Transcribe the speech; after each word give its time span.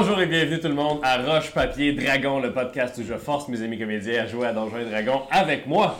Bonjour 0.00 0.20
et 0.20 0.26
bienvenue 0.26 0.60
tout 0.60 0.68
le 0.68 0.74
monde 0.74 1.00
à 1.02 1.20
Roche 1.20 1.50
Papier 1.50 1.92
Dragon, 1.92 2.38
le 2.38 2.52
podcast 2.52 2.96
où 2.98 3.02
je 3.02 3.14
force 3.14 3.48
mes 3.48 3.60
amis 3.62 3.76
comédiens 3.80 4.22
à 4.22 4.26
jouer 4.28 4.46
à 4.46 4.52
Donjons 4.52 4.78
et 4.78 4.84
Dragons 4.84 5.22
avec 5.28 5.66
moi. 5.66 5.98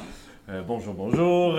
Euh, 0.49 0.63
bonjour, 0.63 0.95
bonjour. 0.95 1.59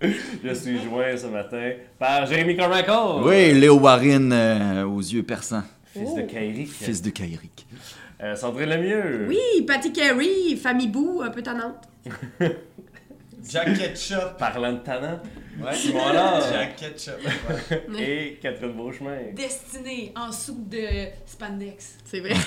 je 0.00 0.54
suis 0.54 0.80
joint 0.84 1.16
ce 1.16 1.26
matin 1.26 1.72
par 1.98 2.26
Jérémy 2.26 2.56
Carmichael. 2.56 3.24
Oui, 3.24 3.52
Léo 3.58 3.80
Warren 3.80 4.32
euh, 4.32 4.84
aux 4.86 5.00
yeux 5.00 5.24
perçants. 5.24 5.64
Fils 5.92 6.14
de 6.14 6.22
Oh. 6.22 6.26
Kairi. 6.30 6.66
Fils 6.66 7.02
de 7.02 7.10
Kairic. 7.10 7.66
Euh, 8.22 8.36
Sandrine 8.36 8.70
Lemieux. 8.70 9.26
Oui, 9.28 9.62
Patty 9.66 9.92
Carey, 9.92 10.54
famille 10.62 10.86
Boo, 10.86 11.22
un 11.22 11.30
peu 11.30 11.42
tannante. 11.42 11.88
Jack 13.48 13.74
Ketchup. 13.78 14.36
Parlant 14.38 14.72
de 14.72 14.78
talent. 14.78 15.20
Ouais. 15.60 16.00
Allard. 16.08 16.40
Jack 16.52 16.76
Ketchup. 16.76 17.14
Ouais. 17.88 17.98
Et 18.02 18.38
Catherine 18.42 18.72
Beauchemin. 18.72 19.32
Destinée 19.34 20.12
en 20.16 20.32
soupe 20.32 20.68
de 20.68 21.08
spandex. 21.26 21.96
C'est 22.04 22.20
vrai. 22.20 22.34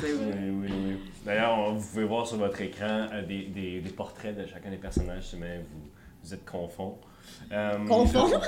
C'est 0.00 0.12
Oui, 0.12 0.12
vrai. 0.12 0.38
oui, 0.50 0.68
oui. 0.70 0.98
D'ailleurs, 1.24 1.58
on- 1.58 1.74
vous 1.74 1.86
pouvez 1.88 2.04
voir 2.04 2.26
sur 2.26 2.36
votre 2.36 2.60
écran 2.60 3.06
euh, 3.12 3.22
des, 3.22 3.44
des- 3.44 3.80
des 3.80 3.90
portraits 3.90 4.36
de 4.36 4.46
chacun 4.46 4.70
des 4.70 4.76
personnages 4.76 5.22
si 5.24 5.32
jamais 5.32 5.58
vous, 5.58 5.88
vous 6.22 6.34
êtes 6.34 6.44
confond. 6.44 6.98
Euh, 7.52 7.78
Confond? 7.86 8.26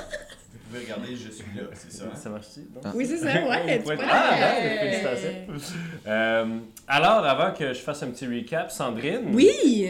Vous 0.69 0.73
pouvez 0.73 0.85
regarder, 0.85 1.15
je 1.15 1.29
suis 1.31 1.45
là, 1.55 1.63
c'est 1.73 1.91
ça. 1.91 2.05
Ça 2.15 2.29
marche-tu? 2.29 2.61
Ah. 2.83 2.91
Oui, 2.93 3.05
c'est 3.05 3.17
ça, 3.17 3.25
ouais. 3.27 3.79
tu 3.81 3.87
Ouais. 3.87 3.95
peux- 3.95 4.03
Ah, 4.09 4.31
ben, 4.37 4.79
félicitations. 4.79 5.73
Euh, 6.07 6.59
alors, 6.87 7.25
avant 7.25 7.53
que 7.53 7.73
je 7.73 7.79
fasse 7.79 8.03
un 8.03 8.07
petit 8.11 8.25
recap, 8.27 8.69
Sandrine? 8.71 9.29
Oui! 9.33 9.87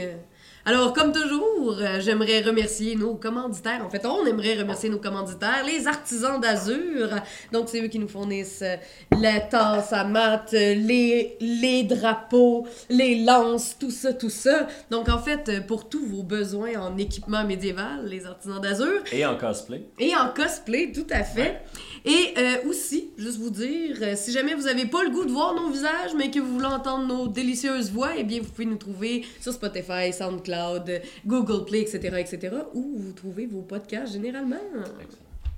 Alors, 0.67 0.91
comme 0.91 1.13
toujours, 1.13 1.77
euh, 1.79 2.01
j'aimerais 2.01 2.41
remercier 2.41 2.97
nos 2.97 3.15
commanditaires. 3.15 3.85
En 3.85 3.89
fait, 3.89 4.05
on 4.05 4.25
aimerait 4.25 4.55
remercier 4.55 4.89
nos 4.89 4.97
commanditaires, 4.97 5.63
les 5.65 5.87
artisans 5.87 6.41
d'Azur. 6.41 7.07
Donc, 7.53 7.69
c'est 7.69 7.81
eux 7.81 7.87
qui 7.87 7.99
nous 7.99 8.09
fournissent 8.09 8.63
euh, 8.63 8.75
la 9.17 9.39
tasse 9.39 9.93
à 9.93 10.03
mat, 10.03 10.49
euh, 10.53 10.73
les, 10.73 11.37
les 11.39 11.83
drapeaux, 11.83 12.67
les 12.89 13.23
lances, 13.23 13.77
tout 13.79 13.91
ça, 13.91 14.11
tout 14.11 14.29
ça. 14.29 14.67
Donc, 14.91 15.07
en 15.07 15.19
fait, 15.19 15.65
pour 15.65 15.87
tous 15.87 16.05
vos 16.05 16.23
besoins 16.23 16.75
en 16.77 16.97
équipement 16.97 17.45
médiéval, 17.45 18.05
les 18.05 18.25
artisans 18.25 18.59
d'Azur, 18.59 19.03
Et 19.13 19.25
en 19.25 19.37
cosplay. 19.37 19.87
Et 19.99 20.13
en 20.17 20.33
cosplay, 20.35 20.91
tout 20.91 21.07
à 21.11 21.23
fait. 21.23 21.61
Et 22.05 22.33
euh, 22.37 22.69
aussi, 22.69 23.11
juste 23.17 23.39
vous 23.39 23.49
dire, 23.49 23.97
euh, 24.01 24.13
si 24.15 24.31
jamais 24.31 24.53
vous 24.53 24.63
n'avez 24.63 24.85
pas 24.85 25.03
le 25.03 25.09
goût 25.09 25.25
de 25.25 25.31
voir 25.31 25.53
nos 25.53 25.69
visages, 25.69 26.13
mais 26.15 26.31
que 26.31 26.39
vous 26.39 26.53
voulez 26.53 26.65
entendre 26.65 27.07
nos 27.07 27.27
délicieuses 27.27 27.91
voix, 27.91 28.11
eh 28.17 28.23
bien, 28.23 28.39
vous 28.41 28.49
pouvez 28.49 28.65
nous 28.65 28.77
trouver 28.77 29.25
sur 29.39 29.53
Spotify, 29.53 30.13
SoundCloud, 30.13 31.01
Google 31.25 31.65
Play, 31.65 31.81
etc., 31.81 31.99
etc., 32.19 32.55
où 32.73 32.93
vous 32.97 33.11
trouvez 33.13 33.45
vos 33.45 33.61
podcasts 33.61 34.13
généralement. 34.13 34.57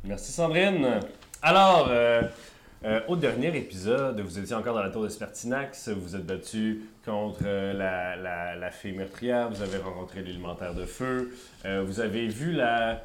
Merci 0.03 0.31
Sandrine. 0.31 0.99
Alors, 1.41 1.89
euh, 1.89 2.21
au 3.07 3.15
dernier 3.15 3.55
épisode, 3.57 4.19
vous 4.21 4.39
étiez 4.39 4.55
encore 4.55 4.75
dans 4.75 4.83
la 4.83 4.89
tour 4.89 5.03
de 5.03 5.09
Spertinax, 5.09 5.89
vous 5.89 6.15
êtes 6.15 6.25
battu 6.25 6.81
contre 7.05 7.43
la, 7.43 8.15
la, 8.15 8.55
la 8.55 8.71
fée 8.71 8.91
meurtrière, 8.91 9.49
vous 9.49 9.61
avez 9.61 9.77
rencontré 9.77 10.21
l'élémentaire 10.21 10.73
de 10.73 10.85
feu, 10.85 11.31
vous 11.65 11.99
avez 11.99 12.27
vu 12.27 12.53
la, 12.53 13.01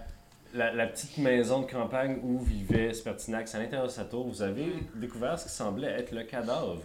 la, 0.55 0.73
la 0.73 0.87
petite 0.87 1.19
maison 1.19 1.61
de 1.63 1.71
campagne 1.71 2.19
où 2.23 2.39
vivait 2.39 2.93
Spertinax 2.95 3.55
à 3.55 3.59
l'intérieur 3.59 3.87
de 3.89 3.93
sa 3.93 4.05
tour. 4.05 4.27
Vous 4.29 4.43
avez 4.43 4.73
découvert 4.95 5.39
ce 5.39 5.45
qui 5.47 5.53
semblait 5.53 5.89
être 5.91 6.13
le 6.13 6.23
cadavre 6.25 6.79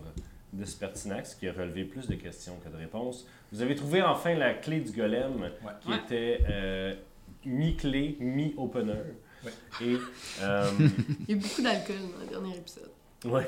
de 0.51 0.65
Spertinax, 0.65 1.35
qui 1.35 1.47
a 1.47 1.53
relevé 1.53 1.83
plus 1.85 2.07
de 2.07 2.15
questions 2.15 2.55
que 2.63 2.69
de 2.69 2.75
réponses. 2.77 3.27
Vous 3.51 3.61
avez 3.61 3.75
trouvé 3.75 4.01
enfin 4.01 4.33
la 4.35 4.53
clé 4.55 4.79
du 4.81 4.91
golem, 4.91 5.41
Ouais. 5.41 5.49
qui 5.81 5.93
était 5.93 6.39
euh, 6.49 6.93
mi-clé, 7.45 8.17
mi-opener. 8.19 8.93
Ouais. 9.45 9.51
Et 9.81 9.97
euh, 10.41 10.69
Il 11.27 11.29
y 11.29 11.33
a 11.33 11.35
eu 11.37 11.39
beaucoup 11.39 11.61
d'alcool 11.61 11.95
dans 12.17 12.23
le 12.25 12.29
dernier 12.29 12.57
épisode. 12.57 12.89
ouais. 13.25 13.47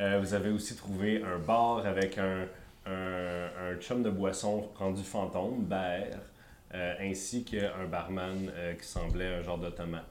Euh, 0.00 0.18
vous 0.20 0.32
avez 0.34 0.50
aussi 0.50 0.76
trouvé 0.76 1.22
un 1.22 1.38
bar 1.38 1.84
avec 1.86 2.16
un, 2.18 2.46
un, 2.86 3.46
un 3.72 3.76
chum 3.80 4.02
de 4.02 4.10
boisson 4.10 4.68
rendu 4.74 5.02
fantôme, 5.02 5.64
Baer, 5.64 6.10
euh, 6.12 6.16
ainsi 6.72 7.44
qu'un 7.44 7.86
barman 7.90 8.50
euh, 8.54 8.74
qui 8.74 8.86
semblait 8.86 9.34
un 9.36 9.42
genre 9.42 9.58
d'automate 9.58 10.04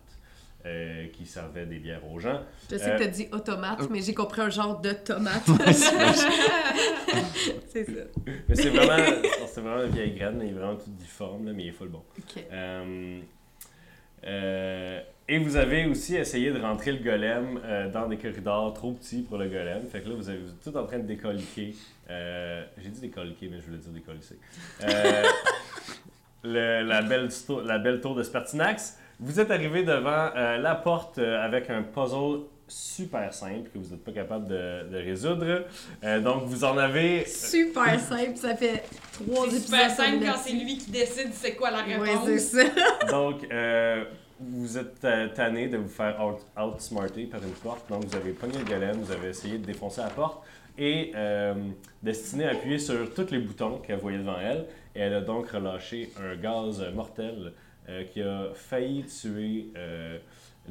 euh, 0.65 1.05
qui 1.13 1.27
servait 1.27 1.67
des 1.67 1.77
bières 1.77 2.01
aux 2.11 2.19
gens. 2.19 2.41
Je 2.71 2.77
sais 2.77 2.89
Euh, 2.91 2.97
que 2.97 3.03
t'as 3.03 3.09
dit 3.09 3.27
automate, 3.31 3.87
mais 3.91 4.01
j'ai 4.01 4.15
compris 4.15 4.41
un 4.41 4.49
genre 4.49 4.81
de 4.81 4.93
tomate. 4.93 5.43
c'est 7.67 7.85
ça. 7.85 7.91
Mais 8.49 8.55
c'est 8.55 8.69
vraiment, 8.69 8.97
c'est 9.47 9.61
vraiment 9.61 9.83
une 9.83 9.91
vieille 9.91 10.15
graine, 10.15 10.39
il 10.41 10.49
est 10.49 10.53
vraiment 10.53 10.75
tout 10.75 10.89
difforme, 10.89 11.45
là, 11.45 11.53
mais 11.53 11.63
il 11.65 11.69
est 11.69 11.71
full 11.71 11.89
bon. 11.89 12.01
Euh, 12.51 13.19
euh, 14.25 15.01
et 15.27 15.39
vous 15.39 15.55
avez 15.55 15.85
aussi 15.85 16.15
essayé 16.15 16.51
de 16.51 16.59
rentrer 16.59 16.91
le 16.93 17.03
golem 17.03 17.59
euh, 17.63 17.89
dans 17.91 18.07
des 18.07 18.17
corridors 18.17 18.73
trop 18.73 18.91
petits 18.93 19.21
pour 19.21 19.37
le 19.37 19.47
golem. 19.47 19.83
Fait 19.91 20.01
que 20.01 20.09
là, 20.09 20.15
vous, 20.15 20.29
avez, 20.29 20.39
vous 20.39 20.49
êtes 20.49 20.61
tout 20.63 20.75
en 20.75 20.85
train 20.85 20.99
de 20.99 21.05
décolliquer. 21.07 21.75
Euh, 22.09 22.63
J'ai 22.77 22.89
dit 22.89 23.01
décolliquer, 23.01 23.49
mais 23.51 23.59
je 23.59 23.65
voulais 23.65 23.77
dire 23.77 23.91
décollisser. 23.91 24.37
Le- 26.45 26.83
la, 26.83 27.01
belle, 27.01 27.31
sto- 27.31 27.61
la 27.65 27.77
belle 27.79 28.01
tour 28.01 28.15
de 28.15 28.23
Spertinax. 28.23 28.97
Vous 29.19 29.39
êtes 29.39 29.49
arrivé 29.51 29.83
devant 29.83 30.29
euh, 30.35 30.57
la 30.57 30.75
porte 30.75 31.17
euh, 31.19 31.43
avec 31.43 31.69
un 31.69 31.81
puzzle 31.83 32.41
super 32.67 33.33
simple 33.33 33.69
que 33.73 33.77
vous 33.77 33.91
n'êtes 33.91 34.03
pas 34.03 34.11
capable 34.11 34.47
de, 34.47 34.89
de 34.91 34.97
résoudre. 34.97 35.65
Euh, 36.03 36.19
donc, 36.19 36.43
vous 36.45 36.63
en 36.63 36.77
avez... 36.77 37.25
Super 37.25 37.99
simple, 37.99 38.35
ça 38.35 38.55
fait 38.55 38.83
trois 39.13 39.45
épisodes. 39.45 39.61
super 39.61 39.89
simple 39.91 40.25
quand 40.25 40.37
c'est 40.43 40.53
lui 40.53 40.77
qui 40.77 40.91
décide 40.91 41.29
c'est 41.33 41.53
quoi 41.55 41.71
la 41.71 41.79
Ouais, 41.85 41.95
réponse. 42.09 42.25
c'est 42.27 42.39
ça. 42.39 42.63
Donc, 43.11 43.45
euh, 43.51 44.03
vous 44.39 44.77
êtes 44.77 44.99
tanné 45.35 45.67
de 45.67 45.77
vous 45.77 45.87
faire 45.87 46.19
out- 46.21 46.45
outsmarter 46.61 47.25
par 47.25 47.41
une 47.43 47.51
porte. 47.51 47.87
Donc, 47.89 48.05
vous 48.05 48.15
avez 48.15 48.31
pogné 48.31 48.57
le 48.57 48.65
golem, 48.65 48.97
vous 48.97 49.11
avez 49.11 49.29
essayé 49.29 49.57
de 49.59 49.65
défoncer 49.65 50.01
la 50.01 50.07
porte. 50.07 50.43
Et 50.77 51.13
euh, 51.15 51.53
Destinée 52.03 52.45
a 52.45 52.51
appuyé 52.51 52.79
sur 52.79 53.13
tous 53.13 53.29
les 53.31 53.39
boutons 53.39 53.77
qu'elle 53.77 53.99
voyait 53.99 54.17
devant 54.17 54.39
elle. 54.43 54.65
Et 54.95 54.99
elle 55.01 55.13
a 55.13 55.21
donc 55.21 55.49
relâché 55.49 56.09
un 56.21 56.35
gaz 56.35 56.83
mortel 56.93 57.53
euh, 57.89 58.03
qui 58.05 58.21
a 58.21 58.47
failli 58.53 59.03
tuer 59.05 59.67
euh, 59.77 60.17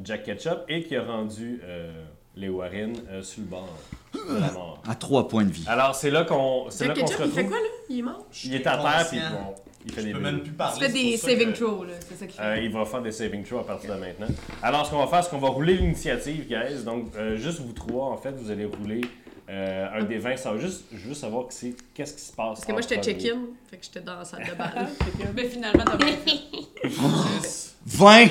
Jack 0.02 0.24
Ketchup 0.24 0.64
et 0.68 0.82
qui 0.82 0.96
a 0.96 1.04
rendu 1.04 1.60
euh, 1.64 1.92
les 2.36 2.48
Warren 2.48 2.94
euh, 3.10 3.22
sur 3.22 3.42
le 3.42 3.48
bord 3.48 3.68
de 4.14 4.40
la 4.40 4.50
mort. 4.52 4.82
À 4.88 4.94
trois 4.94 5.28
points 5.28 5.44
de 5.44 5.50
vie. 5.52 5.64
Alors, 5.68 5.94
c'est 5.94 6.10
là 6.10 6.24
qu'on 6.24 6.66
c'est 6.70 6.88
là 6.88 6.94
Jack 6.94 7.04
qu'on 7.04 7.06
se 7.06 7.16
Ketchup, 7.18 7.26
il 7.28 7.32
fait 7.34 7.40
retrouve. 7.42 7.50
quoi, 7.58 7.60
là? 7.60 7.72
Il 7.90 7.98
est 7.98 8.02
mort? 8.02 8.26
Il 8.44 8.54
est 8.54 8.66
à 8.66 8.76
terre, 8.78 9.06
puis 9.10 9.18
bon, 9.18 9.54
il 9.86 9.92
fait 9.92 10.00
Je 10.00 10.06
des 10.06 10.12
peux 10.14 10.18
même 10.20 10.40
plus 10.40 10.52
parler. 10.52 10.80
Fais 10.80 10.86
c'est 10.86 10.92
des 10.94 11.16
saving 11.18 11.52
que- 11.52 11.58
throws, 11.58 11.84
là. 11.84 11.92
C'est 12.00 12.14
ça 12.16 12.26
qu'il 12.26 12.34
fait. 12.36 12.42
Euh, 12.42 12.56
il 12.62 12.72
va 12.72 12.84
faire 12.86 13.02
des 13.02 13.12
saving 13.12 13.44
throws 13.44 13.58
à 13.60 13.66
partir 13.66 13.94
de 13.94 14.00
maintenant. 14.00 14.26
Alors, 14.62 14.86
ce 14.86 14.90
qu'on 14.90 14.98
va 14.98 15.06
faire, 15.06 15.22
c'est 15.22 15.30
qu'on 15.30 15.38
va 15.38 15.48
rouler 15.50 15.74
l'initiative, 15.76 16.46
guys. 16.48 16.82
Donc, 16.84 17.14
euh, 17.16 17.36
juste 17.36 17.60
vous 17.60 17.72
trois, 17.74 18.06
en 18.06 18.16
fait, 18.16 18.32
vous 18.32 18.50
allez 18.50 18.64
rouler 18.64 19.02
euh, 19.48 19.86
un 19.92 20.04
des 20.04 20.18
20. 20.18 20.36
Ça 20.36 20.52
va 20.52 20.58
juste, 20.58 20.84
veux 20.92 21.14
savoir 21.14 21.46
que 21.48 21.54
c'est- 21.54 21.76
qu'est-ce 21.94 22.14
qui 22.14 22.22
se 22.22 22.32
passe. 22.32 22.60
Parce 22.60 22.64
que 22.64 22.72
moi, 22.72 22.80
j'étais 22.80 23.00
check-in, 23.02 23.40
fait 23.70 23.76
que 23.78 23.84
j'étais 23.84 24.00
dans 24.00 24.16
la 24.16 24.24
salle 24.24 24.44
de 24.48 24.54
bal. 24.54 24.88
Mais 25.34 25.48
finalement, 25.48 25.84
t'as 25.84 25.96
bien 25.96 26.16
fait. 26.16 26.88
10. 26.88 27.74
20! 27.86 28.26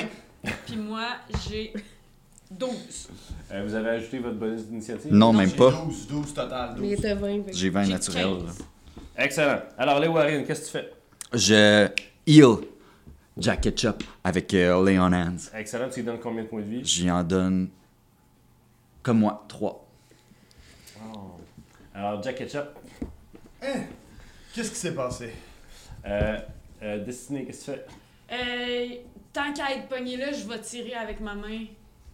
Puis 0.66 0.76
moi, 0.76 1.06
j'ai 1.48 1.72
12. 2.50 3.08
Euh, 3.52 3.64
vous 3.66 3.74
avez 3.74 3.90
ajouté 3.90 4.18
votre 4.18 4.36
bonus 4.36 4.62
d'initiative? 4.62 5.12
Non, 5.12 5.32
Non, 5.32 5.38
même 5.38 5.52
pas. 5.52 5.70
12, 5.70 6.06
12 6.08 6.34
total. 6.34 6.74
Mais 6.78 6.88
il 6.88 6.96
12. 6.96 7.04
était 7.04 7.14
20. 7.14 7.44
fait 7.44 7.50
que- 7.50 7.56
J'ai 7.56 7.70
20 7.70 7.84
J'ai 7.84 7.92
naturel. 7.92 8.24
15. 8.46 8.58
Excellent. 9.16 9.60
Alors, 9.78 10.00
les 10.00 10.08
Warren, 10.08 10.44
qu'est-ce 10.44 10.60
que 10.60 10.66
tu 10.66 10.72
fais? 10.72 10.92
Je 11.32 11.88
heal 12.26 12.56
Jack 13.36 13.60
Ketchup 13.62 14.02
avec 14.22 14.52
euh, 14.54 14.84
Lay 14.84 14.98
on 14.98 15.04
Hands. 15.12 15.36
Excellent. 15.54 15.88
Tu 15.88 16.00
lui 16.00 16.06
donnes 16.06 16.18
combien 16.20 16.42
de 16.42 16.48
points 16.48 16.60
de 16.62 16.66
vie? 16.66 16.84
J'y 16.84 17.10
en 17.10 17.22
donne, 17.24 17.68
comme 19.02 19.18
moi, 19.20 19.44
3. 19.48 19.83
Alors, 21.94 22.22
Jack 22.22 22.36
Ketchup, 22.36 22.68
Hein? 23.62 23.84
Qu'est-ce 24.54 24.70
qui 24.70 24.76
s'est 24.76 24.94
passé? 24.94 25.32
euh, 26.06 26.38
euh, 26.82 27.04
Destinée, 27.04 27.44
qu'est-ce 27.46 27.70
que 27.72 27.76
tu 27.76 27.78
fais? 27.78 27.86
Euh, 28.32 28.88
tant 29.32 29.52
qu'à 29.52 29.72
être 29.74 29.88
pogné 29.88 30.16
là, 30.16 30.32
je 30.32 30.46
vais 30.46 30.60
tirer 30.60 30.94
avec 30.94 31.20
ma 31.20 31.34
main. 31.34 31.64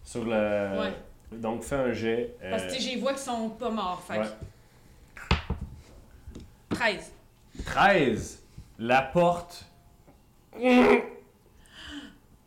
Sur 0.05 0.25
le. 0.25 0.31
Ouais. 0.31 0.93
Donc, 1.33 1.63
fais 1.63 1.77
un 1.77 1.93
jet. 1.93 2.37
euh, 2.43 2.51
Parce 2.51 2.73
que 2.75 2.81
j'ai 2.81 2.97
vois 2.97 3.13
qu'ils 3.13 3.23
sont 3.23 3.51
pas 3.51 3.71
morts. 3.71 4.03
Fait 4.07 4.15
que- 4.15 4.21
ouais. 4.21 4.29
13. 6.71 7.13
13. 7.65 8.43
La 8.79 9.03
porte 9.03 9.65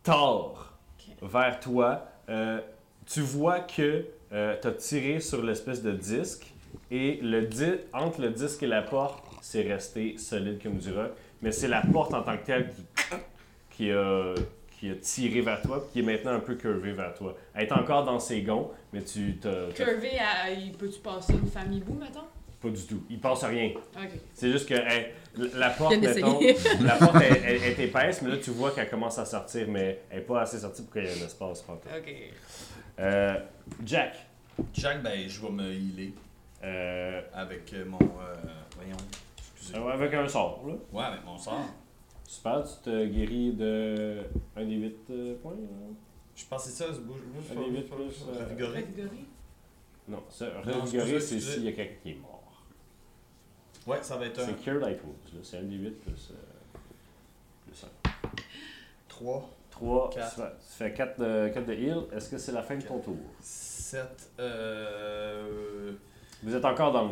tord 0.04 0.74
vers 1.22 1.60
toi. 1.60 2.06
Euh, 2.30 2.62
tu 3.06 3.22
vois 3.22 3.60
que 3.60 4.06
tu 4.32 4.68
as 4.68 4.72
tiré 4.78 5.20
sur 5.20 5.44
l'espèce 5.44 5.82
de 5.82 5.92
disque 5.92 6.53
et 6.92 7.20
le 7.22 7.44
di- 7.48 7.80
entre 7.94 8.22
le 8.22 8.30
disque 8.30 8.64
et 8.64 8.68
la 8.68 8.82
porte, 8.82 9.24
c'est 9.42 9.62
resté 9.64 10.18
solide 10.18 10.62
comme 10.62 10.78
du 10.78 10.92
roc. 10.92 11.12
Mais 11.42 11.52
c'est 11.52 11.68
la 11.68 11.82
porte 11.82 12.14
en 12.14 12.22
tant 12.24 12.38
que 12.38 12.46
telle 12.46 12.70
qui, 12.70 12.84
qui 13.72 13.92
a, 13.92 14.34
qui 14.80 14.90
a 14.92 14.96
tiré 14.96 15.42
vers 15.42 15.62
toi, 15.62 15.86
qui 15.92 16.00
est 16.00 16.04
maintenant 16.04 16.32
un 16.34 16.40
peu 16.40 16.56
curvée 16.56 16.94
vers 16.94 17.14
toi. 17.14 17.36
Elle 17.54 17.66
est 17.68 17.72
encore 17.74 18.06
dans 18.06 18.20
ses 18.20 18.42
gonds, 18.42 18.72
mais 18.94 19.02
tu 19.04 19.38
t'as 19.42 19.68
t'as- 19.76 19.84
Curvé, 19.86 20.12
à- 20.20 20.50
il 20.52 20.72
peut-tu 20.74 21.00
passer 21.00 21.34
une 21.34 21.48
famille 21.48 21.82
bout, 21.82 21.96
mettons? 22.00 22.22
pas 22.62 22.70
du 22.70 22.82
tout. 22.86 23.04
Il 23.10 23.20
passe 23.20 23.44
rien. 23.44 23.72
Ok. 23.76 24.10
C'est 24.34 24.50
juste 24.50 24.70
que 24.70 24.74
hey, 24.74 25.08
la 25.54 25.70
porte, 25.72 25.98
mettons, 25.98 26.40
la 26.80 26.96
porte 26.96 27.18
elle, 27.22 27.38
elle- 27.44 27.62
elle 27.62 27.64
est 27.64 27.80
épaisse, 27.84 28.22
mais 28.22 28.30
là 28.30 28.38
tu 28.38 28.52
vois 28.52 28.72
qu'elle 28.72 28.90
commence 28.90 29.20
à 29.20 29.26
sortir, 29.26 29.68
mais 29.68 30.00
elle 30.10 30.20
n'est 30.20 30.24
pas 30.24 30.44
assez 30.44 30.60
sortie 30.60 30.82
pour 30.84 30.94
qu'il 30.94 31.04
y 31.04 31.08
ait 31.08 31.12
un 31.22 31.26
espace. 31.26 31.66
Ok. 31.70 32.14
Euh, 33.02 33.34
Jack, 33.86 34.16
Jack, 34.74 35.04
ben, 35.04 35.28
je 35.28 35.42
vais 35.42 35.50
me 35.50 35.74
healer 35.74 36.14
euh, 36.64 37.22
avec 37.34 37.74
euh, 37.74 37.86
mon. 37.86 37.98
euh, 38.00 38.36
voyons. 38.76 38.98
Excusez. 39.56 39.78
euh, 39.78 39.88
avec 39.90 40.14
un 40.14 40.28
sort, 40.28 40.64
là. 40.68 40.74
Ouais, 40.92 41.04
avec 41.06 41.26
mon 41.26 41.38
sort. 41.38 41.66
Super, 42.26 42.64
tu 42.64 42.84
te 42.84 43.06
guéris 43.06 43.54
de 43.54 44.22
1 44.56 44.66
des 44.66 44.76
8 44.76 45.38
points. 45.42 45.52
là. 45.52 45.88
Je 46.36 46.46
pensais 46.46 46.72
ça, 46.72 46.94
ce 46.94 47.00
bouge. 47.00 47.20
bouge 47.22 47.44
Allez, 47.52 47.70
vite, 47.70 47.90
plus, 47.90 48.24
Revigoré? 48.24 48.82
Revigoré. 48.82 49.26
Non, 50.08 50.24
ça, 50.30 50.48
revigorer, 50.64 51.20
c'est 51.20 51.40
s'il 51.40 51.64
y 51.64 51.68
a 51.68 51.72
quelqu'un 51.74 51.96
qui 52.02 52.10
est 52.12 52.16
mort. 52.16 52.40
Ouais, 53.86 54.02
ça 54.02 54.18
va 54.18 54.26
être 54.26 54.40
un. 54.40 54.46
C'est 54.46 54.62
Cure 54.64 54.80
Light 54.80 55.00
Wounds, 55.04 55.34
là. 55.34 55.40
C'est 55.44 55.58
1 55.58 55.64
des 55.64 55.76
8 55.76 55.92
plus, 55.92 56.32
euh, 56.32 56.78
plus 57.66 57.84
1. 57.84 57.88
3, 59.10 59.50
3, 59.70 60.10
tu 60.10 60.18
Quatre. 60.18 60.36
fais, 60.36 60.42
tu 60.42 60.74
fais 60.78 60.94
4 60.94 61.20
de, 61.20 61.50
4 61.54 61.66
de 61.68 61.74
heal. 61.74 61.98
Est-ce 62.14 62.30
que 62.30 62.38
c'est 62.38 62.52
la 62.52 62.64
fin 62.64 62.76
de 62.78 62.84
ton 62.84 63.00
tour? 63.00 63.18
7, 63.40 64.32
euh. 64.40 65.92
Vous 66.44 66.56
êtes 66.56 66.66
encore 66.66 66.92
dans 66.92 67.04
le, 67.04 67.10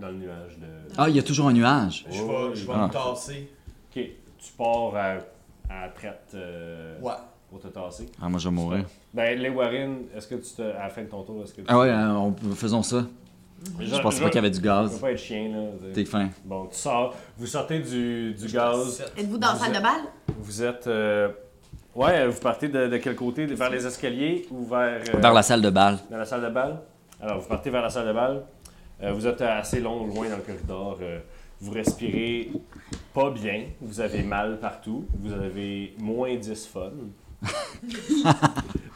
dans 0.00 0.08
le 0.08 0.14
nuage 0.14 0.58
de. 0.58 0.66
Ah, 0.96 1.08
il 1.08 1.16
y 1.16 1.18
a 1.18 1.22
toujours 1.22 1.48
un 1.48 1.52
nuage. 1.52 2.04
Je 2.10 2.22
vais, 2.22 2.54
je 2.54 2.66
vais 2.66 2.72
ah. 2.74 2.86
me 2.86 2.92
tasser. 2.92 3.50
Ok, 3.94 4.02
tu 4.38 4.52
pars 4.58 4.94
à, 4.94 5.14
à 5.84 5.88
traite 5.88 6.32
euh, 6.34 6.98
Ouais. 7.00 7.12
pour 7.50 7.60
te 7.60 7.68
tasser. 7.68 8.06
Ah, 8.20 8.28
moi, 8.28 8.38
je 8.38 8.48
vais 8.48 8.54
mourir. 8.54 8.84
Ben, 9.12 9.38
les 9.38 9.48
Warren, 9.48 10.02
est-ce 10.16 10.26
que 10.28 10.34
tu 10.36 10.50
te. 10.54 10.62
À 10.62 10.84
la 10.84 10.88
fin 10.88 11.02
de 11.02 11.08
ton 11.08 11.22
tour, 11.22 11.42
est-ce 11.44 11.54
que 11.54 11.60
tu. 11.60 11.66
Ah 11.68 11.78
ouais, 11.78 11.88
euh, 11.88 12.10
on- 12.12 12.34
faisons 12.54 12.82
ça. 12.82 13.04
Je 13.80 13.98
pensais 14.02 14.20
pas 14.20 14.26
qu'il 14.26 14.34
y 14.34 14.38
avait 14.38 14.50
du 14.50 14.58
Je 14.58 14.62
gaz. 14.62 14.92
veux 14.92 14.98
pas 15.00 15.12
être 15.12 15.18
chien, 15.18 15.48
là. 15.48 15.68
T'es 15.94 16.04
fin. 16.04 16.28
Bon, 16.44 16.66
tu 16.66 16.76
sors, 16.76 17.14
vous 17.38 17.46
sortez 17.46 17.78
du, 17.78 18.34
du 18.34 18.46
gaz. 18.52 19.02
Êtes-vous 19.16 19.38
dans 19.38 19.52
la 19.52 19.54
salle 19.58 19.72
de 19.72 19.80
balle? 19.80 20.02
vous 20.38 20.62
êtes. 20.62 20.86
euh, 20.86 21.28
Ouais, 21.94 22.26
vous 22.26 22.40
partez 22.40 22.68
de, 22.68 22.88
de 22.88 22.96
quel 22.98 23.14
côté? 23.14 23.46
Vers 23.46 23.70
les 23.70 23.86
escaliers 23.86 24.46
ou 24.50 24.64
vers. 24.66 25.00
euh, 25.14 25.18
Vers 25.18 25.32
la 25.32 25.42
salle 25.44 25.62
de 25.62 25.70
bal. 25.70 25.98
Dans 26.10 26.18
la 26.18 26.24
salle 26.24 26.42
de 26.42 26.48
bal 26.50 26.80
Alors, 27.22 27.38
vous 27.38 27.48
partez 27.48 27.70
vers 27.70 27.82
la 27.82 27.88
salle 27.88 28.08
de 28.08 28.12
bal. 28.12 28.42
Euh, 29.02 29.12
vous 29.12 29.26
êtes 29.26 29.40
assez 29.40 29.80
long, 29.80 30.06
loin 30.06 30.28
dans 30.28 30.36
le 30.36 30.42
corridor. 30.42 30.98
euh, 31.02 31.20
vous 31.60 31.70
respirez 31.72 32.50
pas 33.12 33.30
bien. 33.30 33.66
Vous 33.80 34.00
avez 34.00 34.22
mal 34.22 34.58
partout. 34.60 35.06
Vous 35.18 35.32
avez 35.32 35.94
moins 35.98 36.34
10 36.36 36.66
fun. 36.66 36.92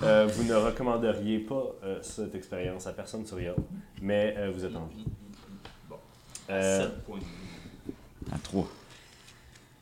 Euh, 0.00 0.28
vous 0.32 0.44
ne 0.44 0.54
recommanderiez 0.54 1.40
pas 1.40 1.74
euh, 1.82 1.98
cette 2.02 2.32
expérience 2.36 2.86
à 2.86 2.92
personne 2.92 3.26
sur 3.26 3.40
Yelp, 3.40 3.56
mais 4.00 4.32
euh, 4.38 4.52
vous 4.54 4.64
êtes 4.64 4.76
en 4.76 4.86
vie. 4.86 5.04
Bon. 5.90 5.96
Euh, 6.50 6.82
7 6.82 7.02
points. 7.02 7.18
À 8.32 8.38
3. 8.38 8.68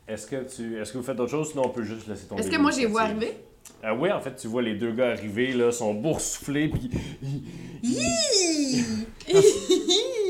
est-ce 0.07 0.25
que 0.25 0.43
tu 0.55 0.81
est-ce 0.81 0.91
que 0.91 0.97
vous 0.97 1.03
faites 1.03 1.15
d'autres 1.17 1.29
choses 1.29 1.51
sinon 1.51 1.67
on 1.67 1.69
peut 1.69 1.83
juste 1.83 2.07
laisser 2.07 2.25
tomber 2.25 2.41
Est-ce 2.41 2.49
que 2.49 2.59
moi, 2.59 2.71
j'ai 2.71 2.87
vu 2.87 2.97
arriver? 2.97 3.37
Ah 3.83 3.93
oui, 3.93 4.11
en 4.11 4.19
fait, 4.19 4.35
tu 4.35 4.47
vois 4.47 4.61
les 4.61 4.73
deux 4.75 4.91
gars 4.91 5.09
arriver, 5.11 5.53
là, 5.53 5.71
sont 5.71 5.93
boursouflés, 5.93 6.67
puis 6.69 6.89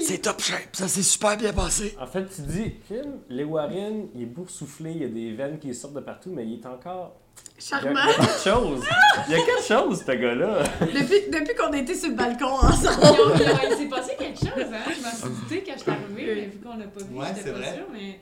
C'est 0.03 0.19
top 0.21 0.41
shape, 0.41 0.73
ça 0.73 0.87
s'est 0.87 1.01
super 1.03 1.35
bien 1.37 1.51
passé. 1.53 1.95
En 1.99 2.07
fait, 2.07 2.25
tu 2.33 2.41
dis, 2.41 2.75
Kim, 2.87 3.19
les 3.29 3.43
Warren, 3.43 4.07
il 4.15 4.23
est 4.23 4.25
boursouflé, 4.25 4.91
il 4.91 5.01
y 5.01 5.05
a 5.05 5.09
des 5.09 5.33
veines 5.33 5.59
qui 5.59 5.73
sortent 5.75 5.95
de 5.95 5.99
partout, 6.01 6.31
mais 6.33 6.45
il 6.45 6.59
est 6.61 6.65
encore. 6.65 7.15
Il 7.59 7.71
y 7.71 7.73
a, 7.73 7.79
il 7.81 7.85
y 7.85 7.87
a 7.87 7.93
Charmant. 7.93 8.13
quelque 8.13 8.43
chose. 8.43 8.83
Il 9.27 9.31
y 9.31 9.35
a 9.35 9.45
quelque 9.45 9.63
chose, 9.67 10.03
ce 10.05 10.11
gars-là. 10.11 10.63
depuis 10.81 11.29
depuis 11.31 11.55
qu'on 11.55 11.73
été 11.73 11.93
sur 11.93 12.09
le 12.09 12.15
balcon 12.15 12.45
ensemble. 12.45 13.33
Il 13.71 13.77
s'est 13.77 13.85
passé 13.89 14.11
quelque 14.17 14.39
chose, 14.39 14.49
hein? 14.73 14.91
Je 14.95 15.03
m'en 15.03 15.11
suis 15.11 15.29
douté 15.41 15.63
quand 15.65 15.73
je 15.75 15.81
suis 15.81 15.91
arrivée, 15.91 16.35
mais 16.35 16.45
vu 16.47 16.59
qu'on 16.63 16.77
l'a 16.77 16.85
pas 16.87 17.03
vu, 17.03 17.15
Ouais, 17.15 17.25
j'étais 17.35 17.51
pas 17.51 17.57
vrai. 17.59 17.73
sûre, 17.75 17.87
mais... 17.93 18.19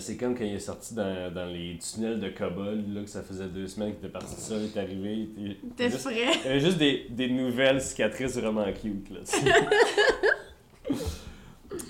C'est 0.00 0.16
comme 0.16 0.36
quand 0.36 0.44
il 0.44 0.54
est 0.54 0.58
sorti 0.58 0.94
dans, 0.94 1.32
dans 1.32 1.46
les 1.46 1.78
tunnels 1.78 2.20
de 2.20 2.28
Kobold, 2.28 2.94
là, 2.94 3.02
que 3.02 3.08
ça 3.10 3.22
faisait 3.22 3.46
deux 3.46 3.66
semaines 3.66 3.90
qu'il 3.94 4.04
était 4.04 4.12
parti 4.12 4.34
ça, 4.36 4.54
il 4.56 4.64
est 4.64 4.76
arrivé. 4.80 5.28
Il 5.36 5.50
était- 5.52 5.60
T'es 5.76 5.90
juste- 5.90 6.02
frais. 6.02 6.14
il 6.44 6.46
y 6.46 6.50
avait 6.50 6.60
juste 6.60 6.78
des, 6.78 7.06
des 7.10 7.28
nouvelles 7.28 7.80
cicatrices 7.80 8.36
vraiment 8.36 8.64
cute, 8.72 9.10
là. 9.10 9.20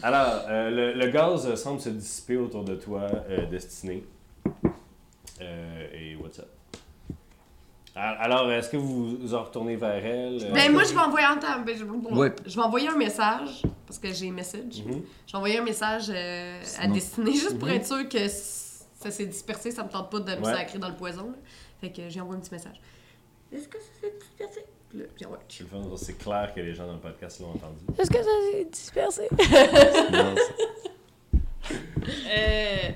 Alors, 0.02 0.44
euh, 0.48 0.70
le, 0.70 0.92
le 0.98 1.10
gaz 1.10 1.54
semble 1.56 1.80
se 1.80 1.88
dissiper 1.90 2.36
autour 2.36 2.64
de 2.64 2.74
toi, 2.76 3.08
euh, 3.30 3.46
Destiné. 3.46 4.04
Euh, 5.40 5.86
et 5.92 6.16
what's 6.16 6.38
up? 6.38 6.48
Al- 7.94 8.16
Alors, 8.20 8.50
est-ce 8.50 8.70
que 8.70 8.76
vous 8.78 9.16
vous 9.18 9.34
en 9.34 9.42
retournez 9.44 9.76
vers 9.76 10.04
elle? 10.04 10.42
euh, 10.42 10.52
Ben, 10.52 10.72
moi, 10.72 10.82
je 10.84 10.92
vais 10.94 11.00
envoyer 11.00 11.26
un 11.26 11.36
temps. 11.36 11.60
ben, 11.64 11.76
je, 11.76 11.84
Ouais. 11.84 12.32
je 12.46 12.54
vais 12.56 12.62
envoyer 12.62 12.88
un 12.88 12.96
message, 12.96 13.62
parce 13.86 13.98
que 13.98 14.12
j'ai 14.12 14.30
message. 14.30 14.82
Mhm. 14.86 15.02
Je 15.26 15.32
vais 15.32 15.36
envoyer 15.38 15.58
un 15.58 15.62
message 15.64 16.06
euh, 16.08 16.60
à 16.80 16.86
Destinée, 16.88 17.32
juste 17.32 17.58
pour 17.58 17.68
Mhm. 17.68 17.74
être 17.74 17.86
sûr 17.86 18.08
que 18.08 18.16
s- 18.18 18.86
ça 18.98 19.10
s'est 19.10 19.26
dispersé. 19.26 19.70
Ça 19.70 19.84
me 19.84 19.90
tente 19.90 20.10
pas 20.10 20.20
de 20.20 20.34
me 20.40 20.44
Ouais. 20.46 20.54
sacrer 20.54 20.78
dans 20.78 20.88
le 20.88 20.94
poison. 20.96 21.26
là. 21.26 21.36
Fait 21.80 21.90
que 21.92 22.08
j'ai 22.08 22.20
envoyé 22.20 22.38
un 22.38 22.42
petit 22.42 22.54
message. 22.54 22.80
Est-ce 23.52 23.68
que 23.68 23.78
ça 23.78 23.84
s'est 24.00 24.14
dispersé? 24.18 24.64
Fais, 24.90 25.76
C'est 25.96 26.18
clair 26.18 26.52
que 26.54 26.60
les 26.60 26.74
gens 26.74 26.86
dans 26.86 26.92
le 26.94 26.98
podcast 27.00 27.40
l'ont 27.40 27.50
entendu. 27.50 27.78
Est-ce 27.98 28.10
que 28.10 28.18
ça 28.18 28.30
s'est 28.52 28.64
dispersé? 28.70 29.28
Non, 30.12 30.34
Euh, 32.28 32.90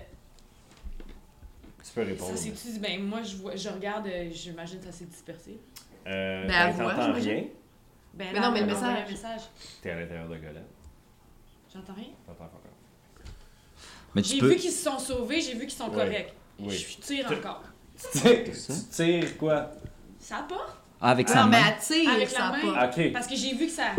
peux 1.96 2.02
répondre. 2.06 2.30
ça 2.30 2.36
s'est-tu... 2.36 2.78
Ben, 2.78 3.02
moi, 3.02 3.22
je, 3.22 3.36
vois, 3.36 3.56
je 3.56 3.68
regarde, 3.68 4.06
euh, 4.06 4.28
j'imagine 4.30 4.78
que 4.78 4.84
ça 4.86 4.92
s'est 4.92 5.04
dispersé. 5.06 5.58
Euh, 6.06 6.46
Ben, 6.46 6.76
ben, 6.76 6.88
t'entends 6.90 7.12
rien? 7.12 7.44
Ben, 8.14 8.28
Mais 8.28 8.32
là, 8.32 8.40
non, 8.40 8.52
mais 8.52 8.60
le 8.60 8.66
message. 8.66 9.10
message. 9.10 9.40
T'es 9.82 9.90
à 9.90 10.00
l'intérieur 10.00 10.28
de 10.28 10.36
Golem. 10.36 10.64
J'entends 11.72 11.92
rien? 11.94 12.08
T'entends 12.26 12.38
pas 12.38 12.44
encore. 12.44 12.60
Mais 14.14 14.22
tu 14.22 14.34
J'ai 14.34 14.38
peux. 14.38 14.48
vu 14.48 14.56
qu'ils 14.56 14.70
se 14.70 14.84
sont 14.84 14.98
sauvés, 14.98 15.40
j'ai 15.40 15.52
vu 15.54 15.60
qu'ils 15.66 15.70
sont 15.72 15.88
Ouais. 15.90 15.96
corrects. 15.96 16.32
Oui. 16.58 16.70
Je 16.76 16.96
tire 16.98 17.30
encore. 17.30 17.62
Tu 18.14 18.72
tires, 18.90 19.36
quoi? 19.38 19.70
Ça 20.18 20.46
part? 20.48 20.82
Ah, 21.00 21.10
avec 21.10 21.28
Non, 21.28 21.34
sa 21.34 21.44
mais 21.46 21.60
main? 21.60 21.66
elle 21.76 21.82
tire, 21.82 22.10
Avec 22.10 22.32
la 22.32 22.50
main. 22.52 22.88
Ok. 22.88 23.12
Parce 23.12 23.26
que 23.26 23.36
j'ai 23.36 23.54
vu 23.54 23.66
que 23.66 23.72
ça... 23.72 23.90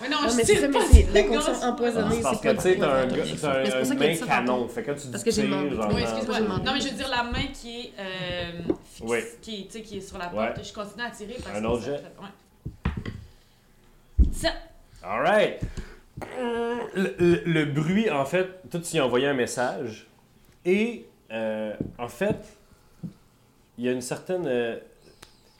Ouais, 0.00 0.08
non, 0.08 0.22
Non, 0.22 0.28
je 0.30 0.36
mais 0.36 0.44
c'est 0.44 0.52
tire 0.52 0.60
ça, 0.62 0.68
mais 0.68 0.78
pas 0.78 0.84
c'est 0.90 1.12
la 1.12 1.22
gaz. 1.22 1.64
empoisonnée. 1.64 2.14
C'est 2.16 2.22
parce 2.22 2.40
que 2.40 2.48
pas 2.48 2.54
tu 2.54 2.60
sais, 2.62 2.76
t'as 2.78 3.02
un, 3.02 3.06
du 3.06 3.14
gars- 3.16 3.22
poison. 3.22 3.36
t'as 3.42 3.58
Mais 3.62 3.66
c'est 3.66 3.74
un, 3.74 3.78
pour 3.80 3.86
ça 3.86 3.92
un 3.92 3.96
qu'il 3.96 4.04
a 4.04 4.08
main 4.08 4.14
ça 4.14 4.26
canon. 4.26 4.68
Fait 4.68 4.82
que 4.82 4.86
quand 4.90 4.94
tu 4.96 5.06
dis 5.06 5.10
Parce 5.12 5.24
que 5.24 5.30
j'ai. 5.30 5.42
Oui, 5.42 5.48
Ouais, 5.94 6.02
excuse-moi. 6.02 6.40
Non, 6.40 6.72
mais 6.72 6.80
je 6.80 6.88
veux 6.88 6.94
dire 6.96 7.08
la 7.08 7.22
main 7.24 7.46
qui 7.52 7.80
est, 7.80 7.92
euh, 7.98 8.52
fixe, 8.84 9.10
Oui. 9.10 9.18
qui, 9.42 9.68
est, 9.74 9.82
qui 9.82 10.00
sur 10.02 10.18
la 10.18 10.28
Ouais. 10.32 10.52
porte. 10.54 10.64
Je 10.66 10.72
continue 10.72 11.04
à 11.04 11.10
tirer 11.10 11.36
parce 11.44 11.56
Un 11.58 11.64
autre 11.64 11.82
ça 11.84 11.90
jet? 11.90 11.96
fait- 11.98 12.22
Ouais. 12.22 12.28
Ça. 14.32 14.48
Alright. 15.02 15.60
Le, 16.94 17.14
le- 17.18 17.42
le 17.46 17.64
bruit, 17.66 18.10
en 18.10 18.24
fait, 18.24 18.46
toi, 18.70 18.80
tu 18.80 18.96
y 18.96 18.98
as 18.98 19.04
envoyé 19.06 19.26
un 19.26 19.34
message. 19.34 20.06
Et, 20.64 21.06
euh, 21.32 21.72
en 21.98 22.08
fait, 22.08 22.36
il 23.78 23.84
y 23.84 23.88
a 23.88 23.92
une 23.92 24.00
certaine. 24.02 24.44
euh, 24.46 24.78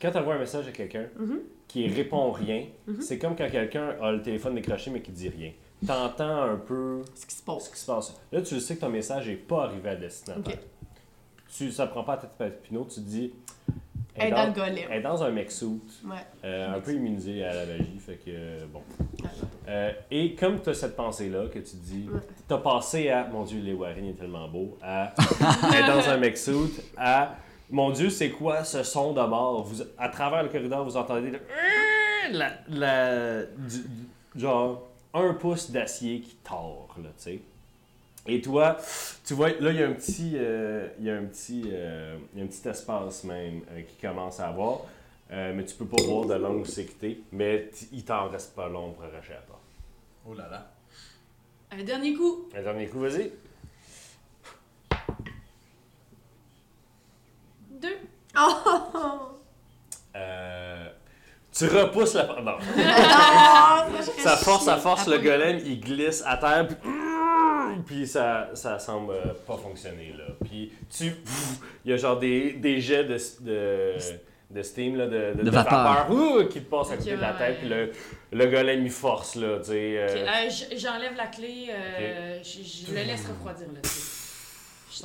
quand 0.00 0.10
tu 0.10 0.18
envoies 0.18 0.34
un 0.34 0.38
message 0.38 0.66
à 0.68 0.72
quelqu'un 0.72 1.04
Mhm. 1.18 1.38
Qui 1.72 1.86
répond 1.88 2.30
rien, 2.32 2.64
Mhm. 2.86 3.00
c'est 3.00 3.18
comme 3.18 3.36
quand 3.36 3.48
quelqu'un 3.50 3.94
a 4.02 4.12
le 4.12 4.22
téléphone 4.22 4.54
décroché 4.54 4.90
mais 4.90 5.00
qui 5.00 5.12
dit 5.12 5.28
rien. 5.28 5.52
T'entends 5.86 6.42
un 6.42 6.56
peu 6.56 7.02
Ce 7.14 7.24
qui 7.24 7.32
se 7.34 7.40
ce 7.40 7.44
passe. 7.44 7.68
qui 7.68 7.78
se 7.78 7.86
passe. 7.86 8.14
Là, 8.32 8.42
tu 8.42 8.60
sais 8.60 8.76
que 8.76 8.80
ton 8.80 8.90
message 8.90 9.28
n'est 9.28 9.36
pas 9.36 9.64
arrivé 9.64 9.88
à 9.88 9.96
destinataire. 9.96 10.58
Tu, 11.56 11.70
ça 11.72 11.86
prend 11.86 12.04
pas 12.04 12.16
la 12.22 12.28
tête 12.46 12.62
de 12.62 12.68
Pinot, 12.68 12.84
tu 12.84 12.96
te 12.96 13.00
dis. 13.00 13.32
Elle 14.14 14.28
est 14.28 14.30
dans 14.32 14.46
le 14.46 14.52
golem. 14.52 14.78
elle 14.90 14.98
est 14.98 15.02
dans 15.02 15.22
un 15.22 15.30
mec 15.30 15.50
suit, 15.50 15.80
Ouais. 16.04 16.16
euh, 16.44 16.74
un 16.76 16.80
peu 16.80 16.92
immunisé 16.92 17.42
à 17.44 17.54
la 17.54 17.64
magie, 17.64 17.98
fait 17.98 18.16
que 18.16 18.30
euh, 18.30 18.66
bon. 18.70 18.82
Euh, 19.68 19.92
et 20.10 20.34
comme 20.34 20.60
tu 20.60 20.68
as 20.70 20.74
cette 20.74 20.96
pensée-là 20.96 21.46
que 21.46 21.60
tu 21.60 21.76
dis, 21.76 22.06
tu 22.46 22.52
as 22.54 22.58
passé 22.58 23.08
à 23.08 23.26
mon 23.28 23.44
Dieu, 23.44 23.60
les 23.62 23.72
Warren 23.72 24.04
est 24.04 24.18
tellement 24.18 24.48
beau, 24.48 24.76
à 24.82 25.14
être 25.72 25.86
dans 25.86 26.08
un 26.10 26.16
mec 26.18 26.36
suit, 26.36 26.52
à 26.98 27.36
mon 27.70 27.90
Dieu, 27.90 28.10
c'est 28.10 28.30
quoi 28.30 28.64
ce 28.64 28.82
son 28.82 29.12
de 29.12 29.20
mort? 29.22 29.62
Vous, 29.64 29.82
À 29.98 30.08
travers 30.08 30.42
le 30.42 30.48
corridor, 30.48 30.84
vous 30.84 30.96
entendez 30.96 31.30
le- 31.30 31.40
la, 32.32 32.52
la- 32.68 33.42
du- 33.44 33.84
genre 34.36 34.88
un 35.14 35.34
pouce 35.34 35.70
d'acier 35.70 36.20
qui 36.20 36.36
tord, 36.36 36.88
là, 37.02 37.08
tu 37.16 37.22
sais. 37.24 37.40
Et 38.26 38.40
toi, 38.42 38.76
tu 39.24 39.34
vois, 39.34 39.48
là, 39.48 39.70
il 39.72 39.76
y 39.78 39.82
a 39.82 39.88
un 39.88 39.92
petit, 39.92 40.32
euh, 40.36 40.86
il 40.98 41.06
y 41.06 41.10
a 41.10 41.16
un 41.16 41.24
petit, 41.24 41.64
euh, 41.72 42.16
il 42.34 42.38
y 42.38 42.42
a 42.42 42.44
un 42.44 42.48
petit 42.48 42.68
espace 42.68 43.24
même 43.24 43.62
euh, 43.72 43.80
qui 43.82 43.96
commence 44.06 44.38
à 44.40 44.48
avoir. 44.48 44.80
Euh, 45.32 45.52
mais 45.54 45.64
tu 45.64 45.74
peux 45.76 45.86
pas 45.86 46.02
voir 46.02 46.26
de 46.26 46.34
longue 46.34 46.66
sécurité. 46.66 47.22
Mais 47.32 47.68
t- 47.72 47.86
il 47.92 48.04
t'en 48.04 48.28
reste 48.28 48.54
pas 48.54 48.68
long 48.68 48.90
pour 48.92 49.04
arracher 49.04 49.32
la 49.32 49.40
porte. 49.40 49.60
Oh 50.28 50.34
là 50.34 50.48
là. 50.50 50.70
Un 51.72 51.82
dernier 51.82 52.14
coup. 52.14 52.48
Un 52.54 52.62
dernier 52.62 52.86
coup, 52.88 52.98
vas-y. 53.00 53.30
Deux. 57.80 57.96
Oh! 58.38 59.28
Euh, 60.16 60.88
tu 61.52 61.66
repousses 61.68 62.14
la 62.14 62.24
porte. 62.24 62.42
Non. 62.42 62.56
Ah, 62.76 63.86
Ça 64.18 64.36
force, 64.36 64.64
ça 64.64 64.76
force, 64.76 65.06
le 65.06 65.14
Après- 65.14 65.24
golem, 65.24 65.60
il 65.64 65.80
glisse 65.80 66.24
à 66.26 66.36
terre, 66.36 66.66
puis, 66.66 66.76
puis 67.86 68.06
ça, 68.08 68.50
ça 68.54 68.80
semble 68.80 69.14
pas 69.46 69.56
fonctionner, 69.56 70.12
là. 70.18 70.24
Puis 70.44 70.72
tu... 70.90 71.14
Il 71.84 71.92
y 71.92 71.94
a 71.94 71.96
genre 71.96 72.18
des, 72.18 72.54
des 72.54 72.80
jets 72.80 73.04
de, 73.04 73.16
de, 73.40 73.94
de 74.50 74.62
steam, 74.62 74.96
là, 74.96 75.06
de, 75.06 75.34
de, 75.38 75.42
De 75.44 75.50
vapeur. 75.50 76.10
ouh, 76.10 76.44
qui 76.46 76.60
te 76.60 76.68
passent 76.68 76.90
à 76.90 76.96
côté 76.96 77.12
de 77.14 77.20
la 77.20 77.32
ouais, 77.32 77.38
tête, 77.38 77.58
puis 77.60 77.68
le, 77.68 77.92
le 78.32 78.46
golem, 78.46 78.84
il 78.84 78.90
force, 78.90 79.36
là, 79.36 79.58
tu 79.60 79.66
sais. 79.66 80.06
Ok, 80.08 80.16
euh, 80.16 80.26
euh, 80.26 80.76
J'enlève 80.76 81.14
la 81.16 81.26
clé, 81.28 81.68
euh, 81.70 82.40
je, 82.42 82.62
je 82.88 82.90
le 82.92 83.02
laisse 83.04 83.26
refroidir 83.28 83.68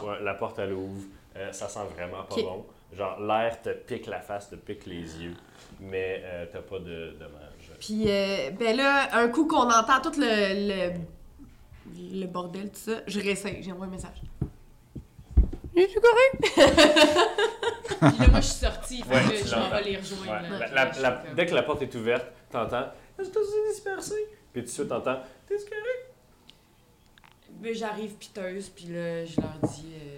ouais, 0.03 0.23
la 0.23 0.33
porte, 0.33 0.57
elle 0.57 0.73
ouvre. 0.73 1.03
Euh, 1.37 1.51
ça 1.51 1.67
sent 1.67 1.79
vraiment 1.95 2.23
pas 2.23 2.35
bon. 2.35 2.65
Genre, 2.93 3.19
l'air 3.19 3.61
te 3.61 3.69
pique 3.69 4.05
la 4.07 4.21
face, 4.21 4.49
te 4.49 4.55
pique 4.55 4.85
les 4.85 5.01
yeux, 5.23 5.33
mais 5.81 6.21
euh, 6.23 6.45
t'as 6.51 6.61
pas 6.61 6.79
de 6.79 7.11
dommages. 7.19 7.71
Puis, 7.79 8.03
euh, 8.07 8.51
ben 8.51 8.77
là, 8.77 9.09
un 9.17 9.27
coup 9.27 9.45
qu'on 9.47 9.69
entend 9.69 9.99
tout 10.01 10.17
le, 10.17 10.93
le, 10.93 12.21
le 12.21 12.25
bordel, 12.27 12.69
tout 12.69 12.79
ça, 12.91 13.01
je 13.07 13.19
réessaye, 13.19 13.61
j'envoie 13.63 13.85
un 13.87 13.89
message. 13.89 14.21
Es-tu 15.75 15.99
correct? 15.99 16.55
Puis 16.55 18.19
là, 18.19 18.27
moi, 18.29 18.39
je 18.39 18.45
suis 18.45 18.55
sortie, 18.65 19.01
fait 19.03 19.13
Ouais, 19.13 19.41
que 19.41 19.45
je 19.45 19.55
m'en 19.55 19.69
vais 19.69 19.83
les 19.83 19.97
rejoindre. 19.97 20.31
Ouais. 20.43 20.49
là. 20.49 20.59
La- 20.59 20.85
la- 20.85 20.91
Je 20.93 21.01
la- 21.01 21.15
suis 21.17 21.25
comme- 21.27 21.35
dès 21.35 21.45
que 21.47 21.53
la 21.55 21.63
porte 21.63 21.81
est 21.81 21.95
ouverte, 21.95 22.27
t'entends 22.49 22.85
Est-ce 23.19 23.27
que 23.29 23.33
t'as 23.33 23.71
dispersé 23.73 24.15
Puis 24.53 24.61
tout 24.61 24.67
de 24.67 24.71
suite, 24.71 24.87
t'entends 24.87 25.19
T'es 25.47 25.55
correct 25.57 26.13
Ben, 27.49 27.73
j'arrive 27.75 28.13
piteuse, 28.13 28.69
puis 28.69 28.85
là, 28.85 29.25
je 29.25 29.41
leur 29.41 29.53
dis 29.69 29.91
euh, 30.01 30.14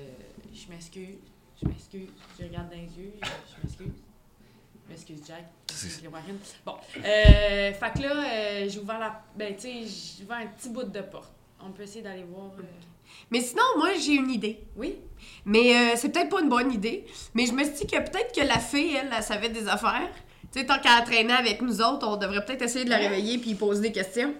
Je 0.60 0.72
m'excuse, 0.72 1.18
je 1.62 1.68
m'excuse. 1.68 2.08
Je 2.40 2.46
regarde 2.46 2.70
dans 2.70 2.76
les 2.76 2.82
yeux, 3.04 3.14
je, 3.22 3.28
je 3.28 3.62
m'excuse. 3.64 4.02
Je 4.86 4.92
m'excuse, 4.92 5.22
Jack. 5.28 5.46
Je 5.70 6.08
Warren. 6.08 6.38
Bon, 6.66 6.76
euh, 6.98 7.74
fait 7.74 7.94
que 7.94 8.00
là, 8.02 8.24
euh, 8.34 8.70
j'ai 8.70 8.80
ouvert 8.80 9.00
la. 9.00 9.22
Ben, 9.38 9.54
tu 9.56 9.62
sais, 9.62 9.74
j'ai 10.18 10.24
ouvert 10.24 10.38
un 10.38 10.48
petit 10.48 10.70
bout 10.70 10.84
de 10.84 11.02
porte. 11.02 11.32
On 11.64 11.72
peut 11.72 11.84
essayer 11.84 12.02
d'aller 12.02 12.24
voir. 12.24 12.52
euh, 12.60 12.64
Mais 13.30 13.42
sinon, 13.42 13.64
moi, 13.78 13.90
j'ai 14.00 14.14
une 14.14 14.30
idée. 14.32 14.60
Oui? 14.76 14.96
Mais 15.46 15.76
euh, 15.76 15.96
c'est 15.98 16.10
peut-être 16.10 16.30
pas 16.30 16.42
une 16.42 16.50
bonne 16.50 16.72
idée. 16.72 17.06
Mais 17.34 17.46
je 17.46 17.52
me 17.54 17.64
suis 17.64 17.74
dit 17.74 17.88
que 17.88 17.98
peut-être 17.98 18.34
que 18.34 18.42
la 18.48 18.60
fille, 18.60 18.96
elle, 18.96 19.10
elle 19.16 19.24
savait 19.24 19.50
des 19.50 19.68
affaires. 19.68 20.10
Tu 20.52 20.60
sais, 20.60 20.66
tant 20.66 20.80
qu'elle 20.80 21.04
traînait 21.04 21.34
avec 21.34 21.62
nous 21.62 21.82
autres, 21.82 22.08
on 22.08 22.16
devrait 22.18 22.44
peut-être 22.46 22.62
essayer 22.64 22.86
de 22.86 22.90
la 22.90 22.98
réveiller 22.98 23.38
puis 23.38 23.54
poser 23.56 23.82
des 23.82 23.92
questions. 23.92 24.34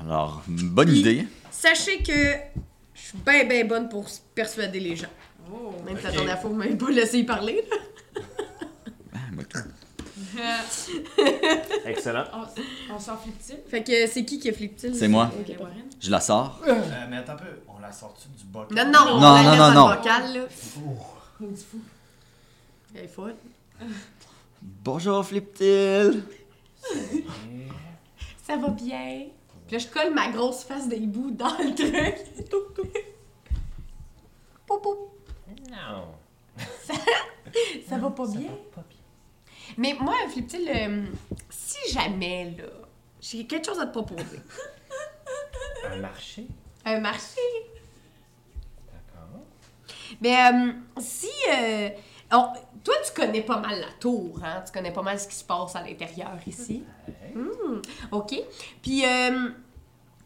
Alors, 0.00 0.42
bonne 0.46 0.88
Puis- 0.88 1.00
idée. 1.00 1.26
Sachez 1.50 2.02
que 2.02 2.36
suis 3.10 3.18
bien, 3.18 3.44
bien 3.44 3.64
bonne 3.64 3.88
pour 3.88 4.06
persuader 4.34 4.80
les 4.80 4.96
gens. 4.96 5.08
Oh! 5.52 5.72
Même 5.84 5.96
si 5.98 6.04
la 6.04 6.10
Ok. 6.10 6.16
dernière 6.16 6.40
fois, 6.40 6.50
vous 6.50 6.56
m'avez 6.56 6.76
pas 6.76 6.90
laissé 6.90 7.18
y 7.18 7.24
parler. 7.24 7.64
là. 7.70 7.76
Ah. 10.38 10.60
Excellent. 11.86 12.24
on 12.32 12.94
on 12.94 12.98
s'en 12.98 13.16
flippe-t-il? 13.16 13.58
Fait 13.68 13.82
que 13.82 14.06
c'est 14.06 14.24
qui 14.24 14.38
qui 14.38 14.48
a 14.48 14.52
flippé 14.52 14.92
C'est 14.94 15.08
moi. 15.08 15.30
Je 16.00 16.10
la 16.10 16.20
sors. 16.20 16.60
Euh, 16.66 16.74
mais 17.10 17.16
attends 17.18 17.32
un 17.32 17.36
peu, 17.36 17.46
on 17.68 17.80
la 17.80 17.90
sort-tu 17.90 18.28
du 18.28 18.44
bocal? 18.44 18.76
Non, 18.76 18.92
non, 18.92 19.12
on 19.16 19.20
Non, 19.20 19.34
la 19.34 19.42
non, 19.42 19.50
laisse 19.50 19.58
non, 19.60 19.72
non. 19.88 19.94
bocal, 19.96 20.34
là. 20.34 20.40
On 21.42 21.46
dit 21.46 21.64
fou. 21.70 21.80
Elle 22.94 23.04
est 23.04 23.08
folle. 23.08 23.34
Bonjour, 24.62 25.24
Fliptil. 25.26 26.22
Ça 28.46 28.56
va 28.56 28.68
bien. 28.68 29.26
Puis 29.70 29.78
là, 29.78 29.86
je 29.86 29.92
colle 29.94 30.12
ma 30.12 30.28
grosse 30.32 30.64
face 30.64 30.88
d'hibou 30.88 31.30
dans 31.30 31.56
le 31.58 31.72
truc. 31.72 32.50
Pou, 34.66 34.80
pou. 34.80 35.12
Non. 35.70 36.08
Ça 37.88 37.96
va 37.96 38.10
pas 38.10 38.26
bien? 38.26 38.50
Mais 39.78 39.94
moi, 40.00 40.16
Fliptil, 40.28 40.68
euh, 40.68 41.04
si 41.50 41.92
jamais, 41.92 42.56
là, 42.58 42.64
j'ai 43.20 43.46
quelque 43.46 43.64
chose 43.64 43.78
à 43.78 43.86
te 43.86 43.92
proposer. 43.92 44.40
Un 45.88 45.98
marché? 45.98 46.48
Un 46.84 46.98
marché. 46.98 47.40
D'accord. 48.88 49.44
Mais 50.20 50.36
euh, 50.52 50.72
si. 50.98 51.30
euh, 51.48 51.90
on- 52.32 52.52
toi, 52.84 52.94
tu 53.06 53.12
connais 53.20 53.42
pas 53.42 53.58
mal 53.58 53.78
la 53.80 53.90
tour, 53.98 54.38
hein? 54.44 54.62
Tu 54.66 54.72
connais 54.72 54.92
pas 54.92 55.02
mal 55.02 55.18
ce 55.20 55.28
qui 55.28 55.34
se 55.34 55.44
passe 55.44 55.76
à 55.76 55.82
l'intérieur 55.82 56.38
ici. 56.46 56.82
Hmm, 57.34 57.80
OK. 58.12 58.34
Puis, 58.82 59.04
euh, 59.04 59.50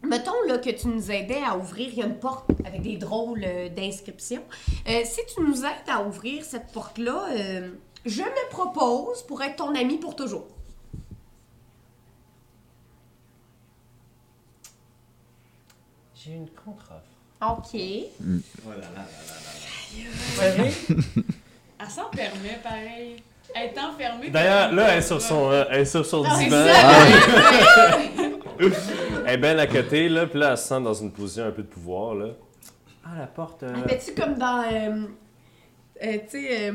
mettons 0.03 0.41
là, 0.47 0.59
que 0.59 0.71
tu 0.71 0.89
nous 0.89 1.11
aidais 1.11 1.43
à 1.43 1.57
ouvrir. 1.57 1.89
Il 1.93 1.99
y 1.99 2.03
a 2.03 2.07
une 2.07 2.19
porte 2.19 2.49
avec 2.65 2.83
des 2.83 2.97
drôles 2.97 3.43
euh, 3.45 3.69
d'inscriptions. 3.69 4.45
Euh, 4.89 5.01
si 5.05 5.21
tu 5.35 5.43
nous 5.43 5.65
aides 5.65 5.89
à 5.89 6.03
ouvrir 6.05 6.45
cette 6.45 6.71
porte-là, 6.73 7.27
euh, 7.33 7.71
je 8.07 8.23
me 8.23 8.51
propose 8.51 9.23
pour 9.23 9.43
être 9.43 9.57
ton 9.57 9.75
ami 9.75 9.99
pour 9.99 10.15
toujours. 10.15 10.47
J'ai 16.15 16.33
une 16.33 16.49
contre-offre. 16.51 17.03
OK. 17.43 17.81
Oh 18.67 18.71
là 18.71 18.77
là 18.77 18.89
là 18.95 19.07
là 20.39 20.57
là 20.57 20.65
là. 20.65 20.71
Elle 21.85 21.91
s'en 21.91 22.05
permet, 22.11 22.59
pareil. 22.63 23.17
Elle 23.55 23.71
est 23.71 23.79
enfermée. 23.79 24.31
D'ailleurs, 24.31 24.73
là, 24.73 24.89
elle 24.93 24.99
est 24.99 25.03
sur 25.03 25.21
son, 25.21 25.51
euh, 25.51 25.65
elle 25.71 25.81
est 25.83 25.85
sur 25.85 26.05
son 26.05 26.25
Ah, 26.29 26.37
divan. 26.39 26.65
ça. 26.67 27.99
Elle 29.27 29.35
est 29.35 29.37
bien 29.39 29.59
à 29.59 29.67
côté, 29.67 30.09
là, 30.09 30.27
puis 30.27 30.39
là, 30.39 30.51
elle 30.53 30.59
se 30.59 30.69
sent 30.69 30.81
dans 30.81 30.95
une 30.95 31.11
position 31.11 31.45
un 31.47 31.51
peu 31.51 31.63
de 31.63 31.67
pouvoir, 31.69 32.15
là. 32.15 32.27
Ah, 33.05 33.19
la 33.21 33.27
porte. 33.27 33.63
euh, 33.65 33.73
Elle 33.75 33.89
fait-tu 33.99 34.15
comme 34.21 34.35
dans. 34.35 34.63
euh, 34.63 35.07
euh, 36.03 36.13
tu 36.31 36.41
sais, 36.41 36.71
euh, 36.71 36.73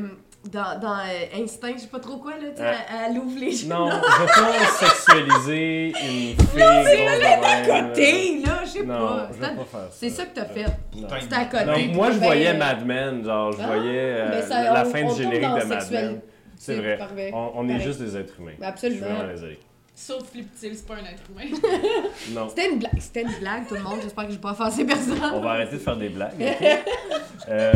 dans, 0.50 0.78
dans 0.80 0.94
euh, 0.98 1.42
Instinct, 1.42 1.72
je 1.74 1.80
sais 1.82 1.86
pas 1.88 2.00
trop 2.00 2.16
quoi, 2.16 2.32
là, 2.32 2.48
tu 2.50 2.56
sais, 2.56 2.62
Euh, 2.62 2.72
elle, 3.06 3.10
elle 3.12 3.18
ouvre 3.18 3.38
les 3.38 3.66
Non, 3.66 3.90
je 3.90 4.20
veux 4.20 4.26
pas 4.26 4.66
sexualiser 4.88 5.88
une 5.88 5.94
fille. 5.94 6.36
c'est 6.54 6.58
là, 6.58 7.18
de 7.18 7.44
à 7.44 7.82
côté, 7.88 8.40
là, 8.44 8.60
je 8.64 8.70
sais 8.70 8.82
Non, 8.84 9.06
pas. 9.06 9.28
je 9.30 9.34
C'est 9.38 9.44
ça. 9.70 9.88
C'est 9.90 10.10
ça 10.10 10.24
que 10.26 10.34
t'as 10.34 10.44
fait. 10.46 10.66
Non. 10.96 11.08
C'était 11.20 11.34
à 11.34 11.44
côté. 11.44 11.64
Non, 11.88 11.94
moi, 11.94 12.10
je 12.10 12.18
Ben, 12.18 12.24
voyais 12.26 12.48
euh, 12.48 12.58
Mad 12.58 12.86
Men, 12.86 13.24
genre, 13.24 13.52
je 13.52 13.58
ah, 13.62 13.66
voyais 13.66 13.98
euh, 14.00 14.42
ça, 14.42 14.62
la 14.72 14.82
on- 14.86 14.90
fin 14.90 15.02
on 15.04 15.12
du 15.12 15.22
générique 15.22 15.42
de 15.60 15.64
Mad. 15.64 15.90
Men. 15.92 16.20
C'est 16.56 16.74
vrai. 16.76 16.96
Parfait. 16.98 17.30
On, 17.34 17.52
on 17.56 17.64
est 17.68 17.72
Pareil. 17.72 17.86
juste 17.86 18.00
des 18.02 18.16
êtres 18.16 18.34
humains. 18.40 18.52
Ben, 18.58 18.66
absolument. 18.68 19.00
Je 19.00 19.04
suis 19.06 19.14
vraiment 19.16 19.32
désolé. 19.32 19.58
Sauf 19.94 20.30
Flip-Til, 20.30 20.74
c'est 20.74 20.86
pas 20.86 20.94
un 20.94 20.98
être 21.04 21.22
humain. 21.30 21.56
Non. 22.32 22.48
C'était 22.48 22.70
une 22.72 22.78
blague, 22.78 22.98
c'était 23.00 23.22
une 23.22 23.38
blague, 23.40 23.66
tout 23.68 23.74
le 23.74 23.82
monde. 23.82 23.98
J'espère 24.02 24.26
que 24.26 24.32
j'ai 24.32 24.38
pas 24.38 24.52
offensé 24.52 24.84
personne. 24.86 25.18
On 25.34 25.40
va 25.40 25.50
arrêter 25.50 25.76
de 25.76 25.80
faire 25.80 25.96
des 25.96 26.08
blagues. 26.08 26.32
ok? 26.40 26.66
Euh, 27.48 27.72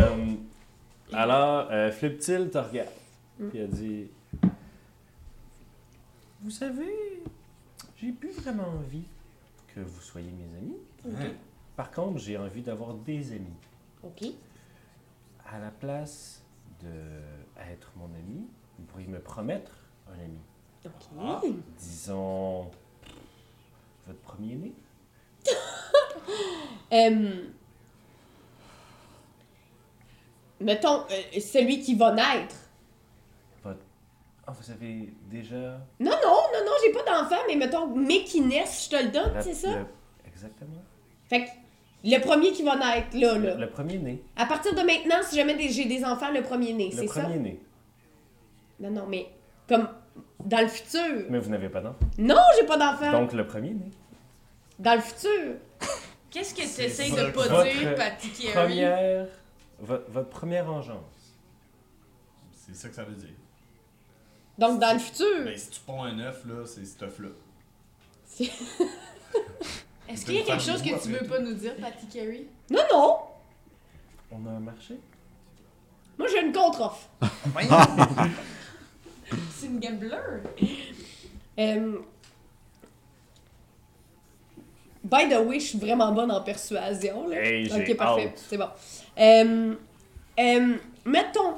alors, 1.13 1.67
euh, 1.71 1.91
Flip-Til 1.91 2.49
te 2.49 2.57
regarde. 2.57 2.89
Mm. 3.39 3.49
Puis 3.49 3.59
elle 3.59 3.69
dit 3.69 4.07
Vous 6.41 6.51
savez, 6.51 7.23
j'ai 7.97 8.11
plus 8.11 8.31
vraiment 8.31 8.67
envie 8.67 9.05
que 9.73 9.79
vous 9.79 10.01
soyez 10.01 10.31
mes 10.31 10.57
amis. 10.57 10.77
Par 11.75 11.91
contre, 11.91 12.19
j'ai 12.19 12.37
envie 12.37 12.61
d'avoir 12.61 12.93
des 12.93 13.33
amis. 13.33 13.57
Ok. 14.03 14.25
À 15.47 15.59
la 15.59 15.71
place 15.71 16.41
de 16.81 16.89
être 17.71 17.91
mon 17.97 18.05
ami, 18.05 18.47
vous 18.77 18.85
pourriez 18.85 19.07
me 19.07 19.19
promettre 19.19 19.71
un 20.07 20.23
ami. 20.23 20.39
Ok. 20.85 21.51
Disons 21.77 22.69
votre 24.07 24.19
premier-né. 24.19 24.73
Euh, 26.93 27.49
mettons, 30.59 31.01
euh, 31.11 31.39
celui 31.39 31.79
qui 31.81 31.95
va 31.95 32.11
naître. 32.11 32.55
Votre... 33.63 33.79
Ah, 34.47 34.51
vous 34.51 34.71
avez 34.71 35.13
déjà. 35.29 35.55
Non, 35.99 36.11
non, 36.23 36.37
non, 36.53 36.65
non, 36.65 36.71
j'ai 36.83 36.91
pas 36.91 37.03
d'enfant, 37.03 37.41
mais 37.47 37.55
mettons, 37.55 37.87
mais 37.95 38.23
qui 38.23 38.41
naissent, 38.41 38.85
je 38.91 38.97
te 38.97 39.03
le 39.03 39.09
donne, 39.11 39.33
c'est 39.41 39.53
ça? 39.53 39.69
le- 39.79 39.85
Exactement. 40.27 40.83
Fait 41.27 41.45
que 41.45 41.49
le 42.03 42.19
premier 42.19 42.51
qui 42.51 42.61
va 42.63 42.75
naître, 42.75 43.15
là, 43.17 43.37
là. 43.37 43.55
Le, 43.55 43.61
le 43.61 43.69
premier-né. 43.69 44.21
À 44.35 44.45
partir 44.45 44.73
de 44.75 44.81
maintenant, 44.81 45.23
si 45.23 45.35
jamais 45.35 45.55
des- 45.55 45.69
j'ai 45.69 45.85
des 45.85 46.03
enfants, 46.05 46.31
le 46.31 46.41
premier-né, 46.43 46.89
Le 46.91 46.97
c'est 46.97 47.07
ça? 47.07 47.21
premier-né. 47.21 47.59
Non, 48.79 48.91
non, 48.91 49.05
mais 49.07 49.27
comme 49.67 49.87
dans 50.43 50.59
le 50.61 50.67
futur. 50.67 51.25
Mais 51.29 51.39
vous 51.39 51.49
n'avez 51.49 51.69
pas 51.69 51.81
d'enfant. 51.81 51.97
Non, 52.17 52.35
j'ai 52.59 52.65
pas 52.67 52.77
d'enfant. 52.77 53.11
Donc 53.11 53.33
le 53.33 53.47
premier-né. 53.47 53.89
Dans 54.77 54.93
le 54.95 55.01
futur. 55.01 55.55
Qu'est-ce 56.29 56.53
que 56.53 56.63
C'est 56.63 56.83
t'essayes 56.83 57.11
ça 57.11 57.23
de 57.23 57.31
pas 57.31 57.63
dire, 57.63 57.95
Patty 57.95 58.29
Carey? 58.29 58.53
Première. 58.67 59.27
Vo- 59.79 60.03
votre 60.09 60.29
première 60.29 60.69
engeance. 60.71 61.35
C'est 62.51 62.75
ça 62.75 62.89
que 62.89 62.95
ça 62.95 63.03
veut 63.03 63.15
dire. 63.15 63.29
Donc 64.57 64.79
dans 64.79 64.93
le 64.93 64.99
futur. 64.99 65.43
Ben, 65.43 65.57
si 65.57 65.69
tu 65.69 65.79
ponds 65.81 66.03
un 66.03 66.17
œuf, 66.19 66.45
là, 66.45 66.65
c'est 66.65 66.85
cet 66.85 67.03
œuf-là. 67.03 67.29
Est-ce 70.07 70.25
qu'il 70.25 70.35
y 70.35 70.39
a 70.39 70.43
quelque 70.43 70.61
chose 70.63 70.81
que 70.81 71.01
tu 71.03 71.09
veux 71.11 71.27
pas 71.27 71.39
nous 71.39 71.53
dire, 71.53 71.75
Patty 71.77 72.07
Carey? 72.07 72.45
Non, 72.69 72.81
non. 72.91 73.17
On 74.31 74.45
a 74.47 74.51
un 74.51 74.59
marché? 74.59 74.99
Moi, 76.17 76.27
j'ai 76.31 76.41
une 76.45 76.53
contre-offre. 76.53 77.09
C'est 79.51 79.65
une 79.67 79.79
gambler. 79.79 80.17
Euh, 81.57 81.97
By 85.05 85.29
the 85.29 85.37
way, 85.45 85.59
je 85.59 85.65
suis 85.67 85.77
vraiment 85.77 86.11
bonne 86.11 86.31
en 86.31 86.41
persuasion. 86.41 87.27
Là. 87.29 87.37
Hey, 87.39 87.71
ok, 87.71 87.95
parfait. 87.95 88.33
C'est 88.35 88.57
bon. 88.57 88.67
Euh, 89.19 89.75
euh, 90.39 90.75
mettons 91.05 91.53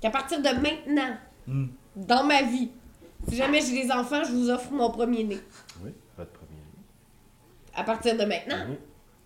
qu'à 0.00 0.10
partir 0.10 0.38
de 0.40 0.48
maintenant, 0.48 1.16
Hmm. 1.46 1.66
dans 1.96 2.22
ma 2.24 2.42
vie, 2.42 2.68
si 3.28 3.36
jamais 3.36 3.60
j'ai 3.60 3.82
des 3.82 3.90
enfants, 3.90 4.22
je 4.22 4.30
vous 4.32 4.50
offre 4.50 4.70
mon 4.70 4.90
premier-né. 4.90 5.38
Oui, 5.82 5.90
votre 6.16 6.30
premier-né. 6.32 6.60
À 7.74 7.82
partir 7.82 8.16
de 8.16 8.24
maintenant. 8.24 8.66
Mhm. 8.68 8.76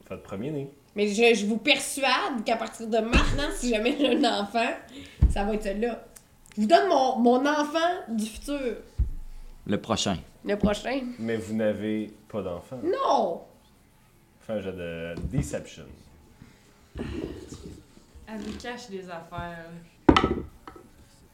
Votre 0.09 0.23
premier-né. 0.23 0.71
Mais 0.97 1.09
je, 1.09 1.35
je 1.35 1.45
vous 1.47 1.59
persuade 1.59 2.45
qu'à 2.47 2.57
partir 2.57 2.87
de 2.87 2.99
maintenant, 2.99 3.49
si 3.57 3.71
jamais 3.71 3.97
j'ai 3.99 4.17
un 4.17 4.41
enfant, 4.43 4.71
ça 5.31 5.43
va 5.45 5.55
être 5.55 5.65
celui-là. 5.65 6.05
Je 6.57 6.63
vous 6.63 6.69
donne 6.69 6.89
mon, 6.89 7.17
mon 7.19 7.45
enfant 7.47 7.91
du 8.09 8.25
futur. 8.25 8.77
Le 9.67 9.81
prochain. 9.81 10.17
Le 10.45 10.57
prochain. 10.57 11.01
Mais 11.19 11.37
vous 11.37 11.55
n'avez 11.55 12.13
pas 12.29 12.43
d'enfant. 12.43 12.79
Non! 12.83 13.43
Enfin, 14.43 14.55
un 14.55 14.61
jeu 14.61 14.73
de 14.73 15.15
Deception. 15.33 15.87
Elle 16.99 18.41
nous 18.47 18.57
cache 18.61 18.91
des 18.91 19.09
affaires. 19.09 19.71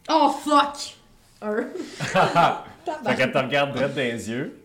Oh 0.09 0.31
fuck! 0.31 0.97
Un. 1.43 1.67
Fait 3.05 3.17
qu'elle 3.17 3.33
te 3.33 3.39
regarde 3.39 3.75
droit 3.75 3.89
dans 3.89 3.97
les 3.97 4.31
yeux, 4.31 4.63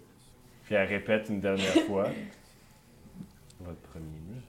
puis 0.65 0.75
elle 0.75 0.87
répète 0.87 1.29
une 1.29 1.39
dernière 1.39 1.73
fois. 1.87 2.09
Votre 3.59 3.79
premier 3.79 4.05
nid. 4.05 4.41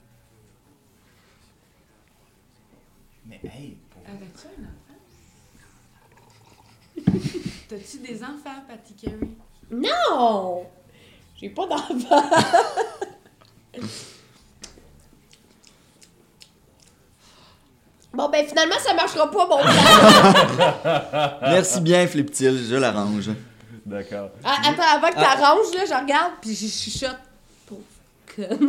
Mais 3.25 3.39
hey, 3.43 3.77
pour... 3.89 4.01
Avais-tu 4.07 4.47
un 4.47 4.63
enfant? 4.67 4.97
T'as-tu 7.69 7.97
des 7.99 8.23
enfants, 8.23 8.63
Patty 8.67 8.93
Carey? 8.93 9.27
Non! 9.71 10.65
J'ai 11.39 11.49
pas 11.49 11.67
d'enfant. 11.67 12.23
bon, 18.13 18.29
ben 18.29 18.45
finalement, 18.47 18.79
ça 18.79 18.93
marchera 18.93 19.29
pas, 19.29 19.47
mon 19.47 19.57
plan. 19.59 21.39
Merci 21.41 21.81
bien, 21.81 22.07
Fliptil, 22.07 22.65
je 22.69 22.75
l'arrange. 22.75 23.29
D'accord. 23.85 24.29
Ah, 24.43 24.57
attends, 24.65 24.83
avant 24.95 25.09
que 25.09 25.15
t'arranges, 25.15 25.73
là, 25.75 25.85
je 25.85 26.01
regarde, 26.03 26.31
puis 26.41 26.55
je 26.55 26.67
chuchote. 26.67 27.17
Pauvre 27.65 27.81
conne. 28.35 28.67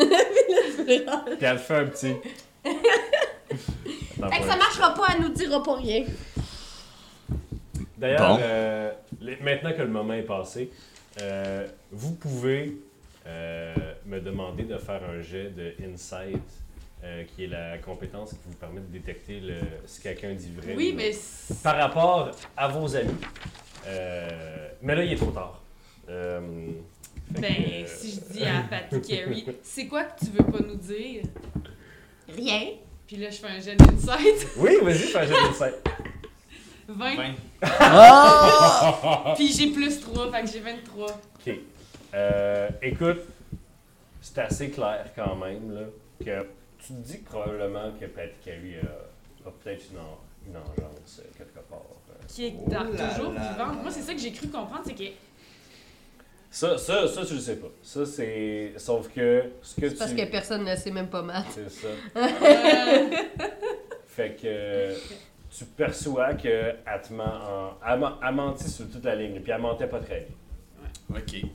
Puis 0.87 1.03
elle 1.41 1.59
fait 1.59 1.75
un 1.77 1.87
petit. 1.87 2.15
Attends, 2.65 4.31
Fait 4.31 4.41
que 4.43 4.49
ça 4.49 4.57
marchera 4.57 4.95
pas, 4.95 5.07
elle 5.15 5.23
nous 5.23 5.31
dira 5.31 5.63
pas 5.63 5.77
rien. 5.77 6.05
D'ailleurs, 7.99 8.37
Bon. 8.37 8.43
euh, 8.43 8.93
maintenant 9.43 9.73
que 9.73 9.83
le 9.83 9.89
moment 9.89 10.15
est 10.15 10.23
passé, 10.23 10.71
euh, 11.21 11.67
vous 11.91 12.15
pouvez 12.15 12.77
euh, 13.27 13.75
me 14.07 14.21
demander 14.21 14.63
de 14.65 14.79
faire 14.79 15.01
un 15.05 15.21
jet 15.21 15.51
de 15.51 15.75
Insight, 15.85 16.41
euh, 17.05 17.25
qui 17.25 17.45
est 17.45 17.49
la 17.49 17.79
compétence 17.79 18.31
qui 18.31 18.39
vous 18.47 18.55
permet 18.55 18.81
de 18.81 18.87
détecter 18.87 19.41
le, 19.41 19.55
si 19.87 20.01
quelqu'un 20.01 20.33
dit 20.35 20.53
vrai. 20.57 20.75
Oui, 20.77 20.91
ou 20.93 20.97
mais. 20.97 21.11
Par 21.63 21.77
rapport 21.77 22.31
à 22.57 22.69
vos 22.69 22.95
amis. 22.97 23.11
Euh, 23.87 24.69
mais 24.83 24.95
là, 24.95 25.05
il 25.05 25.13
est 25.13 25.17
trop 25.17 25.31
tard. 25.31 25.61
Euh, 26.09 26.41
Ben, 27.31 27.41
que, 27.43 27.49
euh, 27.51 27.87
si 27.87 28.13
je 28.13 28.33
dis 28.39 28.45
à 28.45 28.63
Patty 28.69 29.01
Carey, 29.03 29.45
c'est 29.63 29.87
quoi 29.87 30.05
que 30.05 30.25
tu 30.25 30.31
veux 30.31 30.45
pas 30.45 30.61
nous 30.67 30.77
dire? 30.77 31.23
Rien. 32.35 32.71
Puis 33.07 33.17
là, 33.17 33.31
je 33.31 33.37
fais 33.37 33.47
un 33.49 33.61
jet 33.61 33.77
d'insight. 33.77 34.47
Oui, 34.57 34.71
vas-y, 34.83 34.99
fais 34.99 35.19
un 35.19 35.27
jet 35.27 35.33
d'Insight. 35.35 35.75
20. 36.89 37.17
20. 37.17 37.35
Ah! 37.63 39.35
Puis 39.37 39.53
j'ai 39.53 39.69
plus 39.71 40.01
3, 40.01 40.33
fait 40.33 40.41
que 40.43 40.47
j'ai 40.49 40.61
23. 40.61 41.07
Ok. 41.07 41.55
Euh, 42.15 42.69
écoute, 42.83 43.19
c'est 44.23 44.39
assez 44.39 44.71
clair 44.71 45.07
quand 45.15 45.37
même 45.37 45.75
là, 45.75 45.83
que 46.25 46.47
tu 46.79 46.89
te 46.95 46.99
dis 47.07 47.19
probablement 47.19 47.93
que 48.01 48.07
Patty 48.07 48.33
Carey 48.45 48.81
a, 48.83 49.49
a 49.49 49.53
peut-être 49.53 49.85
une, 49.93 49.99
en- 49.99 50.19
une 50.47 50.57
engeance 50.57 51.21
euh, 51.21 51.29
quelque 51.37 51.61
part. 51.69 51.79
euh. 52.11 52.15
Qui 52.27 52.47
est 52.47 52.55
Oh 52.67 52.71
là 52.71 52.85
toujours 53.11 53.33
vivante. 53.33 53.83
Moi, 53.83 53.91
c'est 53.91 54.03
ça 54.03 54.15
que 54.15 54.21
j'ai 54.21 54.33
cru 54.33 54.49
comprendre, 54.49 54.83
c'est 54.87 54.95
que. 54.95 55.05
Ça, 56.51 56.79
ça, 56.79 57.07
ça, 57.07 57.27
tu 57.27 57.35
le 57.35 57.41
sais 57.41 57.57
pas. 57.57 57.69
Ça, 57.83 58.07
c'est. 58.07 58.73
Sauf 58.79 59.09
que 59.13 59.45
ce 59.63 59.79
que 59.79 59.87
tu. 59.87 59.95
Parce 59.97 60.15
que 60.15 60.25
personne 60.31 60.65
ne 60.65 60.75
sait 60.77 60.91
même 60.91 61.09
pas 61.09 61.21
maths. 61.21 61.45
C'est 61.51 61.71
ça. 61.71 61.89
Fait 64.07 64.35
que 64.41 64.95
tu 65.51 65.65
perçois 65.65 66.35
que 66.35 66.49
elle 66.49 67.03
te 67.03 67.13
ment 67.13 67.25
en. 67.25 67.71
Elle, 67.87 68.05
elle 68.27 68.35
mentit 68.35 68.71
sur 68.71 68.89
toute 68.91 69.05
la 69.05 69.15
ligne, 69.17 69.41
puis 69.41 69.53
elle 69.53 69.61
mentait 69.61 69.87
pas 69.87 70.01
très 70.01 70.27
bien. 70.27 71.17
Ok. 71.19 71.51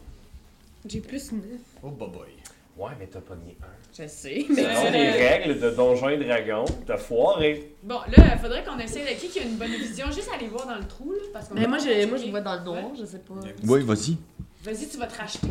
J'ai 0.86 0.99
plus 0.99 1.32
9. 1.32 1.43
Oh, 1.84 1.89
boy 1.89 2.10
boy. 2.10 2.27
Ouais, 2.75 2.91
mais 2.99 3.06
t'as 3.06 3.21
pas 3.21 3.36
mis 3.36 3.56
un. 3.62 3.67
Je 3.95 4.08
sais, 4.08 4.45
mais. 4.49 4.63
Selon 4.63 4.91
les 4.91 5.12
règles 5.12 5.60
de 5.60 5.69
Donjons 5.69 6.10
et 6.10 6.17
Dragons, 6.17 6.65
t'as 6.88 6.97
foiré. 6.97 7.71
Bon, 7.84 7.99
là, 8.08 8.34
il 8.34 8.39
faudrait 8.39 8.63
qu'on 8.63 8.79
essaye 8.79 9.03
de 9.03 9.19
qui 9.19 9.29
qui 9.29 9.39
a 9.39 9.43
une 9.43 9.58
bonne 9.58 9.69
vision. 9.71 10.08
Juste 10.08 10.29
aller 10.36 10.47
voir 10.47 10.65
dans 10.65 10.77
le 10.77 10.88
trou, 10.88 11.12
là. 11.12 11.19
Parce 11.32 11.47
qu'on 11.47 11.53
Mais 11.56 11.67
moi, 11.67 11.77
je, 11.77 12.06
moi, 12.08 12.17
je 12.17 12.29
vois 12.32 12.41
dans 12.41 12.56
le 12.56 12.63
noir, 12.63 12.84
Ouais. 12.86 12.97
je 12.99 13.06
sais 13.06 13.19
pas. 13.19 13.36
Oui, 13.67 13.84
vas-y. 13.84 14.17
Vas-y, 14.63 14.88
tu 14.89 14.97
vas 14.97 15.06
te 15.08 15.17
racheter. 15.17 15.47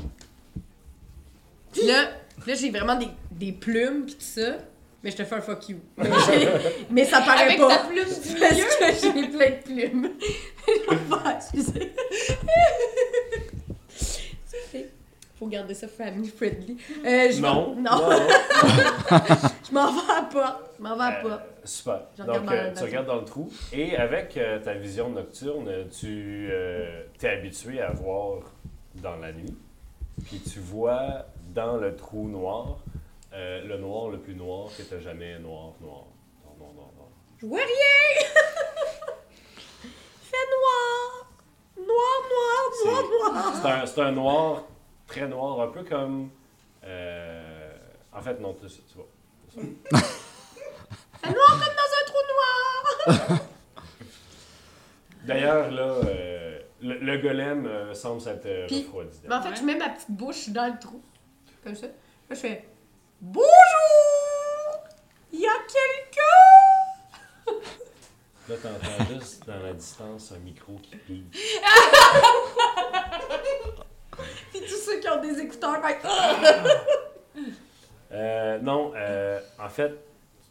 Là, 1.87 2.11
là 2.47 2.55
j'ai 2.55 2.71
vraiment 2.71 2.97
des, 2.97 3.09
des 3.31 3.53
plumes 3.53 4.05
pis 4.05 4.15
tout 4.15 4.21
ça. 4.21 4.59
Mais 5.03 5.11
je 5.11 5.17
te 5.17 5.25
fais 5.25 5.35
un 5.35 5.41
fuck 5.41 5.69
you. 5.69 5.79
Mais, 6.91 7.05
ça 7.05 7.21
paraît 7.23 7.45
Avec 7.45 7.59
pas. 7.59 7.69
ta 7.77 7.85
plume 7.87 8.05
du 8.05 8.39
Parce 8.39 8.53
milieu. 8.55 8.65
que 8.79 8.95
j'ai 9.03 9.29
plein 9.29 9.51
de 9.51 9.63
plumes. 9.91 10.11
Je 10.67 10.91
vais 10.91 10.97
pas, 11.11 11.37
excusez. 11.37 11.93
C'est- 14.47 14.91
Faut 15.39 15.47
garder 15.49 15.75
ça 15.75 15.89
family 15.89 16.29
friendly. 16.29 16.77
Euh, 17.05 17.31
je 17.33 17.41
Non. 17.41 17.75
non. 17.75 18.11
je 19.69 19.75
m'en 19.75 19.93
vais 19.93 20.13
à 20.17 20.23
porte. 20.23 20.71
Je 20.79 20.83
m'en 20.83 20.95
vais 20.97 21.03
à 21.03 21.11
la 21.23 21.25
Euh, 21.25 21.39
super. 21.65 22.01
Regarde 22.19 22.45
Donc, 22.45 22.53
euh, 22.53 22.71
tu 22.77 22.83
regardes 22.85 23.07
dans 23.07 23.17
le 23.19 23.25
trou 23.25 23.51
et 23.73 23.97
avec 23.97 24.37
euh, 24.37 24.61
ta 24.61 24.75
vision 24.75 25.09
nocturne, 25.09 25.69
tu 25.99 26.49
euh, 26.51 27.03
t'es 27.19 27.29
habitué 27.31 27.81
à 27.81 27.91
voir 27.91 28.41
dans 29.03 29.17
la 29.17 29.33
nuit. 29.33 29.57
Puis 30.27 30.39
tu 30.41 30.61
vois 30.61 31.27
dans 31.55 31.77
le 31.77 31.97
trou 31.97 32.29
noir 32.29 32.79
euh, 33.35 33.65
le 33.65 33.79
noir 33.79 34.09
le 34.11 34.19
plus 34.21 34.35
noir 34.35 34.69
que 34.77 34.83
tu 34.83 35.01
jamais 35.03 35.39
noir, 35.39 35.73
noir. 35.81 36.05
Noir, 36.45 36.55
noir, 36.59 36.73
noir, 36.75 36.89
noir. 36.97 37.09
Je 37.39 37.47
vois 37.47 37.59
rien! 37.59 38.27
Il 39.85 39.91
fait 40.21 40.47
noir! 40.57 41.27
Noir, 41.77 42.19
noir, 42.31 42.63
noir, 42.85 43.33
noir! 43.33 43.53
C'est 43.63 43.69
un, 43.71 43.87
c'est 43.87 44.01
un 44.03 44.13
noir 44.13 44.63
très 45.07 45.27
noir, 45.29 45.61
un 45.61 45.69
peu 45.69 45.83
comme. 45.85 46.31
euh, 46.85 47.73
en 48.13 48.21
fait, 48.23 48.39
non, 48.41 48.55
tu, 48.55 48.67
tu 48.69 48.95
vois. 48.97 49.09
Fait 49.51 51.31
noir 51.33 51.51
comme 51.51 51.75
dans 51.81 51.93
un 51.99 52.05
trou 52.07 52.23
noir! 53.29 53.41
D'ailleurs, 55.25 55.71
là, 55.71 55.83
euh, 55.83 56.61
le, 56.81 56.95
le 56.99 57.19
golem 57.19 57.67
euh, 57.67 57.95
semble 57.95 58.21
s'être 58.21 58.47
euh, 58.47 58.67
refroidi. 58.69 59.21
Mais 59.29 59.35
en 59.35 59.43
fait, 59.43 59.51
Ouais. 59.51 59.57
je 59.57 59.63
mets 59.63 59.77
ma 59.77 59.91
petite 59.91 60.11
bouche 60.11 60.49
dans 60.49 60.73
le 60.73 60.79
trou. 60.81 61.01
Comme 61.63 61.77
ça. 61.77 61.87
Là, 61.87 61.93
je 62.31 62.35
fais 62.35 62.65
Bonjour! 63.25 63.49
Il 65.33 65.39
y 65.41 65.47
a 65.47 65.53
quelqu'un! 65.69 67.61
Là, 68.49 68.57
t'entends 68.61 69.15
juste 69.15 69.47
dans 69.47 69.61
la 69.61 69.73
distance 69.75 70.33
un 70.33 70.39
micro 70.41 70.73
qui 70.83 70.97
pique. 70.97 71.31
Puis 74.51 74.61
tous 74.61 74.77
ceux 74.85 74.99
qui 74.99 75.09
ont 75.09 75.23
des 75.23 75.39
écouteurs, 75.41 75.81
ben, 75.81 75.95
Euh, 78.11 78.59
non, 78.59 78.93
euh, 78.95 79.41
en 79.59 79.69
fait, 79.71 79.95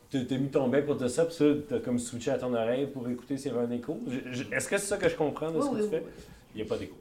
tu 0.10 0.26
t'es 0.26 0.38
mis 0.40 0.50
ton 0.50 0.68
bec 0.70 0.86
pour 0.88 0.98
te 0.98 1.08
ça, 1.10 1.26
puis 1.26 1.36
ça, 1.36 1.46
t'as 1.70 1.80
comme 1.80 2.00
switché 2.00 2.32
à 2.32 2.40
ton 2.40 2.52
oreille 2.56 2.88
pour 2.88 3.08
écouter 3.08 3.38
s'il 3.38 3.52
y 3.52 3.56
avait 3.56 3.66
un 3.68 3.72
écho. 3.72 4.00
Je- 4.08 4.32
je- 4.34 4.52
Est-ce 4.52 4.68
que 4.68 4.78
c'est 4.80 4.88
ça 4.88 4.98
que 4.98 5.08
je 5.08 5.16
comprends 5.16 5.52
de 5.52 5.62
ce 5.62 5.68
que 5.68 5.76
oui, 5.76 5.82
tu 5.84 5.90
fais? 5.90 6.00
oui. 6.04 6.12
Il 6.56 6.58
n'y 6.58 6.62
a 6.64 6.66
pas 6.70 6.78
d'écho. 6.80 6.96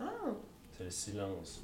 Ah. 0.00 0.04
C'est 0.78 0.84
le 0.84 0.90
silence. 0.90 1.62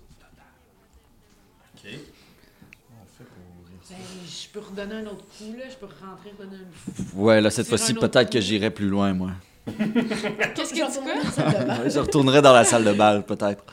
Ok. 1.76 1.82
Comment 1.84 3.02
on 3.02 3.06
fait 3.16 3.24
pour 3.24 3.38
ouvrir 3.60 3.78
ça? 3.79 3.79
Ben, 3.90 3.96
je 4.24 4.48
peux 4.48 4.60
redonner 4.60 4.94
un 4.94 5.06
autre 5.06 5.24
coup, 5.36 5.52
là. 5.58 5.64
Je 5.68 5.74
peux 5.74 5.86
rentrer, 5.86 6.30
redonner 6.38 6.62
un 6.62 7.18
Ouais, 7.18 7.40
là, 7.40 7.50
cette 7.50 7.66
fois-ci, 7.66 7.94
peut-être 7.94 8.30
que 8.30 8.40
j'irai 8.40 8.70
plus 8.70 8.88
loin, 8.88 9.12
moi. 9.12 9.32
Qu'est-ce 9.66 10.72
que 10.72 10.86
tu 10.86 11.82
fais? 11.82 11.90
Je 11.90 11.98
retournerai 11.98 12.40
dans 12.40 12.52
la 12.52 12.64
salle 12.64 12.84
de 12.84 12.92
bal, 12.92 13.24
peut-être. 13.24 13.64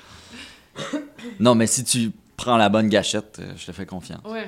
Non, 1.39 1.53
mais 1.55 1.67
si 1.67 1.83
tu 1.83 2.11
prends 2.35 2.57
la 2.57 2.69
bonne 2.69 2.89
gâchette, 2.89 3.37
euh, 3.39 3.53
je 3.55 3.65
te 3.65 3.71
fais 3.71 3.85
confiance. 3.85 4.21
Ouais. 4.25 4.47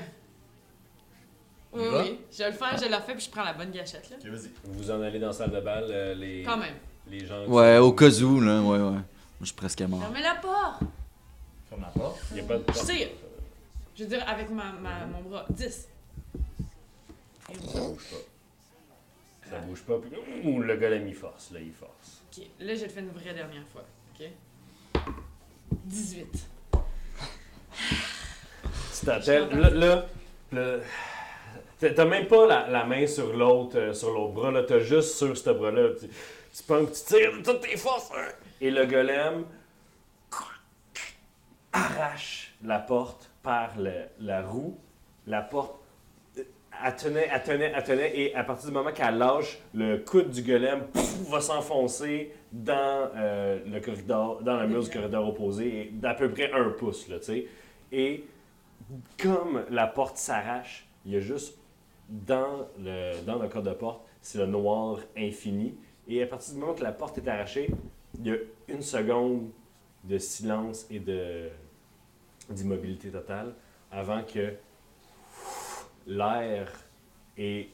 Oui, 1.72 1.84
y 1.84 1.88
oui. 1.88 2.20
Je 2.32 2.38
vais 2.40 2.52
le 2.52 2.56
faire, 2.56 2.78
je 2.78 2.90
le 2.90 2.96
refais, 2.96 3.14
puis 3.14 3.26
je 3.26 3.30
prends 3.30 3.44
la 3.44 3.54
bonne 3.54 3.72
gâchette, 3.72 4.10
là. 4.10 4.18
Vas-y. 4.24 4.50
Vous 4.64 4.92
en 4.92 5.02
allez 5.02 5.20
dans 5.20 5.28
la 5.28 5.34
salle 5.34 5.52
de 5.52 5.60
bal, 5.60 5.86
euh, 5.90 6.14
les, 6.16 6.44
Quand 6.44 6.58
même. 6.58 6.74
les 7.10 7.26
gens. 7.26 7.46
Ouais, 7.46 7.78
au 7.78 7.94
cas 7.94 8.10
où, 8.10 8.42
là, 8.42 8.62
ouais, 8.62 8.78
ouais. 8.78 8.80
Moi, 8.80 9.02
je 9.42 9.46
suis 9.46 9.56
presque 9.56 9.82
mort. 9.82 10.02
Fermez 10.02 10.22
la 10.22 10.36
porte! 10.36 10.82
Ferme 11.70 11.82
la 11.82 11.88
porte. 11.88 12.20
Il 12.32 12.36
n'y 12.36 12.42
a 12.42 12.44
pas 12.44 12.58
de 12.58 12.64
Je 12.68 12.86
tire. 12.86 13.08
Je 14.00 14.06
veux 14.06 14.10
dire, 14.12 14.24
avec 14.30 14.50
ma, 14.50 14.72
ma, 14.72 15.06
mon 15.08 15.22
bras. 15.24 15.46
10. 15.50 15.90
Ça 17.48 17.54
bouge 17.82 18.04
pas. 18.10 19.50
Ça 19.50 19.58
bouge 19.60 19.82
pas. 19.82 19.98
Puis, 20.00 20.12
ouh, 20.50 20.62
le 20.62 20.78
golem, 20.78 21.06
il 21.06 21.14
force. 21.16 21.52
Là, 21.52 21.60
il 21.60 21.74
force. 21.74 22.22
Ok, 22.32 22.46
là, 22.62 22.76
je 22.76 22.84
le 22.84 22.90
fais 22.90 23.02
une 23.02 23.10
vraie 23.12 23.34
dernière 23.34 23.68
fois. 23.68 23.84
Ok? 24.18 24.30
18. 25.84 26.28
Tu 29.00 29.06
t'attelles. 29.06 29.50
Là, 29.50 29.70
là, 29.70 30.06
le- 30.54 30.82
t'as- 31.80 31.90
t'as 31.94 32.06
même 32.06 32.28
pas 32.28 32.46
la, 32.48 32.68
la 32.70 32.86
main 32.86 33.06
sur 33.08 33.34
l'autre 33.36 33.78
euh, 33.78 33.94
sur 33.94 34.12
l'autre 34.12 34.34
bras, 34.34 34.52
là. 34.52 34.64
T'as 34.64 34.80
juste 34.80 35.18
sur 35.18 35.38
ce 35.38 35.50
bras-là. 35.50 35.90
Tu, 36.00 36.08
tu 36.08 36.64
tu 36.64 37.04
tires 37.06 37.38
de 37.38 37.42
toutes 37.44 37.62
tes 37.62 37.76
forces. 37.78 38.12
hein. 38.16 38.28
Et 38.62 38.72
le 38.72 38.86
golem 38.86 39.46
arrache 41.74 42.54
la 42.64 42.80
porte 42.80 43.29
par 43.42 43.74
la 44.20 44.42
roue. 44.42 44.78
La 45.28 45.42
porte. 45.42 45.76
euh, 46.38 46.44
Elle 46.86 46.96
tenait, 46.96 47.30
elle 47.32 47.44
tenait, 47.44 47.72
elle 47.76 47.84
tenait, 47.84 48.20
et 48.20 48.36
à 48.36 48.44
partir 48.44 48.70
du 48.70 48.74
moment 48.74 48.92
qu'elle 48.92 49.18
lâche, 49.18 49.60
le 49.74 49.98
coude 49.98 50.30
du 50.30 50.42
golem 50.42 50.88
pouf, 50.88 51.30
va 51.30 51.42
s'enfoncer 51.42 52.32
dans 52.52 53.10
euh, 53.16 53.60
le 53.66 53.80
corridor, 53.80 54.42
dans 54.42 54.60
le 54.60 54.68
mur 54.68 54.84
du 54.84 54.90
corridor 54.90 55.28
opposé, 55.28 55.90
d'à 55.94 56.14
peu 56.14 56.30
près 56.32 56.52
un 56.52 56.70
pouce, 56.72 57.08
là, 57.10 57.20
tu 57.20 57.26
sais. 57.26 57.48
Et 57.92 58.26
comme 59.22 59.66
la 59.70 59.88
porte 59.88 60.18
s'arrache, 60.18 60.88
il 61.06 61.14
y 61.14 61.18
a 61.18 61.20
juste 61.20 61.58
dans 62.08 62.68
le, 62.80 63.22
dans 63.26 63.38
le 63.38 63.48
corps 63.48 63.62
de 63.64 63.74
porte 63.74 64.02
c'est 64.22 64.40
le 64.40 64.48
noir 64.48 65.00
infini. 65.18 65.76
Et 66.08 66.22
à 66.24 66.28
partir 66.28 66.54
du 66.54 66.60
moment 66.60 66.74
que 66.74 66.84
la 66.84 66.92
porte 66.92 67.18
est 67.20 67.28
arrachée, 67.28 67.70
il 68.20 68.28
y 68.28 68.32
a 68.32 68.36
une 68.68 68.82
seconde 68.82 69.50
de 70.04 70.18
silence 70.18 70.86
et 70.90 71.00
de 71.00 71.50
d'immobilité 72.50 73.10
totale 73.10 73.54
avant 73.92 74.22
que 74.24 74.54
l'air 76.08 76.68
et, 77.38 77.70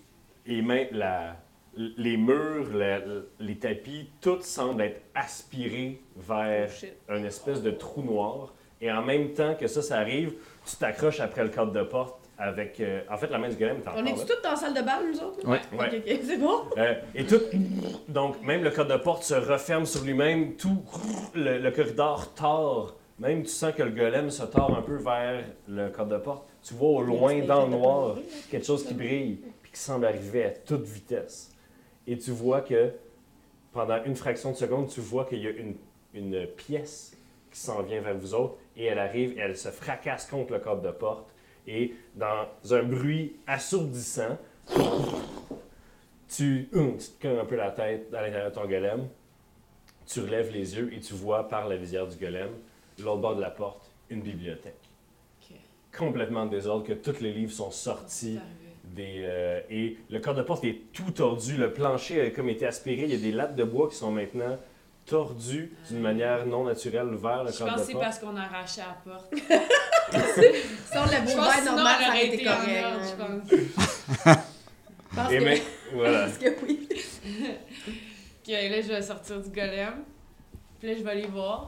et 0.45 0.61
même 0.61 0.87
la, 0.91 1.35
les 1.75 2.17
murs, 2.17 2.73
la- 2.73 3.01
les 3.39 3.57
tapis, 3.57 4.09
tout 4.21 4.41
semble 4.41 4.81
être 4.83 5.01
aspiré 5.13 6.01
vers 6.15 6.69
Oh 7.09 7.11
un 7.13 7.23
espèce 7.23 7.61
de 7.61 7.71
trou 7.71 8.01
noir. 8.03 8.53
Et 8.81 8.91
en 8.91 9.01
même 9.01 9.33
temps 9.33 9.55
que 9.55 9.67
ça, 9.67 9.81
ça 9.81 9.97
arrive, 9.99 10.33
tu 10.65 10.75
t'accroches 10.75 11.19
après 11.19 11.43
le 11.43 11.49
cadre 11.49 11.71
de 11.71 11.83
porte 11.83 12.19
avec... 12.37 12.79
euh, 12.81 13.01
en 13.09 13.17
fait, 13.17 13.27
la 13.27 13.37
main 13.37 13.47
du 13.49 13.55
golem 13.55 13.77
est 13.77 13.87
On 13.95 14.05
est-tu 14.05 14.25
tous 14.25 14.41
dans 14.43 14.51
la 14.51 14.55
salle 14.57 14.73
de 14.73 14.81
bal, 14.81 15.05
nous 15.11 15.19
autres? 15.21 15.47
Ouais. 15.47 15.61
Ouais. 15.71 15.87
Ok, 15.87 16.03
ok, 16.05 16.19
c'est 16.23 16.37
bon. 16.37 16.61
Euh, 16.77 16.93
et 17.15 17.25
tout, 17.25 17.39
donc 18.09 18.41
même 18.43 18.63
le 18.63 18.71
code 18.71 18.89
de 18.89 18.97
porte 18.97 19.23
se 19.23 19.33
referme 19.35 19.85
sur 19.85 20.03
lui-même, 20.03 20.55
tout 20.55 20.83
le, 21.33 21.57
le 21.59 21.71
corridor 21.71 22.33
tord. 22.33 22.95
Même 23.19 23.43
tu 23.43 23.49
sens 23.49 23.73
que 23.73 23.83
le 23.83 23.91
golem 23.91 24.29
se 24.29 24.43
tord 24.43 24.75
un 24.75 24.81
peu 24.81 24.97
vers 24.97 25.45
le 25.67 25.89
code 25.89 26.09
de 26.09 26.17
porte. 26.17 26.47
Tu 26.63 26.73
vois 26.73 26.89
au 26.89 27.01
loin, 27.01 27.39
dans 27.45 27.65
le 27.65 27.71
noir, 27.71 28.17
quelque 28.49 28.65
chose 28.65 28.85
qui 28.85 28.93
brille, 28.93 29.39
puis 29.61 29.71
qui 29.71 29.79
semble 29.79 30.05
arriver 30.05 30.45
à 30.45 30.49
toute 30.51 30.83
vitesse. 30.83 31.53
Et 32.07 32.17
tu 32.17 32.31
vois 32.31 32.61
que 32.61 32.91
pendant 33.71 34.03
une 34.03 34.15
fraction 34.15 34.51
de 34.51 34.55
seconde, 34.55 34.89
tu 34.89 34.99
vois 34.99 35.25
qu'il 35.25 35.39
y 35.39 35.47
a 35.47 35.51
une, 35.51 35.75
une 36.13 36.47
pièce 36.47 37.15
qui 37.51 37.59
s'en 37.59 37.81
vient 37.83 38.01
vers 38.01 38.17
vous 38.17 38.33
autres, 38.33 38.55
et 38.75 38.85
elle 38.85 38.99
arrive 38.99 39.37
et 39.37 39.41
elle 39.41 39.57
se 39.57 39.69
fracasse 39.69 40.25
contre 40.25 40.53
le 40.53 40.59
code 40.59 40.81
de 40.81 40.91
porte. 40.91 41.27
Et 41.67 41.93
dans 42.15 42.47
un 42.71 42.83
bruit 42.83 43.37
assourdissant, 43.47 44.37
tu, 46.27 46.69
hum, 46.73 46.97
tu 46.97 47.07
te 47.07 47.21
cognes 47.21 47.39
un 47.39 47.45
peu 47.45 47.55
la 47.55 47.71
tête 47.71 48.13
à 48.13 48.21
l'intérieur 48.21 48.49
de 48.49 48.55
ton 48.55 48.65
golem. 48.65 49.07
Tu 50.05 50.19
relèves 50.19 50.51
les 50.51 50.75
yeux 50.75 50.93
et 50.93 50.99
tu 50.99 51.13
vois 51.13 51.47
par 51.47 51.67
la 51.67 51.77
visière 51.77 52.05
du 52.07 52.17
golem, 52.17 52.49
l'autre 52.99 53.21
bord 53.21 53.35
de 53.35 53.41
la 53.41 53.49
porte, 53.51 53.89
une 54.09 54.21
bibliothèque. 54.21 54.75
Complètement 55.97 56.41
en 56.41 56.45
désordre, 56.47 56.85
que 56.85 56.91
tous 56.93 57.21
les 57.21 57.31
livres 57.31 57.53
sont 57.53 57.71
sortis. 57.71 58.37
Des, 58.83 59.21
euh, 59.23 59.61
et 59.69 59.97
le 60.09 60.19
corps 60.19 60.35
de 60.35 60.41
porte 60.41 60.63
est 60.65 60.81
tout 60.93 61.09
tordu. 61.11 61.55
Le 61.57 61.71
plancher 61.73 62.21
a 62.21 62.29
comme 62.31 62.49
été 62.49 62.65
aspiré. 62.65 63.03
Il 63.03 63.11
y 63.11 63.15
a 63.15 63.17
des 63.17 63.31
lattes 63.31 63.55
de 63.55 63.63
bois 63.63 63.89
qui 63.89 63.95
sont 63.95 64.11
maintenant 64.11 64.57
tordues 65.05 65.71
d'une 65.89 66.01
manière 66.01 66.45
non 66.45 66.65
naturelle 66.65 67.07
vers 67.15 67.43
le 67.45 67.51
Je 67.51 67.57
corps 67.59 67.67
pense 67.67 67.75
que 67.75 67.81
de 67.81 67.85
c'est 67.85 67.91
porte. 67.93 68.03
parce 68.03 68.19
qu'on 68.19 68.35
a 68.35 68.41
arraché 68.41 68.81
la 68.81 69.11
porte. 69.11 69.33
Si 70.11 70.97
on 70.97 71.05
l'avait 71.05 71.27
Je 71.31 71.37
ouvert 71.37 71.65
normal, 71.65 71.95
ça 72.01 72.09
aurait 72.09 72.27
été 72.27 72.43
correct. 72.43 72.85
ordre, 72.85 73.05
je 73.09 73.15
pense. 73.15 74.39
Je 75.29 75.33
Et 75.33 75.39
que- 75.39 75.43
mais, 75.45 75.61
voilà. 75.93 76.19
Parce 76.25 76.37
que 76.37 76.65
oui. 76.65 76.87
Ok, 76.91 78.47
là, 78.49 78.81
je 78.81 78.87
vais 78.87 79.01
sortir 79.01 79.41
du 79.41 79.49
golem. 79.49 80.03
Puis 80.79 80.89
là, 80.89 80.95
je 80.97 81.03
vais 81.03 81.09
aller 81.11 81.27
voir. 81.27 81.67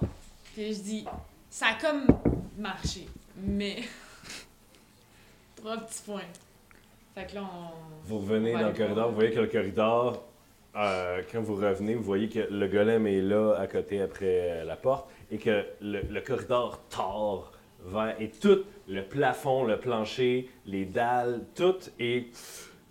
Puis 0.58 0.74
je 0.74 0.82
dis, 0.82 1.06
ça 1.52 1.67
a 1.67 1.74
comme 1.76 2.08
marché, 2.58 3.06
mais. 3.39 3.76
Trois 5.56 5.78
petits 5.78 6.02
points. 6.04 6.22
Fait 7.13 7.28
que 7.28 7.36
là, 7.36 7.43
on. 7.43 8.08
Vous 8.08 8.17
revenez 8.17 8.56
on 8.56 8.62
dans 8.62 8.67
le 8.70 8.74
corridor, 8.74 8.96
voir. 8.96 9.10
vous 9.10 9.15
voyez 9.17 9.32
que 9.36 9.39
le 9.39 9.48
corridor, 9.48 10.24
euh, 10.76 11.22
quand 11.32 11.41
vous 11.41 11.58
revenez, 11.58 11.93
vous 11.93 12.02
voyez 12.02 12.28
que 12.28 12.52
le 12.52 12.67
golem 12.67 13.06
est 13.06 13.22
là 13.22 13.54
à 13.54 13.67
côté 13.67 14.02
après 14.02 14.26
euh, 14.50 14.63
la 14.63 14.76
porte 14.76 15.08
et 15.30 15.38
que 15.38 15.63
le, 15.80 16.02
le 16.02 16.22
corridor 16.22 16.82
tord 16.89 17.52
vers. 17.86 18.20
Et 18.20 18.32
tout, 18.32 18.63
le 18.88 19.04
plafond, 19.04 19.63
le 19.63 19.78
plancher, 19.78 20.50
les 20.65 20.86
dalles, 20.86 21.41
tout 21.54 21.78
est 22.00 22.32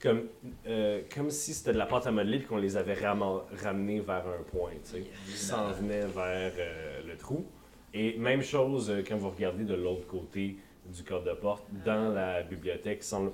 comme, 0.00 0.28
euh, 0.66 1.02
comme 1.14 1.30
si 1.30 1.54
c'était 1.54 1.72
de 1.72 1.78
la 1.78 1.86
pâte 1.86 2.06
à 2.06 2.10
modeler 2.10 2.38
et 2.38 2.42
qu'on 2.42 2.58
les 2.58 2.76
avait 2.76 2.94
ramenés 2.94 4.00
vers 4.00 4.24
un 4.26 4.42
point. 4.50 4.70
tu 4.84 4.90
sais. 4.92 5.04
Ils 5.28 5.34
s'en 5.34 5.72
venaient 5.72 6.06
vers 6.06 6.52
euh, 6.58 7.00
le 7.06 7.16
trou. 7.16 7.44
Et 7.94 8.16
même 8.18 8.42
chose 8.42 8.90
euh, 8.90 9.02
quand 9.06 9.16
vous 9.16 9.30
regardez 9.30 9.64
de 9.64 9.74
l'autre 9.74 10.06
côté 10.06 10.56
du 10.86 11.02
corps 11.02 11.22
de 11.22 11.32
porte, 11.32 11.64
dans 11.84 12.10
la 12.12 12.42
bibliothèque, 12.42 12.98
il 13.00 13.04
semble 13.04 13.30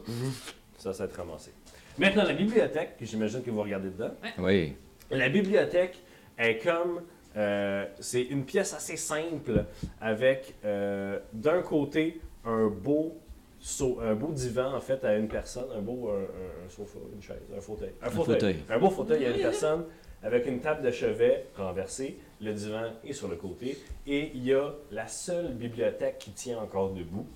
ça 0.78 0.92
s'être 0.92 1.14
ramassé. 1.16 1.50
Maintenant, 1.98 2.24
la 2.24 2.32
bibliothèque, 2.32 2.96
que 2.98 3.04
j'imagine 3.04 3.42
que 3.42 3.50
vous 3.50 3.62
regardez 3.62 3.90
dedans, 3.90 4.12
Oui. 4.38 4.74
la 5.10 5.28
bibliothèque 5.28 5.98
est 6.38 6.58
comme. 6.62 7.02
euh, 7.36 7.86
c'est 8.00 8.22
une 8.22 8.44
pièce 8.44 8.72
assez 8.74 8.96
simple 8.96 9.64
avec 10.00 10.54
euh, 10.64 11.18
d'un 11.32 11.60
côté 11.62 12.20
un 12.44 12.68
beau, 12.68 13.16
so- 13.58 14.00
un 14.00 14.14
beau 14.14 14.32
divan 14.32 14.74
en 14.74 14.80
fait 14.80 15.04
à 15.04 15.16
une 15.16 15.28
personne, 15.28 15.66
un 15.76 15.80
beau 15.80 16.08
un, 16.10 16.20
un- 16.20 16.66
un 16.66 16.68
sofa, 16.70 16.98
une 17.14 17.22
chaise, 17.22 17.36
un 17.56 17.60
fauteuil. 17.60 17.92
Un, 18.02 18.10
fauteuil. 18.10 18.56
Un 18.70 18.78
beau 18.78 18.90
fauteuil 18.90 19.24
à 19.26 19.30
une 19.30 19.40
personne 19.42 19.84
avec 20.22 20.46
une 20.46 20.61
table 20.61 20.82
de 20.82 20.90
chevet 20.90 21.46
renversée. 21.56 22.18
Le 22.40 22.52
divan 22.52 22.90
est 23.04 23.12
sur 23.12 23.28
le 23.28 23.37
côté. 23.37 23.78
Et 24.06 24.30
il 24.35 24.44
y 24.44 24.54
a 24.54 24.72
la 24.90 25.08
seule 25.08 25.52
bibliothèque 25.52 26.18
qui 26.18 26.30
tient 26.30 26.58
encore 26.58 26.92
debout 26.92 27.26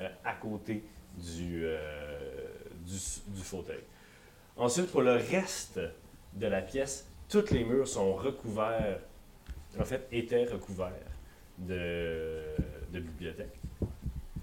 euh, 0.00 0.08
à 0.24 0.34
côté 0.34 0.84
du, 1.16 1.62
euh, 1.64 1.78
du, 2.86 3.42
fauteuil. 3.42 3.82
Ensuite, 4.56 4.90
pour 4.90 5.02
le 5.02 5.12
reste 5.12 5.80
de 6.34 6.46
la 6.46 6.62
pièce, 6.62 7.08
tous 7.28 7.50
les 7.50 7.64
murs 7.64 7.88
sont 7.88 8.14
recouverts, 8.14 9.00
en 9.78 9.84
fait, 9.84 10.06
étaient 10.12 10.44
recouverts 10.44 10.92
de, 11.58 12.42
de 12.92 13.00
bibliothèques. 13.00 13.58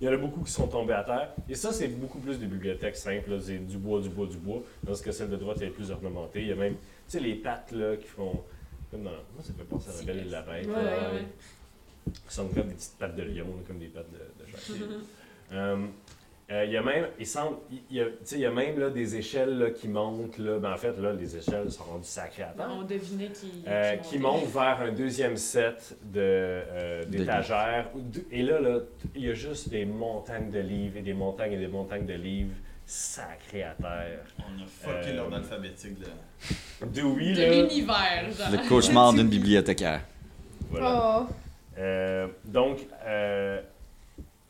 Il 0.01 0.05
y 0.05 0.10
en 0.10 0.13
a 0.13 0.17
beaucoup 0.17 0.41
qui 0.41 0.51
sont 0.51 0.67
tombés 0.67 0.93
à 0.93 1.03
terre. 1.03 1.34
Et 1.47 1.55
ça, 1.55 1.71
c'est 1.71 1.88
beaucoup 1.88 2.19
plus 2.19 2.38
des 2.38 2.47
bibliothèques 2.47 2.97
simples. 2.97 3.39
C'est 3.41 3.60
du 3.60 3.77
bois, 3.77 4.01
du 4.01 4.10
bois, 4.10 4.27
du 4.27 4.38
bois. 4.38 4.62
Tandis 4.86 5.01
que 5.01 5.12
celle 5.12 5.29
de 5.29 5.38
droite 5.38 5.62
est 5.62 5.69
plus 5.69 5.89
ornementée. 5.89 6.41
Il 6.41 6.47
y 6.47 6.51
a 6.51 6.55
même, 6.55 6.75
sais, 7.08 7.20
les 7.20 7.36
pattes 7.36 7.72
là, 7.72 7.96
qui 7.98 8.08
font. 8.08 8.44
Comme 8.91 9.04
dans. 9.04 9.12
Moi, 9.12 9.41
ça 9.41 9.54
fait 9.54 9.63
penser 9.63 9.89
à 9.89 10.00
la 10.00 10.04
belle 10.04 10.28
et 10.28 10.30
la 10.30 10.41
bête. 10.41 10.68
Ouais, 10.68 10.74
là, 10.74 11.13
ouais, 11.13 11.26
qui 12.06 12.34
sont 12.34 12.48
comme 12.50 12.68
des 12.68 12.76
petites 12.76 12.98
pattes 12.98 13.15
de 13.15 13.24
lion, 13.24 13.48
comme 13.68 13.80
des 13.80 13.88
pattes 13.88 14.12
de, 14.12 14.44
de 14.44 14.50
chat. 14.58 14.74
Euh, 15.52 15.88
euh, 16.52 16.63
il 16.63 16.74
y 16.74 16.78
a 16.78 16.84
même, 16.84 17.08
il 17.18 17.26
semble, 17.26 17.58
il 17.72 17.98
y 17.98 18.06
tu 18.24 18.36
il 18.36 18.41
y 18.41 18.46
a 18.46 18.52
même 18.52 18.78
là, 18.80 18.91
des 18.91 19.15
échelles 19.15 19.58
là, 19.58 19.72
qui 19.72 19.88
montent. 19.88 20.38
Là. 20.38 20.60
Ben, 20.60 20.74
en 20.74 20.78
fait, 20.78 20.96
là, 21.00 21.12
les 21.12 21.36
échelles 21.36 21.72
sont 21.72 21.86
rendues 21.86 22.06
sacrées 22.06 22.44
à 22.44 22.50
terre. 22.50 22.70
On 22.70 22.84
devinait 22.84 23.30
qui. 23.30 23.63
Euh, 23.68 23.96
qui 23.98 24.20
monte 24.20 24.46
vers 24.46 24.80
un 24.80 24.91
deuxième 24.91 25.38
set 25.38 25.98
de, 26.04 26.20
euh, 26.20 27.04
d'étagères. 27.06 27.89
Et 28.32 28.44
là, 28.44 28.60
là, 28.60 28.80
il 29.15 29.26
y 29.26 29.30
a 29.32 29.34
juste 29.34 29.70
des 29.70 29.86
montagnes 29.86 30.52
de 30.52 30.60
livres 30.60 30.98
et 30.98 31.02
des 31.02 31.15
montagnes 31.15 31.54
et 31.54 31.58
des 31.58 31.68
montagnes 31.68 32.06
de 32.06 32.13
livres 32.13 32.56
sacrés 32.86 33.63
à 33.63 33.74
terre. 33.76 34.19
On 34.39 34.62
a 34.63 34.65
fucké 34.67 35.10
Euh, 35.12 35.15
l'ordre 35.17 35.36
alphabétique 35.38 35.98
de. 36.00 36.06
De 36.88 37.02
là, 37.02 37.62
l'univers, 37.63 38.32
genre. 38.32 38.52
Le 38.52 38.69
cauchemar 38.69 39.13
d'une 39.17 39.30
bibliothécaire. 39.30 40.02
voilà. 40.69 41.26
Oh. 41.28 41.34
Euh, 41.78 42.28
donc, 42.45 42.80
euh, 43.06 43.62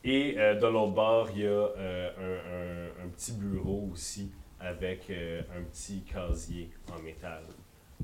et 0.03 0.35
euh, 0.37 0.55
de 0.55 0.67
l'autre 0.67 0.91
bord, 0.91 1.29
il 1.33 1.41
y 1.41 1.45
a 1.45 1.49
euh, 1.49 2.09
un, 2.19 3.03
un- 3.03 3.05
un 3.05 3.09
petit 3.09 3.31
bureau 3.31 3.89
aussi 3.93 4.31
avec 4.59 5.09
euh, 5.09 5.41
un 5.57 5.63
petit 5.63 6.01
casier 6.01 6.69
en 6.95 6.99
métal. 7.01 7.43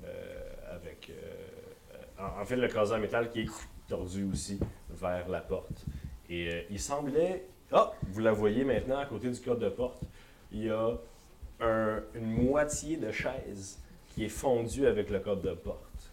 euh, 0.03 0.75
avec, 0.75 1.11
euh, 1.11 2.23
en, 2.23 2.41
en 2.41 2.45
fait, 2.45 2.55
le 2.55 2.67
casier 2.67 2.95
en 2.95 2.99
métal 2.99 3.29
qui 3.29 3.41
est 3.41 3.47
tordu 3.87 4.23
aussi 4.31 4.59
vers 4.89 5.27
la 5.29 5.41
porte. 5.41 5.85
Et 6.29 6.47
euh, 6.49 6.61
il 6.71 6.79
semblait. 6.79 7.45
Ah, 7.73 7.91
vous 8.09 8.19
la 8.21 8.31
voyez 8.31 8.63
maintenant 8.63 8.97
à 8.99 9.05
côté 9.05 9.29
du 9.29 9.39
code 9.39 9.59
de 9.59 9.69
porte. 9.69 9.99
Il 10.51 10.63
y 10.65 10.69
a 10.69 10.91
un- 11.59 12.01
une 12.15 12.31
moitié 12.43 12.97
de 12.97 13.11
chaise 13.11 13.79
qui 14.09 14.25
est 14.25 14.29
fondue 14.29 14.87
avec 14.87 15.09
le 15.09 15.19
code 15.19 15.41
de 15.41 15.53
porte. 15.53 16.11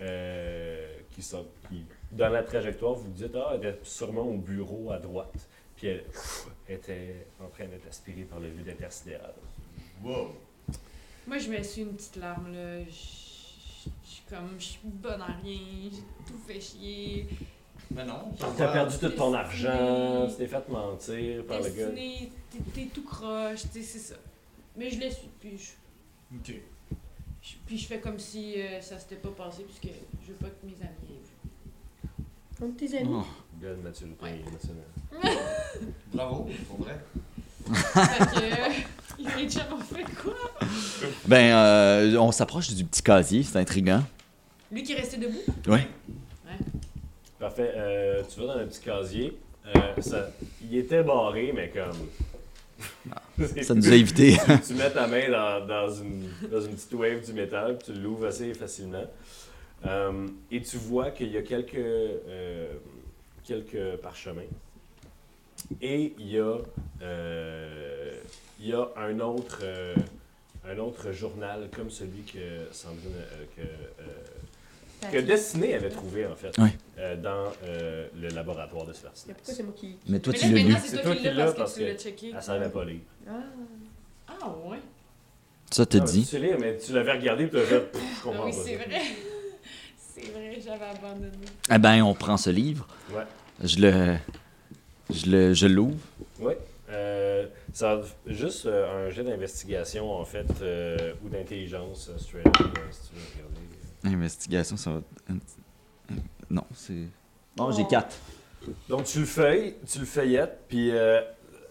Euh, 0.00 0.96
qui, 1.10 1.20
qui, 1.20 1.84
dans 2.12 2.30
la 2.30 2.42
trajectoire, 2.42 2.94
vous 2.94 3.10
dites, 3.10 3.34
ah, 3.36 3.50
elle 3.54 3.66
était 3.66 3.78
sûrement 3.82 4.22
au 4.22 4.38
bureau 4.38 4.90
à 4.90 4.98
droite. 4.98 5.48
Puis 5.76 5.88
elle 5.88 6.04
pff, 6.04 6.48
était 6.68 7.26
en 7.38 7.48
train 7.48 7.66
d'être 7.66 7.86
aspirée 7.86 8.22
par 8.22 8.40
le 8.40 8.48
vide 8.48 8.68
intersidéral. 8.70 9.34
Wow! 10.02 10.32
Moi, 11.26 11.38
je 11.38 11.50
me 11.50 11.62
suis 11.62 11.82
une 11.82 11.94
petite 11.94 12.16
larme, 12.16 12.52
là. 12.52 12.82
Je 12.84 12.90
je 14.04 14.08
suis 14.10 14.22
comme, 14.28 14.50
je 14.58 14.64
suis 14.64 14.80
bonne 14.84 15.22
à 15.22 15.26
rien, 15.42 15.58
j'ai 15.90 16.02
tout 16.26 16.38
fait 16.46 16.60
chier. 16.60 17.26
Mais 17.92 18.04
non, 18.04 18.32
T'as 18.56 18.72
perdu 18.72 18.96
tout 18.98 19.08
ton 19.10 19.34
argent, 19.34 20.26
tu 20.28 20.36
t'es 20.36 20.46
fait 20.46 20.68
mentir 20.68 21.44
par 21.44 21.58
le 21.60 21.70
gars. 21.70 21.88
T'es- 22.74 22.86
tout 22.94 23.02
croche, 23.02 23.62
tu 23.72 23.80
sais, 23.80 23.82
c'est 23.82 23.98
ça. 23.98 24.14
Mais 24.76 24.88
je 24.90 25.00
le 25.00 25.10
suis, 25.10 25.28
puis 25.40 25.58
je, 25.58 26.36
Ok. 26.36 26.54
je- 27.42 27.54
puis 27.66 27.76
je 27.76 27.86
fais 27.88 27.98
comme 27.98 28.18
si 28.18 28.54
euh, 28.60 28.80
ça 28.80 28.98
s'était 28.98 29.16
pas 29.16 29.30
passé, 29.30 29.64
puisque 29.64 29.94
je 30.24 30.28
veux 30.28 30.34
pas 30.38 30.46
que 30.46 30.64
mes 30.66 30.74
amis 30.74 31.10
aient 31.10 31.14
vu. 31.14 32.24
Comme 32.58 32.74
tes 32.74 32.96
amis. 32.98 33.08
Oh. 33.12 33.24
Gars 33.60 33.70
de 33.74 33.82
maturité 33.82 34.24
Ouais. 34.24 34.40
émotionnelle. 34.46 34.84
Bravo, 36.14 36.48
pour 36.68 36.82
vrai. 36.82 36.98
Fait 37.72 38.18
que, 38.26 38.44
euh, 38.44 39.36
les 39.36 39.50
chums 39.50 39.62
ont 39.72 39.80
fait 39.80 40.04
quoi? 40.22 40.34
Ben, 41.26 41.52
euh, 41.54 42.16
on 42.18 42.30
s'approche 42.32 42.70
du 42.70 42.84
petit 42.84 43.02
casier, 43.02 43.42
c'est 43.42 43.58
intriguant. 43.58 44.02
Lui 44.70 44.82
qui 44.84 44.92
est 44.92 44.96
resté 44.96 45.16
debout? 45.16 45.40
Oui. 45.66 45.80
Parfait. 47.40 47.72
Euh, 47.74 48.22
tu 48.28 48.38
vas 48.40 48.48
dans 48.48 48.60
le 48.60 48.66
petit 48.66 48.82
casier. 48.82 49.38
Euh, 49.74 50.02
ça, 50.02 50.28
il 50.62 50.76
était 50.76 51.02
barré, 51.02 51.52
mais 51.54 51.70
comme. 51.70 52.06
Ça 53.62 53.74
nous 53.74 53.88
a 53.90 53.94
évités. 53.94 54.36
tu, 54.36 54.60
tu 54.68 54.74
mets 54.74 54.90
ta 54.90 55.06
main 55.06 55.30
dans, 55.30 55.66
dans 55.66 55.90
une, 55.90 56.28
dans 56.50 56.60
une 56.60 56.74
petite 56.74 56.92
wave 56.92 57.24
du 57.24 57.32
métal, 57.32 57.78
puis 57.78 57.94
tu 57.94 57.98
l'ouvres 57.98 58.26
assez 58.26 58.52
facilement. 58.52 59.06
Euh, 59.86 60.28
et 60.50 60.60
tu 60.60 60.76
vois 60.76 61.10
qu'il 61.10 61.32
y 61.32 61.38
a 61.38 61.42
quelques, 61.42 61.80
quelques 63.42 63.96
parchemins. 64.02 64.42
Et 65.80 66.14
il 66.18 66.30
y 66.30 66.38
a, 66.38 66.58
il 68.60 68.66
y 68.66 68.74
a 68.74 68.86
un, 68.96 69.18
autre, 69.20 69.62
un 70.68 70.78
autre 70.78 71.12
journal 71.12 71.70
comme 71.74 71.88
celui 71.88 72.22
que 72.22 72.66
Sandrine, 72.70 73.14
que, 73.56 73.62
que 75.08 75.18
Destiné 75.18 75.74
avait 75.74 75.88
trouvé 75.88 76.26
en 76.26 76.34
fait 76.36 76.52
Oui. 76.58 76.68
euh, 76.98 77.16
dans 77.16 77.52
euh, 77.64 78.06
le 78.20 78.28
laboratoire 78.28 78.84
de 78.84 78.90
Mais 78.92 78.94
Svertinax. 78.98 79.36
pourquoi 79.38 79.54
c'est 79.54 79.62
moi 79.62 79.72
qui. 79.76 79.96
Mais 80.08 80.20
toi, 80.20 80.32
Mais 80.32 80.38
tu 80.38 80.44
là, 80.46 80.50
l'as 80.52 80.58
lu. 80.62 80.68
maintenant, 80.72 80.86
C'est 80.88 81.02
toi 81.02 81.16
qui 81.16 81.30
l'as 81.30 81.52
parce 81.52 81.74
que 81.74 81.80
tu 81.80 81.86
l'as 81.86 81.94
checké. 81.96 82.32
Elle 82.36 82.42
savait 82.42 82.68
pas 82.68 82.84
lire. 82.84 83.00
Ah. 83.28 83.32
Ah, 84.28 84.54
ouais. 84.66 84.78
Ça 85.70 85.86
te 85.86 85.96
Non, 85.98 86.04
mais 86.04 86.10
dit. 86.10 86.20
Tu 86.20 86.26
sais 86.26 86.38
lire, 86.38 86.56
mais 86.60 86.76
tu 86.78 86.92
l'avais 86.92 87.12
regardé 87.12 87.44
et 87.44 87.50
tu 87.50 87.58
as 87.58 87.62
fait 87.62 87.80
Pff, 87.80 88.00
je 88.02 88.08
Ah 88.18 88.22
comprends 88.24 88.46
oui, 88.46 88.52
c'est 88.52 88.76
vrai. 88.76 89.00
C'est 90.12 90.32
vrai, 90.32 90.58
j'avais 90.62 90.84
abandonné. 90.84 91.30
Eh 91.72 91.78
ben, 91.78 92.02
on 92.02 92.14
prend 92.14 92.36
ce 92.36 92.50
livre. 92.50 92.86
Ouais. 93.12 93.22
Je 93.62 93.78
le. 93.80 94.16
Je 95.08 95.26
le. 95.30 95.54
Je 95.54 95.66
l'ouvre. 95.66 95.96
Oui. 96.40 96.52
Euh, 96.90 97.46
ça 97.72 98.00
juste 98.26 98.66
euh, 98.66 99.06
un 99.06 99.10
jet 99.10 99.22
d'investigation, 99.22 100.10
en 100.12 100.24
fait, 100.24 100.46
euh, 100.62 101.12
ou 101.24 101.28
d'intelligence, 101.28 102.10
euh, 102.10 102.18
straight 102.18 102.46
euh, 102.48 102.66
si 102.90 103.08
tu 103.10 103.14
veux 103.14 103.22
regarder. 103.36 103.60
Investigation, 104.04 104.76
ça 104.76 104.90
va. 104.92 105.00
Non, 106.50 106.64
c'est. 106.74 107.06
Non, 107.58 107.70
j'ai. 107.72 107.86
4. 107.86 108.16
Donc, 108.88 109.04
tu 109.04 109.20
le 109.20 109.24
feuilles, 109.26 109.74
tu 109.90 109.98
le 110.00 110.04
feuillettes, 110.04 110.60
puis 110.68 110.90
euh, 110.90 111.20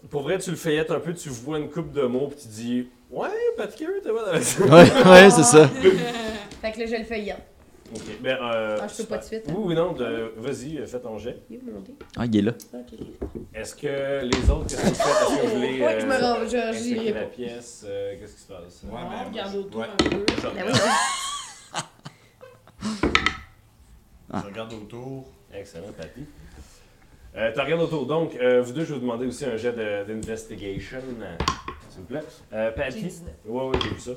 pour 0.10 0.22
vrai, 0.24 0.38
tu 0.40 0.50
le 0.52 0.56
feuillettes 0.56 0.92
un 0.92 1.00
peu, 1.00 1.14
tu 1.14 1.30
vois 1.30 1.60
une 1.60 1.70
coupe 1.70 1.92
de 1.92 2.04
mots, 2.04 2.28
puis 2.28 2.40
tu 2.42 2.48
dis 2.48 2.88
Ouais, 3.12 3.30
Patrick, 3.58 3.88
t'es 4.04 4.10
bon 4.10 4.20
avec 4.26 4.44
ça. 4.44 4.64
Ouais, 4.64 5.06
ouais, 5.06 5.30
c'est 5.30 5.44
ça. 5.44 5.68
Fait 6.62 6.72
que 6.72 6.80
là, 6.80 6.86
je 6.86 6.96
le 7.14 7.18
hier. 7.18 7.38
Ok, 7.96 8.02
ben. 8.22 8.38
Euh, 8.40 8.78
Ah, 8.82 8.88
je 8.88 8.98
peux 8.98 9.04
pas 9.10 9.18
de 9.18 9.24
suite, 9.24 9.44
hein? 9.50 9.54
Oui, 9.56 9.64
oui, 9.70 9.76
non, 9.76 9.94
de- 9.94 10.32
vas-y, 10.38 10.78
euh, 10.78 10.86
fais 10.86 11.00
ton 11.00 11.18
jet. 11.18 11.38
Ah, 12.18 12.26
il 12.28 12.38
est 12.38 12.42
là. 12.44 12.52
Ok. 12.74 13.00
Est-ce 13.54 13.76
que 13.76 14.24
les 14.26 14.50
autres, 14.50 14.68
qu'est-ce 14.68 14.82
que 14.82 14.88
vous 14.90 14.94
faites? 14.94 15.08
Est-ce 15.08 15.42
que 15.42 15.48
vous 15.48 15.56
voulez. 15.56 15.82
Ouais, 15.82 16.00
je 16.00 16.06
me 16.06 16.14
euh, 16.14 16.20
rends, 16.34 16.40
je- 16.48 16.58
inspecter 16.58 16.84
j'irai 16.84 17.12
la 17.14 17.24
pièce 17.24 17.84
Euh, 17.88 18.16
Qu'est-ce 18.20 18.36
qui 18.36 18.42
se 18.42 18.48
passe? 18.48 18.84
Ouais, 18.84 18.92
ben, 18.92 19.30
regarde 19.32 19.56
autour 19.56 19.82
ouais. 19.82 19.88
un 19.88 19.96
peu. 19.98 20.10
Je 20.10 20.42
Ben 20.42 20.52
oui, 20.56 20.62
regarde, 20.62 20.80
hein. 20.86 21.80
Ah. 24.32 24.42
je 24.44 24.48
regarde 24.50 24.74
autour. 24.74 25.28
Excellent, 25.54 25.92
Patty. 25.98 26.26
Euh, 27.36 27.52
tu 27.54 27.60
regardes 27.60 27.82
autour. 27.82 28.06
Donc, 28.06 28.36
euh, 28.36 28.62
vous 28.62 28.72
deux, 28.74 28.82
je 28.84 28.90
vais 28.90 28.96
vous 28.96 29.02
demander 29.02 29.26
aussi 29.28 29.46
un 29.46 29.58
jet 29.58 29.74
d'investigation, 29.74 30.98
euh, 31.22 31.36
s'il 31.90 32.02
vous 32.02 32.06
plaît. 32.08 32.22
Euh, 32.54 32.70
J'ai 32.76 32.76
Patty. 32.84 33.02
19. 33.04 33.34
Ouais, 33.46 33.64
ouais, 33.70 33.80
j'ai 33.84 33.90
vu 33.90 34.00
ça. 34.00 34.12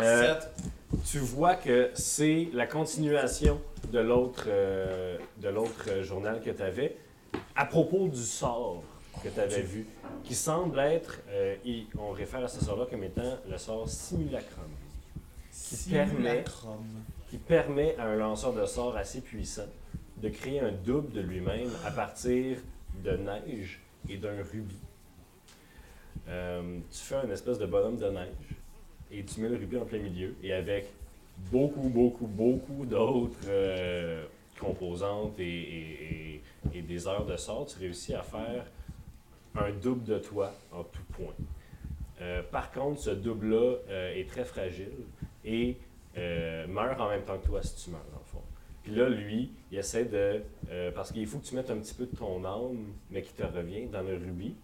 Euh, 0.00 0.34
7. 0.40 0.50
tu 1.10 1.18
vois 1.18 1.54
que 1.56 1.90
c'est 1.94 2.48
la 2.54 2.66
continuation 2.66 3.60
de 3.92 3.98
l'autre 3.98 4.46
de 4.46 5.48
l'autre 5.48 6.02
journal 6.02 6.40
que 6.42 6.50
tu 6.50 6.62
avais 6.62 6.96
à 7.56 7.66
propos 7.66 8.08
du 8.08 8.22
sort 8.22 8.82
que 9.22 9.28
tu 9.28 9.40
avais 9.40 9.60
vu, 9.62 9.86
qui 10.24 10.34
semble 10.34 10.78
être, 10.78 11.18
euh, 11.28 11.56
et 11.66 11.86
on 11.98 12.12
réfère 12.12 12.42
à 12.44 12.48
ce 12.48 12.64
sort-là 12.64 12.86
comme 12.88 13.04
étant 13.04 13.36
le 13.50 13.58
sort 13.58 13.86
simulacrum, 13.88 14.64
permet- 15.90 16.44
qui 17.30 17.38
permet 17.38 17.96
à 17.96 18.06
un 18.06 18.16
lanceur 18.16 18.52
de 18.52 18.66
sort 18.66 18.96
assez 18.96 19.20
puissant 19.20 19.68
de 20.20 20.28
créer 20.28 20.60
un 20.60 20.72
double 20.72 21.12
de 21.12 21.20
lui-même 21.20 21.70
à 21.86 21.92
partir 21.92 22.58
de 23.04 23.12
neige 23.12 23.80
et 24.08 24.16
d'un 24.16 24.42
rubis. 24.52 24.74
Euh, 26.28 26.78
tu 26.90 26.98
fais 26.98 27.14
un 27.14 27.30
espèce 27.30 27.58
de 27.58 27.66
bonhomme 27.66 27.96
de 27.96 28.10
neige 28.10 28.56
et 29.12 29.24
tu 29.24 29.40
mets 29.40 29.48
le 29.48 29.56
rubis 29.56 29.78
en 29.78 29.84
plein 29.84 30.00
milieu 30.00 30.34
et 30.42 30.52
avec 30.52 30.88
beaucoup, 31.50 31.88
beaucoup, 31.88 32.26
beaucoup 32.26 32.84
d'autres 32.84 33.46
euh, 33.48 34.24
composantes 34.58 35.38
et, 35.38 36.42
des 36.74 37.06
heures 37.06 37.24
de 37.24 37.36
sort, 37.36 37.66
tu 37.66 37.78
réussis 37.78 38.14
à 38.14 38.22
faire 38.22 38.66
un 39.54 39.70
double 39.70 40.04
de 40.04 40.18
toi 40.18 40.52
en 40.72 40.82
tout 40.82 41.02
point. 41.12 41.34
Euh, 42.20 42.42
par 42.42 42.70
contre, 42.72 43.00
ce 43.00 43.10
double-là 43.10 43.76
est 44.16 44.28
très 44.28 44.44
fragile 44.44 45.06
et 45.44 45.76
euh, 46.16 46.66
meurt 46.66 47.00
en 47.00 47.08
même 47.08 47.22
temps 47.22 47.38
que 47.38 47.46
toi 47.46 47.62
si 47.62 47.84
tu 47.84 47.90
meurs, 47.90 48.04
dans 48.12 48.18
le 48.18 48.24
fond. 48.24 48.42
Puis 48.82 48.94
là, 48.94 49.08
lui, 49.08 49.50
il 49.70 49.78
essaie 49.78 50.04
de. 50.06 50.42
euh, 50.70 50.90
parce 50.92 51.12
qu'il 51.12 51.26
faut 51.26 51.38
que 51.38 51.44
tu 51.46 51.54
mettes 51.54 51.70
un 51.70 51.76
petit 51.78 51.94
peu 51.94 52.06
de 52.06 52.16
ton 52.16 52.44
âme, 52.44 52.92
mais 53.10 53.22
qui 53.22 53.32
te 53.32 53.42
revient 53.42 53.86
dans 53.86 54.02
le 54.02 54.14
rubis. 54.14 54.54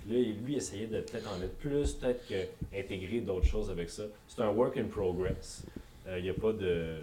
Puis 0.00 0.10
là, 0.24 0.32
lui, 0.44 0.56
essayait 0.56 0.86
de 0.86 1.00
peut-être 1.00 1.30
en 1.32 1.38
mettre 1.38 1.54
plus, 1.56 1.92
peut-être 1.94 2.26
que 2.26 2.46
intégrer 2.76 3.20
d'autres 3.20 3.46
choses 3.46 3.70
avec 3.70 3.90
ça. 3.90 4.04
C'est 4.28 4.40
un 4.42 4.48
work 4.50 4.76
in 4.78 4.84
progress. 4.86 5.64
Euh, 6.06 6.18
Il 6.18 6.24
n'y 6.24 6.30
a 6.30 6.34
pas 6.34 6.52
de, 6.52 6.96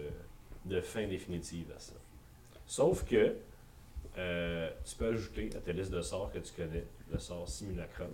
de 0.66 0.82
fin 0.82 1.06
définitive 1.08 1.66
à 1.76 1.80
ça. 1.80 1.94
Sauf 2.66 3.06
que 3.06 3.36
euh, 4.18 4.70
tu 4.86 4.96
peux 4.96 5.08
ajouter 5.08 5.50
à 5.56 5.60
ta 5.60 5.72
liste 5.74 5.92
de 5.92 6.02
sorts 6.02 6.32
que 6.32 6.40
tu 6.40 6.54
connais 6.54 6.86
le 7.12 7.20
sort 7.20 7.48
simulacrum. 7.48 8.10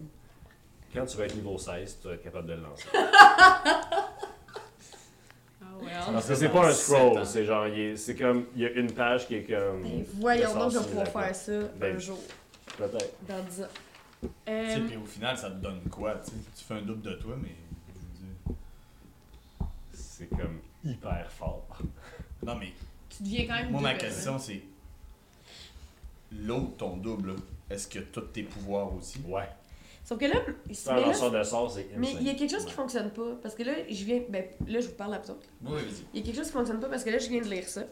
Quand 0.94 1.06
tu 1.06 1.18
vas 1.18 1.26
être 1.26 1.36
niveau 1.36 1.58
16, 1.58 2.00
tu 2.02 2.08
vas 2.08 2.16
être 2.16 2.24
capable 2.24 2.48
de 2.48 2.54
le 2.54 2.62
lancer. 2.62 2.88
Parce 6.12 6.28
que 6.28 6.36
c'est 6.36 6.50
pas 6.50 6.68
un 6.70 6.74
scroll, 6.74 7.26
c'est 7.26 7.46
genre, 7.46 7.66
c'est 7.96 8.16
comme, 8.16 8.46
il 8.56 8.62
y 8.62 8.66
a 8.66 8.72
une 8.72 8.92
page 8.92 9.28
qui 9.28 9.36
est 9.36 9.44
comme. 9.44 9.82
Ben, 9.84 10.06
voyons 10.16 10.54
donc, 10.56 10.72
je 10.72 10.78
vais 10.80 10.86
pouvoir 10.86 11.08
faire 11.08 11.36
ça 11.36 11.52
Ben, 11.80 11.96
un 11.96 12.00
jour, 12.00 12.20
Peut-être. 12.78 13.14
dans 13.28 13.44
10 13.44 13.62
ans. 13.64 13.68
Tu 14.22 14.28
sais, 14.28 14.32
Euh, 14.52 14.88
puis 14.88 14.98
au 14.98 15.06
final, 15.06 15.38
ça 15.38 15.50
te 15.50 15.56
donne 15.56 15.82
quoi, 15.90 16.16
tu 16.26 16.32
fais 16.68 16.74
un 16.74 16.82
double 16.82 17.02
de 17.02 17.14
toi, 17.14 17.36
mais. 17.42 17.56
C'est 19.94 20.30
comme 20.30 20.60
hyper 20.84 21.28
fort. 21.32 21.66
Non, 22.46 22.56
mais 22.56 22.74
tu 23.10 23.24
deviens 23.24 23.48
quand 23.48 23.54
même 23.56 23.72
moi, 23.72 23.82
ma 23.82 23.94
double, 23.94 24.02
question, 24.02 24.38
c'est. 24.40 24.62
L'autre, 26.32 26.78
ton 26.78 26.98
double, 26.98 27.36
est-ce 27.70 27.88
que 27.88 28.00
tous 28.00 28.22
tes 28.22 28.44
pouvoirs 28.44 28.94
aussi? 28.94 29.20
Ouais. 29.26 29.50
Sauf 30.10 30.18
que 30.18 30.26
là, 30.26 30.40
C'est 30.72 30.90
un 30.90 31.02
lanceur 31.02 31.30
de 31.30 31.44
sorts, 31.44 31.70
c'est 31.70 31.88
mais 31.96 32.14
il 32.20 32.26
y 32.26 32.32
a 32.32 32.34
quelque 32.34 32.50
chose 32.50 32.66
qui 32.66 32.74
fonctionne 32.74 33.12
pas. 33.12 33.38
Parce 33.44 33.54
que 33.54 33.62
là, 33.62 33.74
je 33.88 34.06
viens. 34.06 34.24
Ben, 34.28 34.46
là, 34.68 34.80
je 34.80 34.88
vous 34.88 34.96
parle 34.96 35.14
à 35.14 35.20
vous 35.20 35.30
autres. 35.30 35.48
Oui, 35.62 35.74
vas-y. 35.74 36.04
Il 36.16 36.20
y 36.20 36.24
a 36.24 36.26
quelque 36.26 36.36
chose 36.36 36.48
qui 36.48 36.54
fonctionne 36.54 36.80
pas 36.80 36.90
parce 36.90 37.04
que 37.04 37.12
là, 37.12 37.20
je 37.20 37.30
viens 37.30 37.42
de 37.42 37.48
lire 37.48 37.68
ça. 37.70 37.84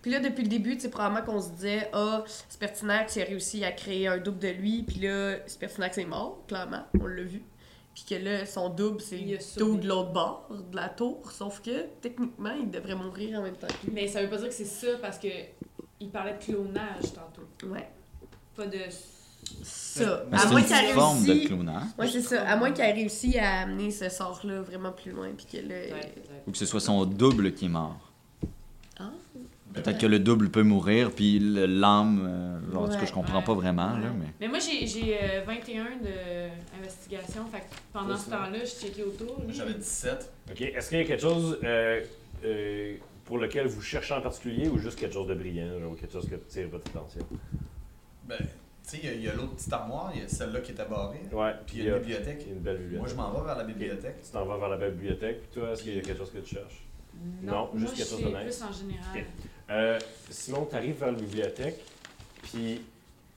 Puis 0.00 0.12
là, 0.12 0.20
depuis 0.20 0.44
le 0.44 0.48
début, 0.48 0.76
c'est 0.78 0.90
probablement 0.90 1.24
qu'on 1.24 1.40
se 1.40 1.48
disait, 1.48 1.90
ah, 1.92 2.22
Spertinax, 2.48 3.16
il 3.16 3.22
a 3.22 3.24
réussi 3.24 3.64
à 3.64 3.72
créer 3.72 4.06
un 4.06 4.18
double 4.18 4.38
de 4.38 4.50
lui. 4.50 4.84
Puis 4.84 5.00
là, 5.00 5.38
Spertinax 5.48 5.98
est 5.98 6.04
mort, 6.04 6.44
clairement. 6.46 6.84
On 7.00 7.06
l'a 7.06 7.24
vu. 7.24 7.42
Puis 7.96 8.04
que 8.10 8.14
là, 8.14 8.46
son 8.46 8.68
double, 8.68 9.00
c'est 9.00 9.16
le 9.16 9.76
de 9.76 9.88
l'autre 9.88 10.12
bord 10.12 10.48
de 10.70 10.76
la 10.76 10.88
tour. 10.88 11.32
Sauf 11.32 11.60
que, 11.60 11.86
techniquement, 12.00 12.54
il 12.60 12.70
devrait 12.70 12.94
mourir 12.94 13.40
en 13.40 13.42
même 13.42 13.56
temps 13.56 13.66
que 13.66 13.86
lui. 13.88 13.92
Mais 13.92 14.06
ça 14.06 14.22
veut 14.22 14.30
pas 14.30 14.36
dire 14.36 14.50
que 14.50 14.54
c'est 14.54 14.64
ça 14.66 14.98
parce 15.02 15.18
que 15.18 15.26
il 15.98 16.10
parlait 16.10 16.34
de 16.34 16.44
clonage 16.44 17.12
tantôt. 17.12 17.48
Ouais. 17.66 17.88
Pas 18.54 18.66
de. 18.66 18.78
Ça. 19.62 20.24
Mais 20.30 20.36
À 20.36 20.40
c'est 20.40 20.50
moins 20.50 20.60
ait 20.60 20.92
forme 20.92 21.24
de 21.24 21.30
réussi. 21.32 21.46
clonage. 21.46 21.82
Ouais, 21.98 22.08
c'est 22.08 22.20
ça. 22.22 22.42
À 22.48 22.56
moins 22.56 22.70
qu'il 22.72 22.84
ait 22.84 22.92
réussi 22.92 23.38
à 23.38 23.60
amener 23.62 23.90
ce 23.90 24.08
sort-là 24.10 24.60
vraiment 24.60 24.92
plus 24.92 25.10
loin. 25.12 25.28
Puis 25.36 25.46
que 25.46 25.56
peut-être. 25.66 26.18
Ou 26.46 26.50
que 26.52 26.58
ce 26.58 26.66
soit 26.66 26.80
son 26.80 27.04
double 27.06 27.54
qui 27.54 27.64
est 27.66 27.68
mort. 27.70 28.12
Ah. 28.98 29.10
Peut-être 29.72 29.98
que 29.98 30.06
le 30.06 30.18
double 30.18 30.48
peut 30.50 30.62
mourir, 30.62 31.10
puis 31.10 31.38
le- 31.38 31.66
l'âme, 31.66 32.24
euh, 32.26 32.72
genre, 32.72 32.82
en 32.82 32.86
tout 32.86 32.92
cas, 32.94 33.00
Ouais. 33.00 33.06
je 33.06 33.12
comprends 33.12 33.42
pas 33.42 33.52
vraiment, 33.52 33.90
là, 33.90 34.10
mais... 34.18 34.26
Mais 34.40 34.48
moi, 34.48 34.58
j'ai 34.58 34.86
j'ai, 34.86 35.18
euh, 35.22 35.42
21 35.46 35.84
d'investigation. 36.02 37.44
Fait 37.52 37.58
que 37.60 37.64
pendant 37.92 38.14
Ouais, 38.14 38.18
ce 38.20 38.30
temps-là, 38.30 38.58
je 38.64 38.86
checkais 38.86 39.02
autour. 39.02 39.36
J'avais 39.50 39.74
17. 39.74 40.32
Ok, 40.50 40.60
est-ce 40.62 40.88
qu'il 40.88 40.98
y 40.98 41.00
a 41.02 41.04
quelque 41.04 41.20
chose 41.22 41.58
euh, 41.64 42.00
euh, 42.44 42.96
pour 43.24 43.38
lequel 43.38 43.66
vous 43.66 43.82
cherchez 43.82 44.14
en 44.14 44.20
particulier 44.22 44.68
ou 44.68 44.78
juste 44.78 44.98
quelque 44.98 45.12
chose 45.14 45.26
de 45.28 45.34
brillant, 45.34 45.78
genre, 45.80 45.92
ou 45.92 45.94
quelque 45.94 46.12
chose 46.12 46.28
que 46.28 46.36
tire 46.36 46.68
votre 46.70 46.86
attention? 46.88 47.20
Ben, 48.26 48.38
sais, 48.90 49.00
il 49.02 49.22
y 49.22 49.28
a- 49.28 49.34
l'autre 49.34 49.54
petite 49.54 49.72
armoire, 49.72 50.10
il 50.14 50.22
y 50.22 50.24
a 50.24 50.28
celle-là 50.28 50.60
qui 50.60 50.72
est 50.72 50.88
barrée. 50.88 51.20
Ouais, 51.32 51.52
Puis 51.66 51.78
il 51.78 51.84
y 51.84 51.90
a 51.90 51.96
une 51.96 52.02
bibliothèque. 52.02 52.38
il 52.42 52.46
y 52.48 52.50
a 52.50 52.54
une 52.54 52.60
belle 52.60 52.76
bibliothèque. 52.78 52.98
Moi, 53.00 53.08
je 53.08 53.14
m'en 53.14 53.30
vais 53.40 53.46
vers 53.46 53.56
la 53.58 53.64
bibliothèque. 53.64 54.22
Tu 54.22 54.30
t'en 54.30 54.44
vas 54.44 54.56
vers 54.58 54.68
la 54.68 54.76
belle 54.76 54.92
bibliothèque, 54.92 55.40
puis 55.42 55.60
toi, 55.60 55.70
est-ce 55.72 55.82
qu'il 55.82 55.94
y 55.96 55.98
a 55.98 56.02
quelque 56.02 56.18
chose 56.18 56.30
que 56.32 56.38
tu 56.38 56.54
cherches? 56.54 56.82
Non, 57.42 57.70
juste 57.74 57.82
moi, 57.86 57.92
quelque 57.96 58.08
chose 58.10 58.22
de 58.22 58.42
plus 58.42 58.62
en 58.62 58.72
général. 58.72 59.24
Euh, 59.70 59.98
sinon, 60.30 60.66
tu 60.68 60.76
arrives 60.76 60.98
vers 60.98 61.12
la 61.12 61.18
bibliothèque, 61.18 61.80
puis 62.42 62.82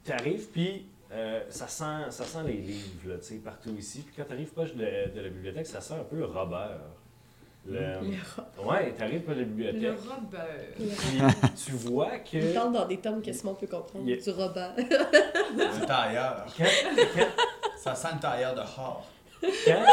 tu 0.04 0.12
arrives, 0.12 0.48
puis 0.48 0.86
euh, 1.12 1.42
ça, 1.50 1.68
sent, 1.68 2.12
ça 2.12 2.24
sent 2.26 2.44
les 2.46 2.54
livres, 2.54 3.18
tu 3.20 3.24
sais, 3.26 3.36
partout 3.38 3.74
ici. 3.78 4.02
Puis 4.06 4.14
quand 4.16 4.26
tu 4.26 4.34
arrives 4.34 4.50
proche 4.52 4.74
de, 4.76 4.86
de 5.16 5.22
la 5.22 5.30
bibliothèque, 5.30 5.66
ça 5.66 5.82
sent 5.82 5.96
un 5.96 6.04
peu 6.04 6.18
le 6.18 6.26
Robert. 6.26 6.82
Le... 7.68 7.78
Le 7.78 8.64
Ouais, 8.66 8.94
tu 8.96 9.04
arrives 9.04 9.22
proche 9.22 9.36
de 9.38 9.42
la 9.42 9.48
Le 9.48 9.54
bibliothèque, 9.54 10.00
Robert. 10.10 10.66
puis 10.76 11.20
tu 11.66 11.72
vois 11.74 12.18
que... 12.20 12.38
Il 12.38 12.54
parle 12.54 12.74
dans 12.74 12.86
des 12.88 12.98
termes 12.98 13.22
que 13.22 13.32
Simon 13.34 13.54
peut 13.56 13.68
comprendre. 13.68 14.06
Il- 14.08 14.22
Du 14.22 14.30
Robert. 14.32 14.74
Le 14.78 15.86
tailleur. 15.86 16.46
Quand, 16.58 16.64
quand, 17.16 17.28
Ça 17.78 17.96
sent 17.96 18.08
le 18.16 18.20
tailleur 18.20 18.56
de 18.56 18.62
Hor. 18.62 19.06
quand 19.42 19.84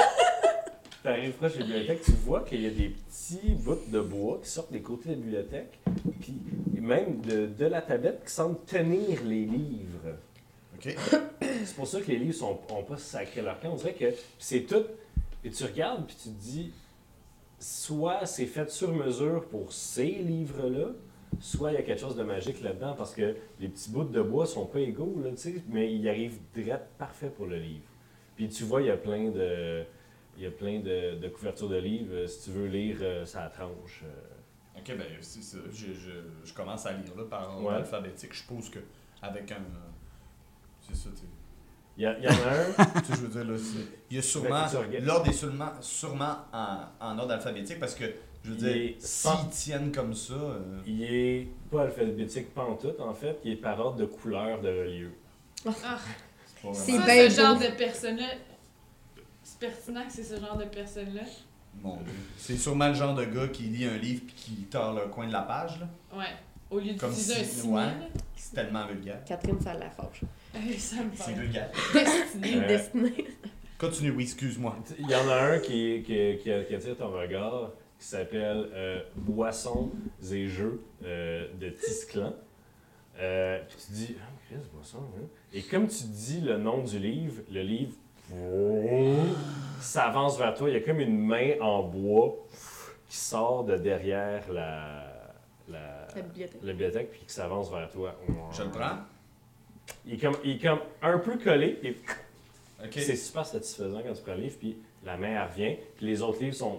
tu 1.02 1.08
arrives 1.08 1.32
proche 1.32 1.54
de 1.54 1.58
la 1.60 1.64
bibliothèque, 1.66 2.02
tu 2.04 2.12
vois 2.12 2.40
qu'il 2.42 2.62
y 2.62 2.66
a 2.66 2.70
des 2.70 2.88
petits 2.88 3.54
bouts 3.54 3.78
de 3.88 4.00
bois 4.00 4.40
qui 4.42 4.48
sortent 4.50 4.72
des 4.72 4.80
côtés 4.82 5.10
de 5.10 5.14
la 5.14 5.20
bibliothèque, 5.20 5.78
puis 6.20 6.34
même 6.80 7.20
de, 7.20 7.46
de 7.46 7.66
la 7.66 7.82
tablette 7.82 8.24
qui 8.24 8.32
semblent 8.32 8.58
tenir 8.66 9.22
les 9.24 9.44
livres. 9.44 10.16
Ok. 10.76 10.94
C'est 11.64 11.74
pour 11.76 11.86
ça 11.86 12.00
que 12.00 12.06
les 12.10 12.18
livres 12.18 12.34
sont, 12.34 12.58
ont 12.70 12.82
pas 12.82 12.96
sacré 12.96 13.42
leur 13.42 13.58
camp. 13.60 13.70
On 13.72 13.76
dirait 13.76 13.92
que 13.94 14.06
c'est 14.38 14.60
tout. 14.62 14.84
Et 15.44 15.50
tu 15.50 15.64
regardes, 15.64 16.06
puis 16.06 16.16
tu 16.16 16.28
te 16.30 16.34
dis, 16.40 16.72
soit 17.58 18.26
c'est 18.26 18.46
fait 18.46 18.70
sur 18.70 18.92
mesure 18.94 19.46
pour 19.48 19.72
ces 19.72 20.10
livres-là, 20.10 20.88
soit 21.40 21.72
il 21.72 21.74
y 21.74 21.78
a 21.78 21.82
quelque 21.82 22.00
chose 22.00 22.16
de 22.16 22.22
magique 22.22 22.62
là-dedans, 22.62 22.94
parce 22.96 23.14
que 23.14 23.36
les 23.60 23.68
petits 23.68 23.90
bouts 23.90 24.04
de 24.04 24.22
bois 24.22 24.46
sont 24.46 24.66
pas 24.66 24.80
égaux, 24.80 25.20
là, 25.22 25.30
tu 25.30 25.36
sais, 25.36 25.54
mais 25.68 25.92
ils 25.94 26.08
arrivent 26.08 26.38
direct 26.54 26.86
parfait 26.98 27.30
pour 27.30 27.46
le 27.46 27.56
livre. 27.58 27.84
Puis 28.36 28.48
tu 28.48 28.64
vois, 28.64 28.82
il 28.82 28.88
y 28.88 28.90
a 28.90 28.96
plein 28.96 29.30
de. 29.30 29.84
Il 30.38 30.42
y 30.42 30.46
a 30.46 30.50
plein 30.50 30.80
de, 30.80 31.16
de 31.16 31.28
couvertures 31.28 31.70
de 31.70 31.78
livres. 31.78 32.12
Euh, 32.12 32.26
Si 32.26 32.44
tu 32.44 32.50
veux 32.50 32.66
lire, 32.66 32.98
euh, 33.00 33.24
ça 33.24 33.48
tranche. 33.48 34.02
euh, 34.04 34.78
Ok, 34.78 34.94
ben 34.94 35.06
c'est 35.22 35.42
ça. 35.42 35.56
Je, 35.72 35.94
je, 35.94 36.10
je 36.44 36.52
commence 36.52 36.84
à 36.84 36.92
lire 36.92 37.16
là, 37.16 37.24
par 37.24 37.48
ordre 37.56 37.66
Ouais. 37.68 37.74
alphabétique. 37.76 38.34
Je 38.34 38.40
suppose 38.40 38.68
que 38.68 38.80
avec 39.22 39.50
un. 39.52 39.62
C'est 40.82 40.94
ça, 40.94 41.08
tu 41.14 41.22
sais. 41.22 41.26
Il 41.98 42.02
y, 42.02 42.06
a- 42.06 42.18
il 42.18 42.24
y 42.24 42.28
en 42.28 42.30
a 42.30 42.34
un. 42.34 43.00
Tu 43.00 43.06
sais, 43.06 43.12
je 43.12 43.26
veux 43.26 43.28
dire, 43.28 43.44
là, 43.52 43.58
c'est- 43.58 43.86
il 44.10 44.16
y 44.16 44.18
a 44.18 44.22
sûrement. 44.22 44.48
Ben, 44.50 44.66
regardes? 44.66 45.04
L'ordre 45.04 45.28
est 45.28 45.32
sûrement, 45.32 45.70
sûrement 45.80 46.36
en, 46.52 46.78
en 47.00 47.18
ordre 47.18 47.32
alphabétique 47.32 47.80
parce 47.80 47.94
que, 47.94 48.04
je 48.44 48.50
veux 48.50 48.56
Il 48.56 48.62
dire, 48.64 48.94
s'ils 48.98 49.30
pas- 49.30 49.48
tiennent 49.50 49.92
comme 49.92 50.14
ça. 50.14 50.34
euh, 50.34 50.78
Il 50.86 51.02
est 51.02 51.48
pas 51.70 51.82
alphabétique 51.82 52.52
pantoute, 52.54 53.00
en 53.00 53.14
fait. 53.14 53.38
Il 53.44 53.52
est 53.52 53.56
par 53.56 53.80
ordre 53.80 53.96
de 53.96 54.04
couleur 54.06 54.60
de 54.60 54.68
relieu. 54.68 55.12
Ah, 55.66 55.98
c'est 56.72 56.98
pas 56.98 57.04
bien 57.06 57.30
ce 57.30 57.36
genre 57.40 57.58
de 57.58 57.76
personne-là. 57.76 58.28
C'est 59.42 59.58
pertinent 59.58 60.04
que 60.06 60.12
c'est 60.12 60.24
ce 60.24 60.38
genre 60.40 60.56
de 60.56 60.64
personne-là. 60.64 61.22
Mon 61.82 61.96
Dieu. 61.96 62.12
C'est 62.36 62.56
sûrement 62.56 62.88
le 62.88 62.94
genre 62.94 63.14
de 63.14 63.24
gars 63.24 63.48
qui 63.48 63.64
lit 63.64 63.84
un 63.86 63.96
livre 63.98 64.22
puis 64.26 64.34
qui 64.34 64.52
tord 64.64 64.94
le 64.94 65.08
coin 65.08 65.26
de 65.26 65.32
la 65.32 65.42
page, 65.42 65.78
là. 65.80 65.88
Ouais. 66.18 66.24
Au 66.70 66.78
lieu 66.78 66.92
d'utiliser 66.92 67.34
un 67.40 67.44
si- 67.44 67.66
ouais. 67.68 67.74
là. 67.74 67.92
C'est 68.34 68.54
tellement 68.54 68.86
vulgaire. 68.86 69.24
Catherine, 69.24 69.60
ça 69.60 69.74
la 69.74 69.90
fâche. 69.90 70.22
Me 70.54 70.72
C'est 71.14 71.32
vulgaire. 71.32 71.70
Destiné. 71.94 72.56
Euh, 72.56 72.68
Destinée. 72.68 73.26
Continue, 73.78 74.10
oui, 74.10 74.22
excuse-moi. 74.24 74.76
Il 74.98 75.08
y 75.10 75.14
en 75.14 75.28
a 75.28 75.34
un 75.52 75.58
qui, 75.58 76.02
qui, 76.04 76.36
qui, 76.38 76.50
qui 76.66 76.74
attire 76.74 76.96
ton 76.96 77.10
regard, 77.10 77.70
qui 77.98 78.06
s'appelle 78.06 78.68
euh, 78.72 79.00
Boissons 79.16 79.90
et 80.32 80.46
jeux 80.48 80.82
euh, 81.04 81.46
de 81.60 81.70
Tisclan. 81.70 82.32
Euh, 83.18 83.60
puis 83.68 83.76
tu 83.86 83.92
dis, 83.92 84.16
ah, 84.20 84.26
Chris, 84.48 84.60
boisson, 84.74 84.98
hein? 85.18 85.26
Et 85.54 85.62
comme 85.62 85.88
tu 85.88 86.04
dis 86.04 86.40
le 86.40 86.58
nom 86.58 86.82
du 86.82 86.98
livre, 86.98 87.42
le 87.50 87.62
livre 87.62 87.94
s'avance 89.80 90.38
vers 90.38 90.54
toi. 90.54 90.68
Il 90.68 90.74
y 90.74 90.76
a 90.76 90.80
comme 90.80 91.00
une 91.00 91.18
main 91.18 91.52
en 91.60 91.82
bois 91.82 92.36
qui 93.08 93.16
sort 93.16 93.64
de 93.64 93.76
derrière 93.76 94.42
la, 94.52 95.04
la, 95.68 95.95
La 96.16 96.22
bibliothèque. 96.22 96.60
la 96.62 96.72
bibliothèque 96.72 97.10
puis 97.10 97.20
qui 97.26 97.32
s'avance 97.34 97.70
vers 97.70 97.90
toi. 97.90 98.14
Je 98.52 98.62
le 98.62 98.70
prends. 98.70 98.98
Il 100.06 100.14
est 100.14 100.18
comme, 100.18 100.36
il 100.44 100.56
est 100.56 100.58
comme 100.58 100.80
un 101.02 101.18
peu 101.18 101.36
collé 101.38 101.78
et 101.82 101.96
c'est 102.90 103.16
super 103.16 103.46
satisfaisant 103.46 104.02
quand 104.02 104.12
tu 104.14 104.22
prends 104.22 104.34
le 104.34 104.40
livre, 104.42 104.56
puis 104.58 104.76
la 105.04 105.16
main 105.16 105.28
elle 105.42 105.48
revient, 105.48 105.76
puis 105.96 106.06
les 106.06 106.22
autres 106.22 106.42
livres 106.42 106.56
sont 106.56 106.76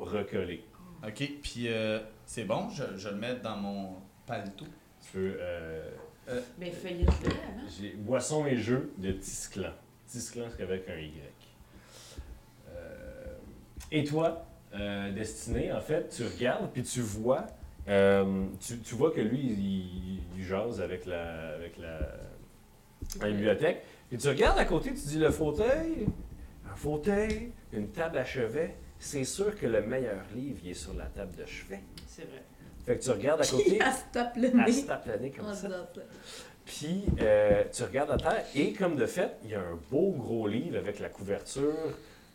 recollés. 0.00 0.62
Ok, 1.06 1.30
puis 1.42 1.68
euh, 1.68 2.00
c'est 2.26 2.44
bon, 2.44 2.68
je, 2.70 2.84
je 2.96 3.08
le 3.08 3.16
mets 3.16 3.36
dans 3.36 3.56
mon 3.56 3.94
paletot. 4.26 4.66
Tu 5.02 5.12
peux. 5.12 5.36
Euh, 5.40 5.90
Mais 6.58 6.70
feuillette-le 6.70 7.30
avant. 7.30 7.68
j'ai 7.80 7.90
Boisson 7.90 8.46
et 8.46 8.56
jeux 8.56 8.92
de 8.98 9.12
Tisclan. 9.12 9.70
Tisclan, 10.08 10.46
c'est 10.56 10.62
avec 10.62 10.88
un 10.88 10.98
Y. 10.98 11.12
Euh, 12.70 13.36
et 13.92 14.04
toi, 14.04 14.44
euh, 14.74 15.12
Destiné, 15.12 15.72
en 15.72 15.80
fait, 15.80 16.08
tu 16.08 16.24
regardes, 16.24 16.70
puis 16.72 16.82
tu 16.82 17.00
vois. 17.00 17.46
Euh, 17.88 18.46
tu, 18.60 18.78
tu 18.80 18.94
vois 18.94 19.10
que 19.12 19.20
lui, 19.20 19.40
il, 19.40 20.20
il 20.38 20.44
jase 20.44 20.80
avec 20.80 21.06
la, 21.06 21.50
avec 21.54 21.76
la, 21.78 21.98
la 23.20 23.30
bibliothèque. 23.30 23.82
Puis 24.08 24.18
tu 24.18 24.28
regardes 24.28 24.58
à 24.58 24.64
côté, 24.64 24.90
tu 24.90 25.06
dis 25.06 25.18
le 25.18 25.30
fauteuil, 25.30 26.06
un 26.70 26.76
fauteuil, 26.76 27.52
une 27.72 27.88
table 27.88 28.18
à 28.18 28.24
chevet. 28.24 28.74
C'est 28.98 29.24
sûr 29.24 29.54
que 29.58 29.66
le 29.66 29.82
meilleur 29.82 30.22
livre, 30.34 30.58
il 30.64 30.70
est 30.70 30.74
sur 30.74 30.94
la 30.94 31.06
table 31.06 31.34
de 31.36 31.44
chevet. 31.46 31.80
C'est 32.06 32.22
vrai. 32.22 32.42
Fait 32.84 32.96
que 32.98 33.02
tu 33.02 33.10
regardes 33.10 33.40
à 33.42 33.46
côté, 33.50 33.78
Elle 33.84 33.92
se 33.92 34.02
tape 34.12 34.36
le 34.36 34.48
elle 34.48 34.56
nez. 34.56 34.72
se 34.72 34.86
tape 34.86 35.06
la 35.06 35.16
nez 35.18 35.30
comme 35.30 35.50
disant 35.50 35.68
ça. 35.68 35.88
Puis 36.64 37.04
euh, 37.20 37.64
tu 37.72 37.82
regardes 37.84 38.10
à 38.10 38.16
terre 38.16 38.44
et 38.56 38.72
comme 38.72 38.96
de 38.96 39.06
fait, 39.06 39.36
il 39.44 39.50
y 39.50 39.54
a 39.54 39.60
un 39.60 39.78
beau 39.90 40.10
gros 40.12 40.48
livre 40.48 40.76
avec 40.78 40.98
la 40.98 41.08
couverture, 41.08 41.72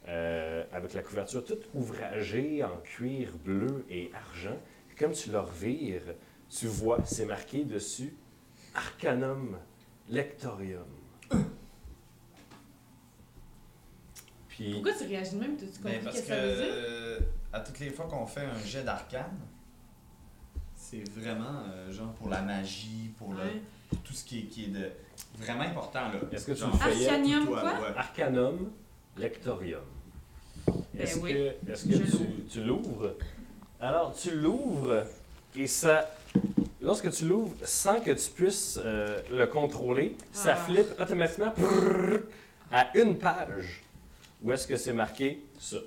euh, 0.07 0.63
avec 0.71 0.93
la 0.93 1.01
couverture 1.01 1.43
toute 1.43 1.67
ouvragée 1.73 2.63
en 2.63 2.77
cuir 2.83 3.29
bleu 3.43 3.85
et 3.89 4.09
argent. 4.13 4.57
Et 5.01 5.03
comme 5.03 5.13
tu 5.13 5.31
le 5.31 5.39
revires, 5.39 6.13
tu 6.47 6.67
vois, 6.67 6.99
c'est 7.05 7.25
marqué 7.25 7.63
dessus 7.63 8.13
Arcanum 8.75 9.57
Lectorium. 10.07 10.85
Puis 14.47 14.73
Pourquoi 14.73 14.93
tu 14.93 15.05
réagis 15.07 15.31
de 15.33 15.39
même? 15.39 15.57
T'as-tu 15.57 15.79
compris 15.81 15.93
Ben, 15.97 16.03
parce 16.03 16.17
ce 16.17 16.21
que 16.21 16.27
que 16.27 16.33
ça 16.33 16.39
veut 16.45 16.55
dire? 16.55 16.65
euh, 16.69 17.19
à 17.51 17.59
toutes 17.61 17.79
les 17.79 17.89
fois 17.89 18.05
qu'on 18.05 18.27
fait 18.27 18.45
un 18.45 18.59
jet 18.63 18.83
d'arcane, 18.83 19.39
c'est 20.75 21.01
vraiment 21.09 21.63
euh, 21.71 21.91
genre 21.91 22.13
pour 22.13 22.29
la 22.29 22.43
magie, 22.43 23.11
pour, 23.17 23.33
le- 23.33 23.39
Ouais. 23.39 23.61
pour 23.89 23.97
tout 24.03 24.13
ce 24.13 24.23
qui 24.23 24.39
est, 24.41 24.43
qui 24.43 24.65
est 24.65 24.67
de 24.67 24.87
vraiment 25.39 25.63
important 25.63 26.09
là. 26.09 26.19
Est-ce 26.31 26.45
que 26.45 26.51
tu 26.51 26.59
Genre, 26.59 26.75
le? 26.75 26.83
Arcanium, 27.07 27.45
toi, 27.47 27.61
quoi? 27.61 27.71
ouais. 27.89 27.97
Arcanum 27.97 28.71
Lectorium. 29.17 29.81
Est-ce 30.95 31.15
Ben 31.17 31.23
oui. 31.23 31.33
que, 31.33 31.71
est-ce 31.71 31.85
que 31.87 31.95
Je 31.95 32.03
tu, 32.17 32.43
tu 32.51 32.63
l'ouvres? 32.63 33.15
Alors, 33.81 34.13
tu 34.15 34.31
l'ouvres 34.31 35.05
et 35.55 35.67
ça. 35.67 36.09
Lorsque 36.81 37.11
tu 37.11 37.25
l'ouvres, 37.25 37.55
sans 37.63 37.99
que 37.99 38.11
tu 38.11 38.29
puisses 38.31 38.79
euh, 38.83 39.21
le 39.31 39.45
contrôler, 39.47 40.15
ça 40.31 40.53
Ah. 40.53 40.55
flippe 40.65 40.99
automatiquement 40.99 41.53
à 42.71 42.95
une 42.97 43.17
page. 43.17 43.81
Où 44.43 44.51
est-ce 44.51 44.67
que 44.67 44.77
c'est 44.77 44.93
marqué 44.93 45.43
ça? 45.59 45.77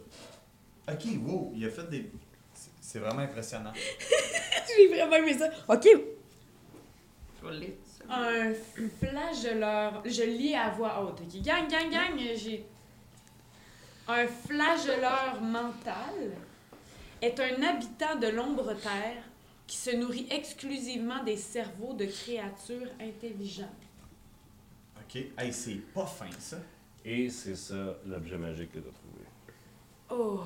Ok, 0.88 1.04
wow, 1.24 1.52
il 1.56 1.66
a 1.66 1.70
fait 1.70 1.88
des. 1.90 2.10
c'est- 2.52 2.70
C'est 2.80 2.98
vraiment 3.00 3.22
impressionnant. 3.22 3.72
J'ai 4.76 4.88
vraiment 4.88 5.16
aimé 5.16 5.36
ça. 5.36 5.48
Ok. 5.68 5.84
Je 5.84 7.46
vais 7.48 7.52
le 7.54 7.58
lire. 7.58 7.70
Un 8.08 8.52
flagelleur. 9.00 10.02
Je 10.04 10.22
lis 10.22 10.54
à 10.54 10.70
voix 10.70 11.02
haute. 11.02 11.20
ok? 11.22 11.42
Gang, 11.42 11.66
gang, 11.68 11.90
gang, 11.90 12.18
j'ai. 12.36 12.64
Un 14.06 14.26
flagelleur 14.26 15.40
mental 15.40 16.32
est 17.24 17.40
un 17.40 17.62
habitant 17.62 18.16
de 18.20 18.28
l'ombre-terre 18.28 19.22
qui 19.66 19.76
se 19.76 19.90
nourrit 19.96 20.26
exclusivement 20.30 21.24
des 21.24 21.36
cerveaux 21.36 21.94
de 21.94 22.04
créatures 22.06 22.88
intelligentes. 23.00 23.68
Ok, 25.00 25.22
hey, 25.38 25.52
c'est 25.52 25.80
pas 25.94 26.06
fin 26.06 26.26
ça. 26.38 26.58
Et 27.04 27.28
c'est 27.30 27.56
ça 27.56 27.96
l'objet 28.06 28.36
magique 28.38 28.72
que 28.72 28.78
tu 28.78 28.88
as 28.88 28.92
trouvé. 28.92 29.24
Oh. 30.10 30.40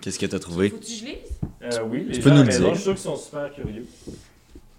Qu'est-ce 0.00 0.18
que 0.18 0.26
t'as 0.26 0.38
trouvé? 0.40 0.68
Faut-tu 0.70 0.82
que 0.82 0.98
je 0.98 1.04
lise? 1.04 1.16
Euh, 1.62 1.84
oui, 1.84 2.04
les 2.04 2.14
Tu 2.14 2.20
peux 2.20 2.30
gens 2.30 2.34
nous 2.36 2.40
à 2.40 2.44
le 2.44 2.50
dire. 2.50 2.68
je 2.70 2.74
suis 2.74 2.82
sûr 2.82 2.92
qu'ils 2.94 3.02
sont 3.02 3.16
super 3.16 3.52
curieux. 3.54 3.86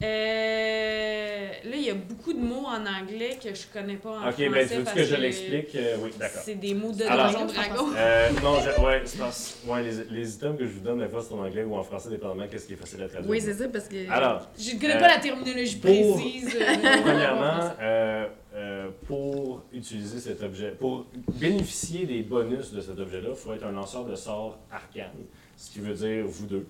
Euh, 0.04 1.50
là, 1.66 1.76
il 1.76 1.82
y 1.84 1.90
a 1.90 1.94
beaucoup 1.94 2.34
de 2.34 2.40
mots 2.40 2.66
en 2.66 2.86
anglais 2.86 3.38
que 3.42 3.54
je 3.54 3.64
connais 3.72 3.96
pas 3.96 4.10
en 4.10 4.16
ok, 4.28 4.32
français. 4.34 4.50
ben 4.50 4.68
tu 4.68 4.76
veux 4.76 4.84
parce 4.84 4.96
que 4.98 5.04
je 5.04 5.16
l'explique? 5.16 5.76
Euh, 5.76 5.98
oui, 6.02 6.12
d'accord. 6.20 6.42
C'est 6.44 6.56
des 6.56 6.74
mots 6.74 6.92
de 6.92 7.00
Donjon 7.00 7.46
Dragon. 7.46 7.88
Euh, 7.96 8.30
non, 8.44 8.60
je, 8.60 8.82
ouais, 8.82 9.02
c'est 9.06 9.18
parce 9.20 9.58
ouais, 9.68 9.84
les, 9.84 10.04
les 10.12 10.36
items 10.36 10.58
que 10.58 10.66
je 10.66 10.72
vous 10.74 10.80
donne, 10.82 11.00
des 11.00 11.08
fois, 11.08 11.22
c'est 11.26 11.34
en 11.34 11.40
anglais 11.46 11.64
ou 11.64 11.76
en 11.76 11.84
français, 11.84 12.10
dépendamment 12.10 12.48
qu'est-ce 12.50 12.68
qui 12.68 12.74
est 12.74 12.78
facile 12.78 13.02
à 13.04 13.08
traduire. 13.08 13.30
Oui, 13.30 13.42
c'est 13.42 13.54
ça, 13.54 13.68
parce 13.70 13.88
que. 13.88 14.10
Alors, 14.12 14.48
Je 14.58 14.76
ne 14.76 14.80
connais 14.82 14.96
Euh, 14.96 15.00
pas 15.00 15.08
la 15.08 15.20
terminologie 15.20 15.78
pour- 15.78 15.90
précise. 15.92 16.56
euh, 16.62 16.98
premièrement, 17.04 17.72
euh, 17.82 18.28
euh, 18.56 18.90
pour 19.08 19.64
utiliser 19.74 20.20
cet 20.20 20.42
objet, 20.44 20.72
pour 20.72 21.06
bénéficier 21.40 22.06
des 22.06 22.22
bonus 22.24 22.72
de 22.74 22.82
cet 22.82 23.00
objet-là, 23.00 23.30
il 23.32 23.36
faut 23.36 23.54
être 23.54 23.66
un 23.66 23.72
lanceur 23.72 24.06
de 24.06 24.16
sorts 24.16 24.58
arcane. 24.72 25.12
Ce 25.58 25.72
qui 25.72 25.80
veut 25.80 25.94
dire 25.94 26.26
vous 26.28 26.46
deux. 26.46 26.66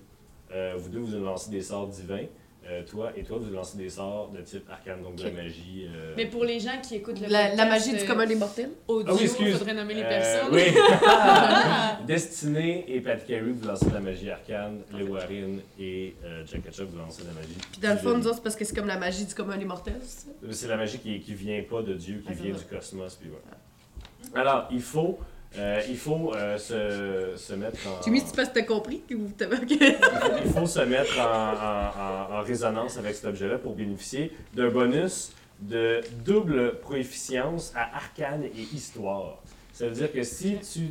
Euh, 0.52 0.74
vous 0.76 0.88
deux, 0.88 1.00
vous 1.00 1.24
lancez 1.24 1.50
des 1.50 1.62
sorts 1.62 1.88
divins. 1.88 2.26
Euh, 2.66 2.82
toi 2.82 3.12
et 3.14 3.22
toi, 3.24 3.36
vous 3.38 3.50
lancez 3.52 3.76
des 3.76 3.90
sorts 3.90 4.30
de 4.30 4.40
type 4.40 4.64
arcane, 4.70 5.02
donc 5.02 5.16
de 5.16 5.24
la 5.24 5.30
magie. 5.32 5.86
euh, 5.94 6.14
Mais 6.16 6.24
pour 6.24 6.44
les 6.44 6.58
gens 6.58 6.80
qui 6.82 6.94
écoutent 6.96 7.20
le 7.20 7.26
La, 7.28 7.54
magie 7.66 7.90
du 7.92 7.98
euh, 7.98 8.06
commun 8.06 8.24
des 8.24 8.36
mortels? 8.36 8.70
audio, 8.88 9.06
Ah 9.12 9.14
oui, 9.18 9.24
excuse. 9.24 9.58
faudrait 9.58 9.74
nommer 9.74 9.92
les 9.92 10.02
Euh, 10.02 10.08
personnes. 10.08 10.48
oui. 10.54 10.62
Destiné 12.06 12.84
et 12.88 13.00
Pat 13.00 13.24
Carey, 13.26 13.42
vous 13.50 13.66
lancez 13.66 13.86
de 13.86 13.94
la 13.94 14.00
magie 14.00 14.30
arcane. 14.30 14.80
Léo 14.96 15.08
Warren 15.14 15.60
et 15.78 16.14
euh, 16.24 16.42
Jack 16.46 16.64
Ketchup, 16.64 16.88
vous 16.90 16.98
lancez 16.98 17.22
de 17.22 17.28
la 17.28 17.34
magie. 17.34 17.54
Puis 17.72 17.80
dans 17.80 17.90
le 17.92 17.98
fond, 17.98 18.16
nous 18.16 18.26
autres, 18.26 18.36
c'est 18.36 18.42
parce 18.42 18.56
que 18.56 18.64
c'est 18.64 18.74
comme 18.74 18.86
la 18.86 18.98
magie 18.98 19.24
du 19.24 19.34
commun 19.34 19.56
des 19.56 19.64
mortels, 19.64 20.00
c'est 20.02 20.26
ça? 20.26 20.32
C'est 20.50 20.68
la 20.68 20.76
magie 20.76 20.98
qui, 20.98 21.20
qui 21.20 21.34
vient 21.34 21.62
pas 21.68 21.82
de 21.82 21.94
Dieu, 21.94 22.22
qui 22.26 22.28
Ah, 22.30 22.32
vient 22.32 22.54
du 22.54 22.64
cosmos. 22.64 23.14
Puis 23.16 23.28
voilà. 23.30 24.42
Alors, 24.50 24.68
il 24.70 24.80
faut, 24.80 25.18
euh, 25.56 25.80
il 25.88 25.96
faut 25.96 26.32
euh, 26.34 26.58
se, 26.58 27.36
se 27.36 27.52
mettre 27.54 27.78
en. 27.88 28.00
Tu 28.02 28.10
penses 28.10 28.32
que 28.32 28.54
t'as 28.54 28.62
compris 28.62 29.02
que 29.08 29.14
vous 29.14 29.30
il, 29.40 29.76
faut, 29.76 30.36
il 30.44 30.50
faut 30.52 30.66
se 30.66 30.80
mettre 30.80 31.18
en, 31.20 31.52
en- 31.52 32.34
en- 32.36 32.40
en 32.40 32.42
résonance 32.42 32.98
avec 32.98 33.14
cet 33.14 33.26
objet-là 33.26 33.58
pour 33.58 33.74
bénéficier 33.74 34.32
d'un 34.54 34.68
bonus 34.70 35.32
de 35.60 36.00
double 36.24 36.78
proficience 36.80 37.72
à 37.76 37.96
arcane 37.96 38.44
et 38.44 38.74
histoire. 38.74 39.38
Ça 39.72 39.86
veut 39.86 39.92
dire 39.92 40.12
que 40.12 40.22
si 40.22 40.56
tu, 40.56 40.90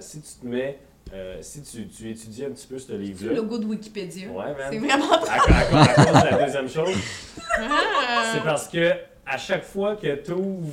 si 0.00 0.20
tu 0.20 0.40
te 0.40 0.46
mets 0.46 0.78
euh, 1.14 1.38
si 1.40 1.62
tu, 1.62 1.86
tu 1.88 2.10
étudies 2.10 2.44
un 2.44 2.50
petit 2.50 2.66
peu 2.66 2.78
ce 2.78 2.86
C'est 2.88 2.92
le 2.92 2.98
livre-là. 2.98 3.32
logo 3.34 3.56
de 3.58 3.64
Wikipédia. 3.64 4.28
Ouais, 4.28 4.44
man. 4.46 4.68
C'est 4.70 4.78
vraiment 4.78 5.10
À, 5.12 5.32
à- 5.32 5.80
à 5.82 5.94
cause 6.04 6.22
de 6.22 6.28
la 6.36 6.44
deuxième 6.44 6.68
chose, 6.68 6.94
Ah! 7.58 8.32
c'est 8.34 8.42
parce 8.44 8.68
que 8.68 8.92
à 9.26 9.38
chaque 9.38 9.64
fois 9.64 9.96
que 9.96 10.14
tu 10.16 10.32
ouvres 10.32 10.72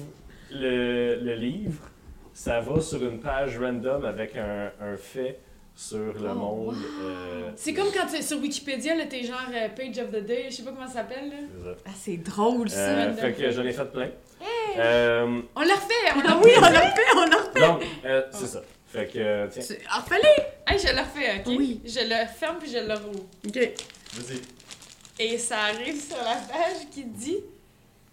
le, 0.51 1.15
le 1.21 1.35
livre, 1.35 1.89
ça 2.35 2.59
va 2.59 2.81
sur 2.81 3.01
une 3.01 3.19
page 3.21 3.57
random 3.57 4.03
avec 4.05 4.35
un, 4.35 4.69
un 4.81 4.97
fait 4.97 5.39
sur 5.73 5.97
le 6.13 6.29
Oh, 6.31 6.33
monde. 6.35 6.75
euh, 7.01 7.49
C'est 7.55 7.73
comme 7.73 7.87
quand 7.93 8.05
t'es 8.07 8.21
sur 8.21 8.39
Wikipédia, 8.39 8.93
là, 8.95 9.05
t'es 9.07 9.23
genre 9.23 9.39
euh, 9.53 9.69
Page 9.69 9.97
of 9.99 10.11
the 10.11 10.23
Day, 10.25 10.45
je 10.49 10.57
sais 10.57 10.63
pas 10.63 10.71
comment 10.71 10.85
ça 10.87 10.95
s'appelle, 10.95 11.29
là. 11.29 11.35
c'est 11.57 11.63
ça. 11.63 11.75
Ah, 11.85 11.89
c'est 11.95 12.17
drôle, 12.17 12.69
ça. 12.69 12.79
Euh, 12.79 13.13
fait 13.13 13.33
que 13.33 13.51
j'en 13.51 13.63
ai 13.63 13.71
fait 13.73 13.85
plein. 13.91 14.09
Euh, 14.77 15.41
On 15.55 15.61
l'a 15.61 15.75
refait, 15.75 15.93
on 16.15 16.19
l'a 16.19 16.29
Ah 16.31 16.39
oui, 16.43 16.51
on 16.57 16.61
l'a 16.61 16.81
fait, 16.91 17.01
on 17.15 17.25
l'a 17.25 17.37
refait. 17.37 17.59
donc, 17.59 17.81
euh, 18.05 18.21
c'est 18.31 18.47
ça. 18.47 18.61
Fait 18.87 19.07
que, 19.07 19.19
euh, 19.19 19.47
tiens. 19.49 19.61
C'est- 19.61 19.81
Ah, 19.89 20.01
fallait! 20.07 20.53
Hey, 20.67 20.77
je 20.79 20.93
le 20.93 20.99
refais, 20.99 21.39
ok? 21.45 21.53
Oui. 21.57 21.81
Je 21.85 21.99
le 22.01 22.25
ferme 22.27 22.57
puis 22.59 22.69
je 22.69 22.77
le 22.77 22.93
rouvre. 22.93 23.25
Ok. 23.47 23.57
Vas-y. 24.13 24.41
Et 25.19 25.37
ça 25.37 25.57
arrive 25.63 26.01
sur 26.01 26.17
la 26.17 26.35
page 26.35 26.89
qui 26.91 27.03
dit 27.05 27.37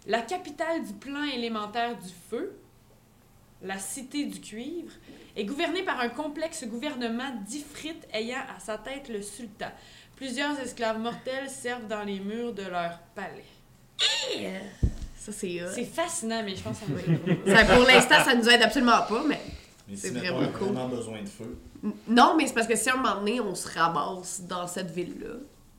La 0.07 0.21
capitale 0.21 0.83
du 0.85 0.93
plan 0.93 1.23
élémentaire 1.23 1.95
du 1.97 2.09
feu, 2.29 2.53
la 3.63 3.77
cité 3.79 4.25
du 4.25 4.39
cuivre, 4.41 4.91
est 5.35 5.45
gouvernée 5.45 5.83
par 5.83 5.99
un 5.99 6.09
complexe 6.09 6.65
gouvernement 6.65 7.31
d'Ifrites 7.47 8.07
ayant 8.13 8.41
à 8.55 8.59
sa 8.59 8.77
tête 8.77 9.09
le 9.09 9.21
sultan. 9.21 9.71
Plusieurs 10.15 10.59
esclaves 10.59 10.99
mortels 10.99 11.49
servent 11.49 11.87
dans 11.87 12.03
les 12.03 12.19
murs 12.19 12.53
de 12.53 12.63
leur 12.63 12.99
palais. 13.15 13.45
Ça, 15.17 15.31
c'est 15.31 15.63
hot. 15.63 15.69
C'est 15.73 15.85
fascinant, 15.85 16.43
mais 16.43 16.55
je 16.55 16.61
pense 16.61 16.79
que 16.79 16.85
ça 17.49 17.65
Ça, 17.65 17.75
pour 17.75 17.85
l'instant, 17.87 18.23
ça 18.23 18.35
nous 18.35 18.47
aide 18.49 18.61
absolument 18.61 19.01
pas, 19.07 19.23
mais. 19.27 19.39
Mais 19.87 19.95
C'est 19.95 20.09
si 20.09 20.13
vraiment 20.13 20.39
on 20.39 20.43
a 20.43 20.47
cool. 20.47 20.67
vraiment 20.67 20.89
besoin 20.89 21.21
de 21.21 21.29
feu. 21.29 21.57
Non, 22.07 22.35
mais 22.37 22.47
c'est 22.47 22.53
parce 22.53 22.67
que 22.67 22.75
si 22.75 22.89
à 22.89 22.93
un 22.93 22.97
moment 22.97 23.15
donné, 23.15 23.41
on 23.41 23.55
se 23.55 23.67
ramasse 23.67 24.41
dans 24.41 24.67
cette 24.67 24.91
ville-là. 24.91 25.35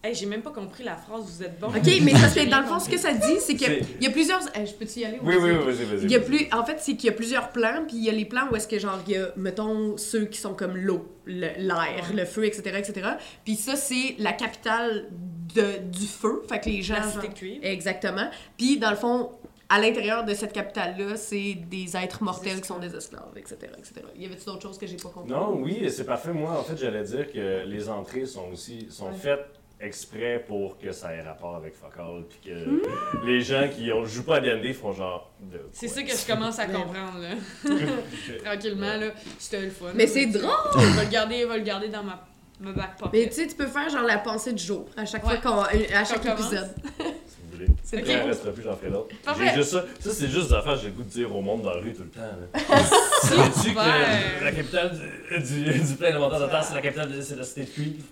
Hey, 0.07 0.15
j'ai 0.15 0.27
même 0.27 0.43
pas 0.43 0.51
compris 0.51 0.85
la 0.85 0.97
phrase, 0.97 1.23
vous 1.25 1.43
êtes 1.43 1.59
bon. 1.59 1.69
Ok, 1.69 1.77
mais 2.03 2.13
que 2.13 2.19
J'ai 2.35 2.45
dans 2.45 2.61
le 2.61 2.67
fond, 2.67 2.79
ce 2.79 2.91
que 2.91 2.99
ça 2.99 3.15
dit, 3.15 3.21
c'est 3.41 3.41
C'est- 3.41 3.55
qu'il 3.57 4.03
y 4.03 4.07
a 4.07 4.11
plusieurs. 4.11 4.41
Eh, 4.55 4.67
je 4.67 4.75
peux-tu 4.75 5.01
y 5.01 5.05
aller? 5.07 5.19
Oui, 5.23 5.37
oui, 5.41 5.51
oui, 5.53 5.65
vas-y, 5.65 5.85
vas-y. 5.87 6.03
Il 6.05 6.11
y 6.11 6.15
a 6.15 6.19
vas-y. 6.19 6.29
plus, 6.29 6.47
en 6.53 6.63
fait, 6.63 6.77
c'est 6.79 6.95
qu'il 6.95 7.07
y 7.07 7.09
a 7.09 7.13
plusieurs 7.17 7.49
plans, 7.53 7.85
puis 7.89 7.97
il 7.97 8.05
y 8.05 8.11
a 8.11 8.13
les 8.13 8.27
plans 8.27 8.47
où 8.53 8.57
est-ce 8.57 8.69
que, 8.69 8.79
genre, 8.79 8.99
il 9.07 9.15
y 9.15 9.17
a, 9.17 9.29
mettons, 9.37 9.97
ceux 9.97 10.27
qui 10.27 10.39
sont 10.39 10.53
comme 10.53 10.77
l'eau, 10.77 11.07
le- 11.25 11.57
l'air, 11.57 12.13
le 12.15 12.27
feu, 12.27 12.45
etc., 12.45 12.63
etc. 12.79 13.09
Puis 13.47 13.55
ça, 13.57 13.77
c'est 13.77 14.15
la 14.19 14.35
capitale 14.35 15.07
de, 15.55 15.79
du 15.91 16.07
feu, 16.07 16.43
fait 16.51 16.61
que 16.61 16.69
les 16.69 16.83
gens... 16.83 16.97
La 16.97 17.11
cité 17.11 17.29
cuivre. 17.29 17.61
Exactement. 17.65 18.29
Puis, 18.59 18.77
dans 18.79 18.91
le 18.91 18.97
fond, 18.97 19.31
à 19.71 19.81
l'intérieur 19.81 20.25
de 20.27 20.35
cette 20.35 20.53
capitale-là, 20.53 21.17
c'est 21.17 21.55
des 21.71 21.97
êtres 21.97 22.23
mortels 22.23 22.61
qui 22.61 22.69
sont 22.69 22.79
des 22.79 22.95
esclaves, 22.95 23.33
etc., 23.39 23.57
etc. 23.79 24.03
Y 24.19 24.27
avait-tu 24.27 24.45
d'autres 24.45 24.61
choses 24.61 24.77
que 24.77 24.87
j'ai 24.87 24.97
pas 24.99 25.09
compris? 25.09 25.31
Non, 25.33 25.57
oui, 25.63 25.91
c'est 25.91 26.05
parfait. 26.05 26.35
Moi, 26.35 26.51
en 26.51 26.63
fait, 26.63 26.77
j'allais 26.77 27.05
dire 27.05 27.33
que 27.33 27.65
les 27.65 27.89
entrées 27.89 28.27
sont 28.27 28.51
aussi 28.53 28.87
sont 28.91 29.07
Ouais. 29.07 29.15
faites 29.19 29.47
exprès 29.81 30.43
pour 30.47 30.79
que 30.79 30.93
ça 30.93 31.13
ait 31.13 31.21
rapport 31.23 31.57
avec 31.57 31.75
Fuck 31.75 31.99
All, 31.99 32.25
puis 32.29 32.51
que 32.51 33.27
les 33.27 33.43
gens 33.43 33.69
qui 33.69 33.93
ont, 33.93 34.05
jouent 34.05 34.25
pas 34.25 34.37
à 34.37 34.41
D&D 34.41 34.73
font 34.73 34.93
genre... 34.93 35.31
de 35.41 35.61
C'est 35.73 35.89
ça 35.89 36.03
que 36.03 36.11
je 36.11 36.27
commence 36.27 36.59
à 36.59 36.67
comprendre, 36.67 37.19
là. 37.21 37.35
Tranquillement, 38.45 38.97
là. 38.97 39.09
C'était 39.39 39.61
le 39.63 39.71
fun. 39.71 39.87
Mais 39.95 40.07
c'est 40.07 40.27
drôle! 40.27 40.51
Je 40.79 40.97
vais 40.99 41.05
le 41.05 41.11
garder, 41.11 41.45
vais 41.45 41.59
le 41.59 41.65
garder 41.65 41.89
dans 41.89 42.03
ma, 42.03 42.27
ma 42.61 42.73
back 42.73 42.97
pocket. 42.99 43.13
Mais 43.13 43.29
tu 43.29 43.35
sais, 43.35 43.47
tu 43.47 43.55
peux 43.57 43.67
faire, 43.67 43.89
genre, 43.91 44.03
la 44.05 44.19
pensée 44.19 44.53
du 44.53 44.63
jour, 44.65 44.87
à 44.97 45.05
chaque 45.05 45.25
Ouais. 45.27 45.39
fois 45.41 45.53
qu'on... 45.53 45.61
À 45.95 46.05
chaque 46.05 46.25
épisode. 46.25 46.75
Si 47.27 47.37
vous 47.43 47.59
voulez. 47.59 47.67
C'est 47.85 47.99
Ok. 47.99 48.05
Quand 48.07 48.11
il 48.13 48.17
drôle. 48.19 48.29
restera 48.31 48.53
plus, 48.53 48.63
j'en 48.65 48.77
ferai 48.77 48.91
l'autre. 48.91 49.15
Parfait. 49.25 49.45
J'ai 49.51 49.55
juste 49.57 49.71
ça. 49.71 49.85
Ça, 50.01 50.11
c'est 50.11 50.29
juste 50.29 50.49
des 50.49 50.55
affaires 50.55 50.75
que 50.75 50.81
j'ai 50.81 50.87
le 50.89 50.93
goût 50.95 51.03
de 51.05 51.09
dire 51.09 51.37
au 51.37 51.41
monde 51.41 51.63
dans 51.63 51.71
la 51.75 51.81
rue 51.81 51.93
tout 51.93 52.03
le 52.03 52.09
temps. 52.09 52.21
Là. 52.23 52.59
Sais-tu 53.23 53.75
que 53.75 54.45
la 54.45 54.51
capitale 54.53 54.91
du, 55.31 55.63
du, 55.63 55.79
du 55.79 55.95
plein 55.95 56.11
de 56.19 56.49
terre, 56.51 56.65
c'est 56.65 56.75
la 56.75 56.81
capitale 56.81 57.13
de 57.13 57.17
la 57.17 57.45
cité 57.45 57.61
de 57.63 57.67
cuivre? 57.71 58.05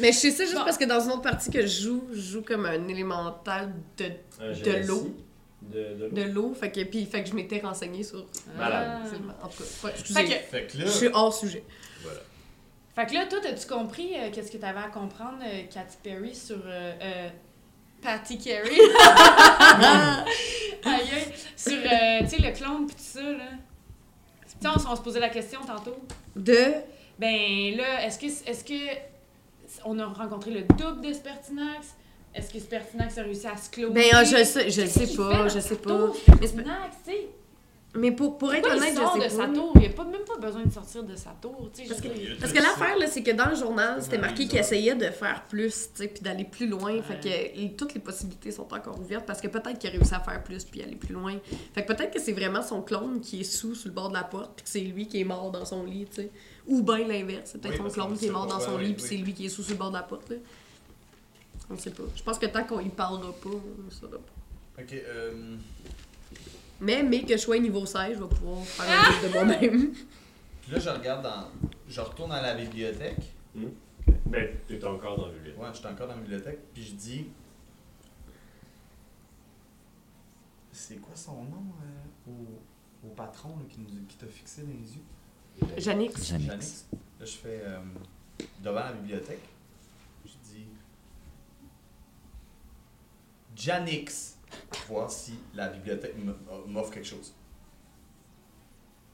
Mais 0.00 0.12
je 0.12 0.18
sais 0.18 0.30
ça 0.30 0.44
juste 0.44 0.56
Bon. 0.56 0.64
parce 0.64 0.78
que 0.78 0.84
dans 0.84 1.00
une 1.00 1.10
autre 1.12 1.22
partie 1.22 1.50
que 1.50 1.62
je 1.62 1.82
joue, 1.82 2.04
je 2.12 2.20
joue 2.20 2.42
comme 2.42 2.66
un 2.66 2.86
élémental 2.88 3.72
de, 3.96 4.04
Un 4.40 4.52
De 4.52 4.86
l'eau. 4.86 5.16
De, 5.62 5.78
de 5.78 6.04
l'eau. 6.04 6.08
de 6.10 6.22
l'eau. 6.22 6.54
Fait 6.54 6.70
que, 6.70 6.82
puis, 6.84 7.04
fait 7.06 7.22
que 7.24 7.28
je 7.28 7.34
m'étais 7.34 7.58
renseignée 7.60 8.04
sur. 8.04 8.24
Malade. 8.56 9.00
C'est- 9.10 9.16
En 9.44 9.48
tout 9.48 9.62
cas, 9.82 9.88
ouais, 9.88 9.92
Fait 9.96 10.24
que, 10.24 10.30
Fait 10.30 10.66
que 10.66 10.78
là, 10.78 10.84
Je 10.86 10.90
suis 10.90 11.08
hors 11.12 11.34
sujet. 11.34 11.64
Voilà. 12.02 12.20
fait 12.94 13.06
que 13.06 13.14
là, 13.14 13.26
toi, 13.26 13.40
as-tu 13.44 13.66
compris 13.66 14.10
euh, 14.14 14.30
qu'est-ce 14.32 14.52
que 14.52 14.56
t'avais 14.58 14.78
à 14.80 14.88
comprendre, 14.88 15.38
euh, 15.44 15.62
Katy 15.72 15.96
Perry, 16.02 16.34
sur 16.34 16.60
euh, 16.64 16.92
euh, 17.02 17.28
Patty 18.00 18.38
Carey? 18.38 18.70
Aïe, 20.84 21.02
aïe. 21.12 21.32
Sur, 21.56 21.72
euh, 21.72 22.20
tu 22.20 22.28
sais, 22.28 22.36
le 22.42 22.52
clone 22.56 22.86
pis 22.86 22.94
tout 22.94 23.02
ça, 23.02 23.22
là. 23.22 23.48
Tu 24.42 24.48
sais, 24.60 24.68
on, 24.86 24.92
on 24.92 24.96
se 24.96 25.02
posait 25.02 25.20
la 25.20 25.28
question 25.28 25.60
tantôt. 25.66 25.96
De? 26.36 26.72
Ben 27.18 27.76
là, 27.76 28.06
est-ce 28.06 28.18
que 28.18 28.26
est-ce 28.26 28.64
que 28.64 28.74
on 29.84 29.98
a 29.98 30.06
rencontré 30.06 30.50
le 30.50 30.62
double 30.62 31.06
de 31.06 31.12
Spertinax? 31.12 31.94
Est-ce 32.34 32.52
que 32.52 32.58
Spertinax 32.60 33.18
a 33.18 33.22
réussi 33.22 33.46
à 33.46 33.56
se 33.56 33.70
cloner? 33.70 33.94
Ben, 33.94 34.04
ah, 34.12 34.24
je 34.24 34.44
sais, 34.44 34.70
je 34.70 34.86
sais 34.86 35.16
pas, 35.16 35.48
je 35.48 35.60
sais 35.60 35.60
sa 35.60 35.76
pas. 35.76 36.12
Mais 36.40 36.46
Spertinax, 36.46 36.96
tu 37.04 37.12
sais? 37.12 37.28
Mais 37.94 38.12
pour, 38.12 38.36
pour 38.36 38.52
être 38.52 38.70
honnête, 38.70 38.94
sort 38.94 39.14
je 39.16 39.24
de 39.24 39.28
sais 39.28 39.36
sa 39.36 39.46
pas. 39.46 39.52
tour? 39.54 39.72
Il 39.76 39.80
n'y 39.80 39.86
a 39.86 39.90
pas, 39.90 40.04
même 40.04 40.20
pas 40.20 40.36
besoin 40.36 40.62
de 40.62 40.70
sortir 40.70 41.02
de 41.04 41.16
sa 41.16 41.30
tour, 41.40 41.70
tu 41.74 41.82
sais. 41.82 41.88
Parce 41.88 42.00
que-. 42.02 42.38
Parce 42.38 42.52
que 42.52 42.58
l'affaire, 42.58 42.98
là, 42.98 43.06
c'est 43.06 43.22
que 43.22 43.30
dans 43.30 43.48
le 43.48 43.56
journal, 43.56 44.02
c'était 44.02 44.18
marqué 44.18 44.46
qu'il 44.46 44.58
essayait 44.58 44.94
de 44.94 45.06
faire 45.06 45.44
plus, 45.48 45.88
tu 45.94 46.02
sais, 46.02 46.08
puis 46.08 46.22
d'aller 46.22 46.44
plus 46.44 46.68
loin. 46.68 46.92
Ouais. 46.92 47.02
Fait 47.02 47.18
que 47.18 47.28
et 47.28 47.74
toutes 47.76 47.94
les 47.94 48.00
possibilités 48.00 48.50
sont 48.52 48.72
encore 48.74 49.00
ouvertes 49.00 49.24
parce 49.24 49.40
que 49.40 49.48
peut-être 49.48 49.78
qu'il 49.78 49.88
a 49.88 49.92
réussi 49.92 50.14
à 50.14 50.20
faire 50.20 50.44
plus 50.44 50.64
puis 50.64 50.82
aller 50.82 50.96
plus 50.96 51.14
loin. 51.14 51.36
Fait 51.72 51.82
que 51.82 51.92
peut-être 51.92 52.12
que 52.12 52.20
c'est 52.20 52.32
vraiment 52.32 52.62
son 52.62 52.82
clone 52.82 53.20
qui 53.20 53.40
est 53.40 53.44
sous 53.44 53.74
sur 53.74 53.88
le 53.88 53.94
bord 53.94 54.10
de 54.10 54.14
la 54.14 54.24
porte 54.24 54.52
puis 54.56 54.64
que 54.64 54.70
c'est 54.70 54.80
lui 54.80 55.08
qui 55.08 55.20
est 55.20 55.24
mort 55.24 55.50
dans 55.50 55.64
son 55.64 55.84
lit, 55.84 56.04
tu 56.10 56.22
sais. 56.22 56.30
Ou 56.68 56.82
bien 56.82 56.98
l'inverse, 57.06 57.50
c'est 57.52 57.60
peut-être 57.60 57.80
Oui, 57.82 57.88
son 57.90 57.94
clone 57.94 58.08
qu'on 58.10 58.16
qui 58.16 58.26
est 58.26 58.30
mort 58.30 58.46
dans 58.46 58.60
son 58.60 58.76
Ouais, 58.76 58.84
lit 58.84 58.94
puis 58.94 59.02
oui. 59.02 59.08
c'est 59.08 59.16
lui 59.16 59.32
qui 59.34 59.46
est 59.46 59.48
sous 59.48 59.62
sur 59.62 59.72
le 59.72 59.78
bord 59.78 59.90
de 59.90 59.96
la 59.96 60.02
porte, 60.02 60.28
là. 60.30 60.36
On 61.70 61.76
sait 61.76 61.90
pas. 61.90 62.02
Je 62.14 62.22
pense 62.22 62.38
que 62.38 62.46
tant 62.46 62.64
qu'on 62.64 62.80
y 62.80 62.88
parlera 62.88 63.32
pas, 63.32 63.48
on 63.50 63.90
saura 63.90 64.18
pas. 64.18 64.82
Ok, 64.82 64.92
euh, 64.92 65.56
Mais, 66.80 67.02
mais 67.02 67.22
que 67.24 67.32
je 67.32 67.38
sois 67.42 67.58
niveau 67.58 67.84
16, 67.84 68.16
je 68.18 68.22
vais 68.22 68.28
pouvoir 68.28 68.64
faire 68.64 68.86
un 68.86 69.10
livre 69.10 69.28
de 69.28 69.32
moi-même. 69.32 69.92
puis 70.62 70.72
là, 70.72 70.78
je 70.78 70.88
regarde 70.90 71.22
dans. 71.22 71.48
Je 71.88 72.00
retourne 72.00 72.32
à 72.32 72.40
la 72.42 72.54
bibliothèque. 72.54 73.16
Ben, 74.26 74.48
t'es 74.66 74.82
encore 74.84 75.18
dans 75.18 75.26
le 75.26 75.32
bibliothèque. 75.32 75.62
Ouais, 75.62 75.68
je 75.72 75.78
suis 75.78 75.86
encore 75.86 76.06
dans 76.06 76.14
la 76.14 76.20
bibliothèque. 76.20 76.58
Puis 76.74 76.84
je 76.84 76.92
dis. 76.94 77.26
C'est 80.72 80.96
quoi 81.00 81.14
son 81.14 81.42
nom 81.44 81.64
euh, 81.82 82.30
au, 82.30 83.06
au 83.08 83.10
patron 83.14 83.48
là, 83.50 83.64
qui, 83.68 83.80
nous- 83.80 84.06
qui 84.06 84.16
t'a 84.16 84.26
fixé 84.26 84.62
dans 84.62 84.68
les 84.68 84.94
yeux? 84.94 85.02
Janix. 85.76 86.28
Janix. 86.28 86.86
Là, 86.92 87.26
je 87.26 87.36
fais 87.36 87.60
euh, 87.64 87.78
devant 88.62 88.80
la 88.80 88.92
bibliothèque. 88.92 89.42
Je 90.24 90.32
dis 90.52 90.66
Janix. 93.56 94.36
Voir 94.88 95.10
si 95.10 95.34
la 95.54 95.68
bibliothèque 95.68 96.14
m'offre 96.66 96.90
quelque 96.90 97.06
chose. 97.06 97.34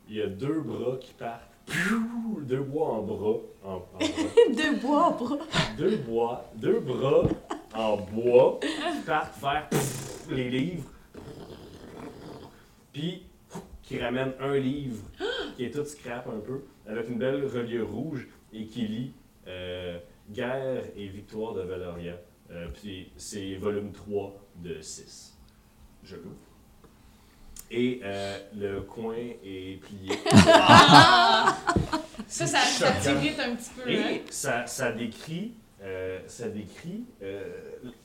Il 0.09 0.17
y 0.17 0.23
a 0.23 0.27
deux 0.29 0.61
bras 0.61 0.97
qui 0.99 1.13
partent. 1.15 1.51
Piou! 1.67 2.41
Deux 2.43 2.61
bois 2.61 2.89
en 2.93 3.03
bras. 3.03 3.37
En, 3.65 3.69
en 3.73 3.79
bras. 3.79 3.99
De 4.01 4.81
bois, 4.81 5.11
bras. 5.19 5.39
deux 5.79 5.97
bois, 5.97 6.51
deux 6.57 6.79
bras 6.81 7.23
en 7.75 7.97
bois 7.97 8.61
qui 8.61 9.03
partent 9.07 9.41
vers 9.41 9.69
les 10.31 10.51
livres. 10.51 10.91
Puis 12.93 13.23
qui 13.83 13.99
ramènent 13.99 14.35
un 14.41 14.57
livre 14.57 15.03
qui 15.57 15.65
est 15.65 15.71
tout 15.71 15.85
scrap 15.85 16.27
un 16.29 16.41
peu, 16.41 16.63
avec 16.87 17.09
une 17.09 17.19
belle 17.19 17.45
reliure 17.47 17.91
rouge 17.91 18.27
et 18.53 18.67
qui 18.67 18.87
lit 18.87 19.13
euh, 19.47 19.99
Guerre 20.31 20.85
et 20.97 21.07
victoire 21.09 21.55
de 21.55 21.63
Valoria. 21.63 22.15
Euh, 22.51 22.69
puis 22.73 23.11
c'est 23.17 23.57
volume 23.57 23.93
3 23.93 24.35
de 24.63 24.81
6. 24.81 25.39
Je 26.05 26.17
l'ouvre. 26.17 26.37
Et 27.71 28.01
euh, 28.05 28.39
le 28.57 28.81
coin 28.83 29.17
est 29.45 29.81
plié. 29.81 30.19
Ça, 32.27 32.47
ça, 32.47 32.59
ça 32.59 32.93
t'irrite 32.93 33.39
un 33.39 33.55
petit 33.55 33.71
peu, 33.77 33.83
hein? 33.83 34.09
Et 34.11 34.23
ça, 34.31 34.67
ça 34.67 34.91
décrit, 34.93 35.53
euh, 35.83 36.19
ça 36.27 36.49
décrit 36.49 37.05
euh, 37.23 37.49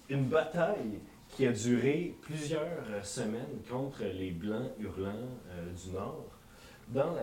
une 0.10 0.26
bataille 0.26 1.00
qui 1.30 1.48
a 1.48 1.52
duré 1.52 2.16
plusieurs 2.22 2.84
semaines 3.04 3.62
contre 3.70 4.04
les 4.04 4.32
Blancs 4.32 4.72
hurlants 4.80 5.30
euh, 5.50 5.72
du 5.72 5.92
Nord. 5.92 6.28
Dans 6.90 7.14
la... 7.14 7.22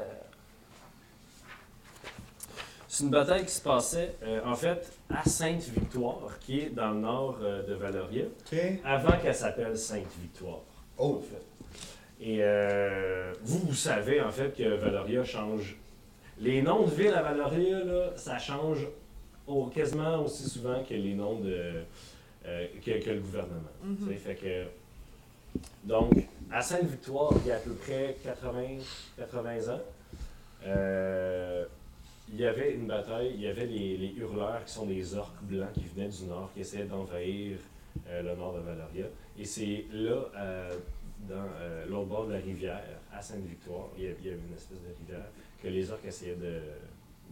C'est 2.88 3.04
une 3.04 3.10
bataille 3.10 3.44
qui 3.44 3.52
se 3.52 3.60
passait, 3.60 4.14
euh, 4.22 4.40
en 4.44 4.54
fait, 4.54 4.90
à 5.10 5.28
Sainte-Victoire, 5.28 6.38
qui 6.40 6.60
est 6.60 6.70
dans 6.70 6.92
le 6.92 7.00
nord 7.00 7.38
euh, 7.42 7.62
de 7.66 7.74
Valoria, 7.74 8.24
avant 8.84 9.18
qu'elle 9.18 9.34
s'appelle 9.34 9.76
Sainte-Victoire. 9.76 10.60
en 10.98 11.08
Oh. 11.08 11.22
fait. 11.30 11.42
Et 12.24 12.38
euh, 12.40 13.34
vous, 13.42 13.58
vous 13.66 13.74
savez 13.74 14.22
en 14.22 14.30
fait 14.32 14.56
que 14.56 14.76
Valoria 14.76 15.22
change. 15.24 15.76
Les 16.40 16.62
noms 16.62 16.86
de 16.86 16.90
villes 16.94 17.12
à 17.14 17.20
Valoria, 17.22 17.84
là, 17.84 18.12
ça 18.16 18.38
change 18.38 18.86
au- 19.46 19.66
quasiment 19.66 20.22
aussi 20.24 20.48
souvent 20.48 20.82
que 20.82 20.94
les 20.94 21.12
noms 21.14 21.38
de 21.40 21.82
euh, 22.46 22.66
que, 22.82 23.04
que 23.04 23.10
le 23.10 23.20
gouvernement. 23.20 23.60
Mhm. 23.82 24.14
Fait 24.16 24.34
que, 24.36 24.64
donc, 25.84 26.12
à 26.50 26.62
Sainte-Victoire, 26.62 27.32
il 27.44 27.48
y 27.48 27.52
a 27.52 27.56
à 27.56 27.58
peu 27.58 27.72
près 27.72 28.16
80, 28.22 28.78
80 29.18 29.74
ans, 29.74 29.80
euh, 30.66 31.64
il 32.28 32.40
y 32.40 32.46
avait 32.46 32.74
une 32.74 32.86
bataille, 32.86 33.32
il 33.34 33.40
y 33.40 33.46
avait 33.46 33.66
les, 33.66 34.14
hurleurs 34.16 34.64
qui 34.64 34.72
sont 34.72 34.86
des 34.86 35.14
orques 35.14 35.42
blancs 35.42 35.72
qui 35.74 35.84
venaient 35.94 36.08
du 36.08 36.24
nord, 36.24 36.50
qui 36.52 36.60
essayaient 36.60 36.84
d'envahir 36.84 37.58
euh, 38.08 38.22
le 38.22 38.34
nord 38.36 38.54
de 38.54 38.60
Valoria. 38.60 39.06
Et 39.38 39.44
c'est 39.44 39.84
là, 39.92 40.24
euh, 40.36 40.76
dans 41.28 41.46
euh, 41.60 41.86
l'autre 41.86 42.06
bord 42.06 42.26
de 42.26 42.32
la 42.32 42.38
rivière, 42.38 42.82
à 43.12 43.22
Sainte-Victoire, 43.22 43.88
il 43.96 44.04
y, 44.04 44.08
avait 44.08 44.30
une 44.30 44.54
espèce 44.54 44.78
de 44.80 44.94
rivière 44.98 45.26
que 45.62 45.68
les 45.68 45.90
orques 45.90 46.04
essayaient 46.04 46.34
de, 46.34 46.60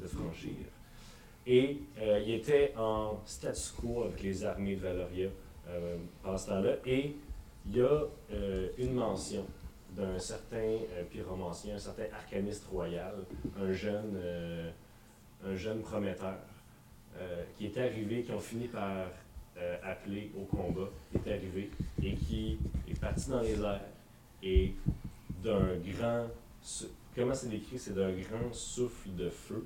de 0.00 0.06
franchir. 0.06 0.52
Et 1.46 1.76
il 2.00 2.30
était 2.30 2.72
en 2.74 3.20
statu 3.26 3.72
quo 3.78 4.04
avec 4.04 4.22
les 4.22 4.44
armées 4.46 4.76
de 4.76 4.80
Valoria 4.80 5.28
pendant 6.22 6.38
ce 6.38 6.48
temps-là. 6.48 6.76
Et 6.86 7.16
il 7.66 7.76
y 7.76 7.80
a 7.80 8.02
euh, 8.32 8.68
une 8.78 8.92
mention 8.92 9.44
d'un 9.96 10.18
certain 10.18 10.56
euh, 10.56 11.04
pyromancien, 11.10 11.76
un 11.76 11.78
certain 11.78 12.04
arcaniste 12.12 12.66
royal, 12.70 13.14
un 13.60 13.72
jeune, 13.72 14.14
euh, 14.16 14.70
un 15.46 15.54
jeune 15.54 15.80
prometteur, 15.80 16.38
qui 17.56 17.66
est 17.66 17.78
arrivé, 17.78 18.24
qui 18.24 18.32
ont 18.32 18.40
fini 18.40 18.66
par 18.66 19.06
appeler 19.84 20.32
au 20.36 20.42
combat, 20.46 20.88
est 21.14 21.30
arrivé 21.30 21.70
et 22.02 22.14
qui 22.14 22.58
est 22.88 22.98
parti 22.98 23.30
dans 23.30 23.40
les 23.40 23.60
airs 23.60 23.80
et 24.42 24.74
d'un 25.40 25.76
grand, 25.76 26.26
comment 27.14 27.34
c'est 27.34 27.50
décrit, 27.50 27.78
c'est 27.78 27.94
d'un 27.94 28.10
grand 28.10 28.52
souffle 28.52 29.14
de 29.14 29.30
feu 29.30 29.64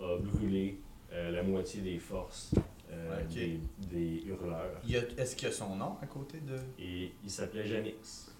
a 0.00 0.18
brûlé 0.18 0.78
la 1.10 1.42
moitié 1.42 1.80
des 1.80 1.98
forces 1.98 2.52
euh, 2.92 3.22
Ok. 3.22 3.28
des, 3.34 3.60
des 3.78 4.22
hurleurs. 4.26 4.80
Il 4.84 4.90
y 4.90 4.96
a- 4.96 5.02
Est-ce 5.18 5.34
qu'il 5.36 5.48
y 5.48 5.50
a 5.50 5.54
son 5.54 5.74
nom 5.76 5.96
à 6.02 6.06
côté 6.06 6.38
de? 6.40 6.56
Et 6.78 7.12
il 7.24 7.30
s'appelait 7.30 7.66
Janix. 7.66 8.30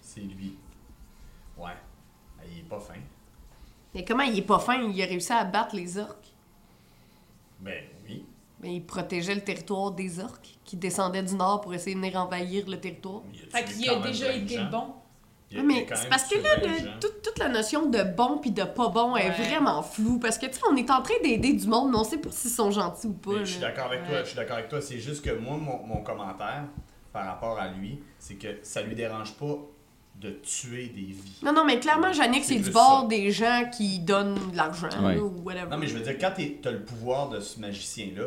C'est 0.00 0.20
lui. 0.20 0.56
Ouais. 1.56 1.70
Ah, 2.38 2.42
Il 2.50 2.58
est 2.60 2.68
pas 2.68 2.80
fin. 2.80 2.94
Mais 3.94 4.04
comment 4.04 4.22
il 4.22 4.38
est 4.38 4.42
pas 4.42 4.58
fin? 4.58 4.82
Il 4.82 5.02
a 5.02 5.06
réussi 5.06 5.32
à 5.32 5.44
battre 5.44 5.74
les 5.76 5.98
orques. 5.98 6.28
Ben 7.60 7.84
oui. 8.08 8.24
Mais 8.60 8.76
il 8.76 8.84
protégeait 8.84 9.34
le 9.34 9.40
territoire 9.42 9.90
des 9.92 10.20
orques 10.20 10.58
qui 10.64 10.76
descendaient 10.76 11.22
du 11.22 11.34
nord 11.34 11.60
pour 11.60 11.72
essayer 11.74 11.94
de 11.96 12.00
venir 12.00 12.16
envahir 12.16 12.68
le 12.68 12.78
territoire. 12.80 13.22
Il 13.32 13.40
Fait 13.40 13.64
qu'il 13.64 13.88
a 13.88 13.98
déjà 14.00 14.32
été 14.34 14.56
gens. 14.56 14.70
bon. 14.70 14.94
A- 15.58 15.62
mais 15.62 15.86
c'est 15.94 16.08
parce 16.08 16.24
que 16.28 16.36
là, 16.38 16.48
le- 16.62 17.00
toute, 17.00 17.22
toute 17.22 17.38
la 17.38 17.48
notion 17.48 17.86
de 17.86 18.02
bon 18.02 18.38
puis 18.38 18.50
de 18.52 18.62
pas 18.62 18.88
bon 18.88 19.16
est 19.16 19.30
vraiment 19.30 19.82
floue. 19.82 20.18
Parce 20.18 20.38
que, 20.38 20.46
tu 20.46 20.54
sais, 20.54 20.60
on 20.70 20.76
est 20.76 20.90
en 20.90 21.02
train 21.02 21.14
d'aider 21.22 21.52
du 21.54 21.66
monde, 21.66 21.90
mais 21.90 21.96
on 21.98 22.04
sait 22.04 22.18
pas 22.18 22.30
s'ils 22.30 22.50
sont 22.50 22.70
gentils 22.70 23.08
ou 23.08 23.12
pas. 23.12 23.32
Mais 23.32 23.38
je 23.44 23.52
suis 23.52 23.60
d'accord 23.60 23.86
avec 23.86 24.06
toi, 24.06 24.22
je 24.22 24.28
suis 24.28 24.36
d'accord 24.36 24.56
avec 24.58 24.68
toi. 24.68 24.80
C'est 24.80 24.98
juste 25.00 25.24
que 25.24 25.30
moi, 25.30 25.56
mon, 25.56 25.84
mon 25.86 26.02
commentaire 26.02 26.64
par 27.12 27.26
rapport 27.26 27.58
à 27.58 27.68
lui, 27.68 27.98
c'est 28.18 28.34
que 28.34 28.46
ça 28.62 28.82
lui 28.82 28.94
dérange 28.94 29.32
pas 29.34 29.58
de 30.20 30.30
tuer 30.30 30.88
des 30.88 31.00
vies. 31.12 31.38
Non, 31.42 31.52
non, 31.52 31.64
mais 31.64 31.80
clairement, 31.80 32.10
Yannick, 32.12 32.44
C'est 32.44 32.56
du 32.56 32.70
bord 32.70 33.00
ça. 33.02 33.06
des 33.08 33.30
gens 33.32 33.64
qui 33.74 33.98
donnent 34.00 34.34
de 34.52 34.56
l'argent 34.56 34.88
Ouais. 35.02 35.18
ou 35.18 35.42
whatever. 35.42 35.68
Non, 35.70 35.78
mais 35.78 35.86
je 35.86 35.96
veux 35.96 36.04
dire, 36.04 36.18
quand 36.20 36.32
tu 36.36 36.58
as 36.68 36.70
le 36.70 36.84
pouvoir 36.84 37.30
de 37.30 37.40
ce 37.40 37.58
magicien-là, 37.58 38.24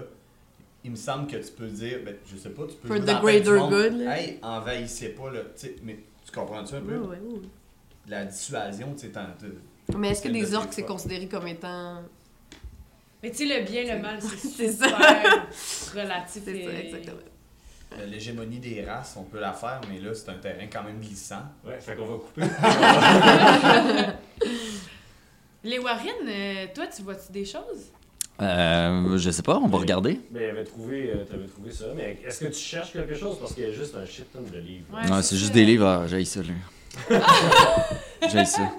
il 0.83 0.91
me 0.91 0.95
semble 0.97 1.27
que 1.27 1.37
tu 1.37 1.51
peux 1.51 1.67
dire, 1.67 1.99
ben, 2.03 2.15
je 2.25 2.35
sais 2.35 2.49
pas, 2.49 2.63
tu 2.67 2.75
peux 2.75 2.87
For 2.87 2.99
the 2.99 3.21
greater 3.21 3.69
good. 3.69 4.01
Hey, 4.01 4.39
envahissez 4.41 5.09
pas, 5.09 5.29
là. 5.31 5.41
Tu 5.55 5.67
sais, 5.67 5.75
mais 5.83 5.99
tu 6.33 6.39
comprends-tu 6.39 6.75
un 6.75 6.81
peu? 6.81 6.97
Ouais, 6.97 7.07
ouais, 7.07 7.17
ouais. 7.19 7.41
La 8.07 8.25
dissuasion, 8.25 8.93
tu 8.93 9.07
sais, 9.07 9.11
Mais 9.97 10.09
est-ce 10.09 10.21
que 10.23 10.27
tes 10.29 10.53
orques, 10.53 10.73
c'est 10.73 10.83
considéré 10.83 11.27
comme 11.27 11.47
étant. 11.47 12.01
Mais 13.21 13.31
tu 13.31 13.47
sais, 13.47 13.59
le 13.59 13.65
bien, 13.65 13.95
le 13.95 14.01
mal, 14.01 14.19
c'est 14.21 14.37
C'est 14.37 14.71
ça. 14.71 14.87
super 14.89 15.47
relatif. 16.03 16.41
C'est 16.43 16.63
ça, 16.65 16.73
exactement. 16.73 17.17
euh, 17.97 18.05
l'hégémonie 18.07 18.59
des 18.59 18.83
races, 18.83 19.15
on 19.17 19.23
peut 19.23 19.39
la 19.39 19.53
faire, 19.53 19.79
mais 19.89 19.99
là, 19.99 20.13
c'est 20.13 20.29
un 20.29 20.37
terrain 20.39 20.67
quand 20.71 20.83
même 20.83 20.99
glissant. 20.99 21.43
Ouais, 21.63 21.79
fait 21.79 21.95
qu'on 21.95 22.05
va 22.05 22.17
couper. 22.17 22.41
Les 25.63 25.79
Warren, 25.79 26.27
euh, 26.27 26.65
toi, 26.75 26.87
tu 26.87 27.01
vois-tu 27.03 27.31
des 27.31 27.45
choses? 27.45 27.85
Euh, 28.41 29.17
je 29.17 29.29
sais 29.29 29.43
pas, 29.43 29.57
on 29.57 29.67
va 29.67 29.77
regarder. 29.77 30.19
Mais 30.31 30.49
avait 30.49 30.63
trouvé, 30.63 31.11
euh, 31.11 31.23
t'avais 31.23 31.45
trouvé 31.47 31.71
ça. 31.71 31.85
Mais 31.95 32.19
est-ce 32.25 32.39
que 32.41 32.45
tu 32.51 32.59
cherches 32.59 32.91
quelque 32.91 33.15
chose? 33.15 33.37
Parce 33.39 33.53
qu'il 33.53 33.63
y 33.63 33.67
a 33.67 33.71
juste 33.71 33.95
un 33.95 34.05
shit 34.05 34.31
ton 34.33 34.41
de 34.41 34.57
livres. 34.59 34.85
Ouais. 34.93 35.07
Non, 35.07 35.21
c'est 35.21 35.37
juste 35.37 35.53
des 35.53 35.65
livres, 35.65 35.85
ah, 35.85 36.07
j'ai 36.07 36.25
ça, 36.25 36.41
là. 36.41 36.53
j'ai 38.31 38.45
ça. 38.45 38.71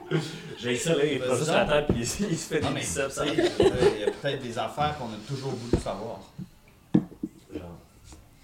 J'ai 0.59 0.77
ça 0.77 0.95
là, 0.95 1.05
il 1.05 1.19
prend 1.19 1.35
juste 1.37 1.49
la 1.51 1.65
table 1.65 1.87
puis 1.89 1.97
il, 2.21 2.31
il 2.31 2.39
se 2.39 2.47
fait 2.55 2.61
Non, 2.61 2.71
des 2.71 2.81
biceps. 2.81 3.21
il 3.27 4.01
y 4.01 4.05
a 4.05 4.11
peut-être 4.11 4.41
des 4.43 4.57
affaires 4.59 4.97
qu'on 4.99 5.07
a 5.07 5.17
toujours 5.27 5.51
voulu 5.51 5.83
savoir. 5.83 6.21
Genre. 7.53 7.79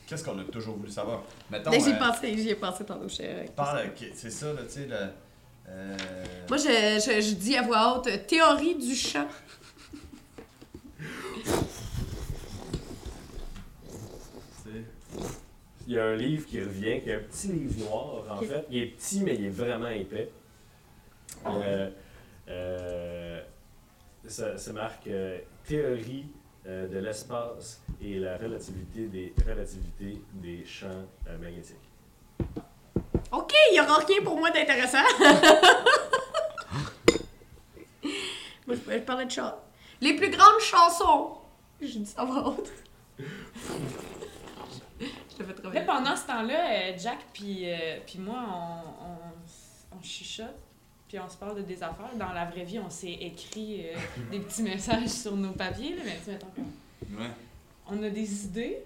Qu'est-ce 0.09 0.25
qu'on 0.25 0.39
a 0.39 0.45
toujours 0.45 0.77
voulu 0.77 0.91
savoir? 0.91 1.23
Mettons, 1.51 1.71
Mais 1.71 1.81
j'y 1.81 1.91
ai 1.91 1.95
euh, 1.95 1.99
pensé, 1.99 2.37
j'y 2.37 2.49
ai 2.51 2.55
pensé 2.57 2.85
tantôt, 2.85 3.07
parle, 3.55 3.91
c'est 4.15 4.31
ça, 4.31 4.53
là, 4.53 4.63
tu 4.67 4.73
sais, 4.81 4.87
le... 4.87 4.97
euh, 5.69 5.97
Moi, 6.49 6.59
je, 6.59 6.65
je, 6.65 7.21
je 7.21 7.35
dis 7.35 7.57
à 7.57 7.63
voix 7.63 7.97
haute, 7.99 8.27
théorie 8.27 8.75
du 8.77 8.95
chant. 8.97 9.29
tu 11.43 11.51
sais, 14.65 14.85
Il 15.91 15.97
y 15.97 15.99
a 15.99 16.05
un 16.05 16.15
livre 16.15 16.47
qui 16.47 16.61
revient, 16.61 17.01
qui 17.01 17.11
est 17.11 17.17
un 17.17 17.19
petit 17.19 17.49
livre 17.49 17.81
noir, 17.81 18.23
en 18.31 18.37
fait. 18.37 18.65
Il 18.71 18.81
est 18.81 18.87
petit, 18.87 19.25
mais 19.25 19.35
il 19.35 19.47
est 19.47 19.51
vraiment 19.51 19.89
épais. 19.89 20.31
Euh, 21.45 21.91
euh, 22.49 23.43
ça, 24.25 24.57
ça 24.57 24.73
marque 24.73 25.09
euh, 25.09 25.41
Théorie 25.65 26.27
euh, 26.69 26.87
de 26.87 26.99
l'espace 26.99 27.83
et 28.01 28.21
la 28.21 28.37
relativité 28.37 29.09
des, 29.09 29.35
relativité 29.45 30.23
des 30.35 30.65
champs 30.65 31.09
magnétiques. 31.41 31.75
Ok, 33.33 33.53
il 33.73 33.77
y 33.77 33.81
aura 33.81 33.99
rien 33.99 34.23
pour 34.23 34.39
moi 34.39 34.53
d'intéressant. 34.53 34.99
moi, 38.65 38.77
je, 38.77 38.93
je 38.93 38.99
parlais 38.99 39.27
de 39.27 39.31
chant. 39.33 39.57
Les 40.01 40.15
plus 40.15 40.31
grandes 40.31 40.61
chansons. 40.61 41.33
Je 41.81 41.99
dis 41.99 42.07
ça 42.07 42.25
haute. 42.25 42.71
je 43.19 43.25
te 45.43 45.49
fais 45.49 45.55
trop 45.55 45.71
Là, 45.71 45.71
bien. 45.71 45.85
pendant 45.85 46.17
ce 46.17 46.27
temps-là, 46.27 46.73
euh, 46.73 46.93
Jack 46.99 47.19
puis 47.33 47.71
euh, 47.71 47.99
puis 48.07 48.19
moi, 48.19 48.39
on, 48.49 49.95
on, 49.95 49.99
on 49.99 50.03
chuchote, 50.03 50.55
puis 51.09 51.19
on 51.19 51.29
se 51.29 51.37
parle 51.37 51.57
de 51.57 51.63
des 51.63 51.83
affaires. 51.83 52.15
Dans 52.17 52.33
la 52.33 52.45
vraie 52.47 52.65
vie, 52.65 52.79
on 52.79 52.91
s'est 52.91 53.13
écrit 53.21 53.87
euh, 53.87 53.97
des 54.31 54.41
petits 54.41 54.63
messages 54.63 55.09
sur 55.09 55.37
nos 55.37 55.53
papiers, 55.53 55.97
là, 55.97 56.03
mais 56.05 56.17
tu 56.19 56.25
sais, 56.25 56.33
mettons 56.33 56.47
qu'on- 56.55 57.21
ouais, 57.23 57.31
on 57.89 58.03
a 58.03 58.11
des 58.11 58.45
idées. 58.45 58.79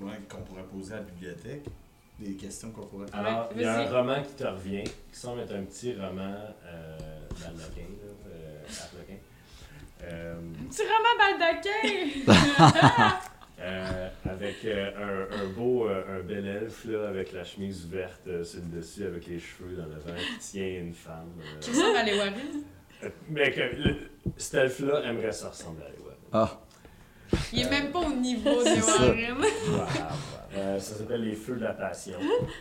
ouais, 0.00 0.18
qu'on 0.28 0.42
pourrait 0.42 0.64
poser 0.64 0.94
à 0.94 0.98
la 0.98 1.02
bibliothèque. 1.02 1.64
Des 2.18 2.34
questions 2.34 2.70
qu'on 2.70 2.84
pourrait... 2.86 3.06
Alors, 3.12 3.48
Ouais, 3.48 3.54
il 3.56 3.62
y 3.62 3.64
a 3.64 3.80
un 3.80 3.90
roman 3.90 4.22
qui 4.22 4.34
te 4.34 4.44
revient, 4.44 4.84
qui 4.84 5.18
semble 5.18 5.40
être 5.40 5.54
un 5.56 5.64
petit 5.64 5.94
roman 5.94 6.34
euh, 6.66 6.98
là, 7.40 7.48
euh. 7.48 7.52
Euh, 10.04 10.34
Petit 10.68 10.82
roman 10.82 11.14
baldaquin! 11.18 11.84
Euh, 13.62 14.08
avec 14.28 14.56
euh, 14.64 15.28
un, 15.30 15.44
un 15.44 15.48
beau, 15.50 15.86
euh, 15.88 16.18
un 16.18 16.20
bel 16.24 16.46
elfe 16.46 16.84
là, 16.86 17.08
avec 17.08 17.32
la 17.32 17.44
chemise 17.44 17.84
ouverte 17.86 18.22
euh, 18.26 18.42
sur 18.42 18.60
le 18.60 18.76
dessus, 18.78 19.04
avec 19.06 19.26
les 19.28 19.38
cheveux 19.38 19.76
dans 19.76 19.84
le 19.86 20.00
vent, 20.00 20.18
qui 20.40 20.50
tient 20.50 20.66
une 20.80 20.92
femme. 20.94 21.30
euh. 21.40 21.60
Qui 21.60 21.70
ressemble 21.70 21.96
à 21.96 22.02
les 22.02 22.16
Warren. 22.18 22.34
Mais 23.30 23.50
que 23.52 23.60
le- 23.60 23.96
cet 24.36 24.54
elfe-là 24.54 25.02
aimerait 25.04 25.30
ça 25.32 25.50
ressembler 25.50 25.84
à 25.84 25.88
Ewan. 25.90 26.16
Ah, 26.32 26.60
Il 27.52 27.60
est 27.60 27.70
même 27.70 27.92
pas 27.92 28.00
au 28.00 28.12
niveau 28.14 28.64
ça. 28.64 29.02
Warren. 29.02 29.36
Euh, 30.54 30.78
ça 30.78 30.94
s'appelle 30.96 31.22
Les 31.22 31.34
Feux 31.36 31.54
de 31.56 31.62
la 31.62 31.72
Passion. 31.72 32.18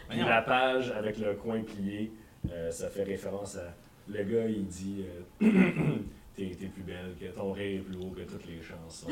Puis 0.10 0.20
la 0.20 0.42
page 0.44 0.92
avec 0.92 1.18
le 1.18 1.34
coin 1.34 1.62
plié, 1.62 2.12
euh, 2.52 2.70
ça 2.72 2.90
fait 2.90 3.04
référence 3.04 3.58
à. 3.58 3.74
Le 4.08 4.24
gars, 4.24 4.46
il 4.48 4.66
dit 4.68 5.06
euh, 5.42 5.48
T'es 6.36 6.56
t'es 6.60 6.68
plus 6.68 6.84
belle, 6.84 7.16
que 7.20 7.26
ton 7.26 7.52
rire 7.52 7.80
est 7.80 7.84
plus 7.84 7.98
haut 7.98 8.12
que 8.12 8.22
toutes 8.22 8.46
les 8.48 8.62
chansons. 8.62 9.08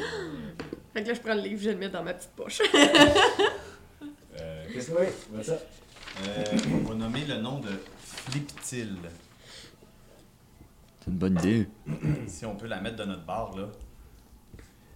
Fait 0.93 1.03
que 1.03 1.07
là, 1.09 1.13
je 1.13 1.19
prends 1.19 1.35
le 1.35 1.41
livre, 1.41 1.61
je 1.61 1.69
le 1.71 1.77
mets 1.77 1.89
dans 1.89 2.03
ma 2.03 2.13
petite 2.13 2.31
poche. 2.31 2.61
euh, 4.39 4.65
Qu'est-ce 4.71 4.91
que 4.91 5.33
what's 5.33 5.49
up? 5.49 5.59
Euh, 6.27 6.43
on 6.73 6.89
va 6.89 6.95
nommer 6.95 7.25
le 7.25 7.35
nom 7.35 7.59
de 7.59 7.69
Fliptil. 7.99 8.97
c'est 10.99 11.11
une 11.11 11.17
bonne 11.17 11.37
idée. 11.39 11.67
Si 12.27 12.45
on 12.45 12.55
peut 12.55 12.67
la 12.67 12.79
mettre 12.79 12.97
de 12.97 13.05
notre 13.05 13.25
bar, 13.25 13.55
là. 13.57 13.67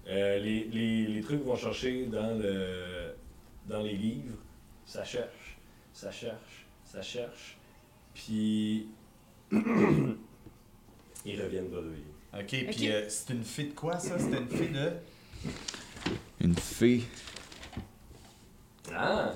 Euh, 0.08 0.40
les, 0.40 0.66
les, 0.66 1.08
les 1.08 1.22
trucs 1.22 1.44
vont 1.44 1.56
chercher 1.56 2.06
dans, 2.08 2.38
le, 2.38 3.16
dans 3.68 3.82
les 3.82 3.96
livres, 3.96 4.38
ça 4.86 5.04
cherche, 5.06 5.58
ça 5.94 6.12
cherche, 6.12 6.66
ça 6.84 7.02
cherche, 7.02 7.58
puis 8.14 8.90
ils 9.52 11.42
reviennent 11.42 11.70
bredouiller. 11.70 12.13
Ok, 12.36 12.48
puis 12.48 12.68
Ok. 12.70 12.82
euh, 12.86 13.06
c'est 13.10 13.30
une 13.34 13.44
fée 13.44 13.64
de 13.66 13.74
quoi, 13.74 14.00
ça? 14.00 14.18
C'était 14.18 14.38
une 14.38 14.50
fée 14.50 14.68
de... 14.68 14.92
Une 16.42 16.56
fée. 16.56 17.04
Ah! 18.94 19.34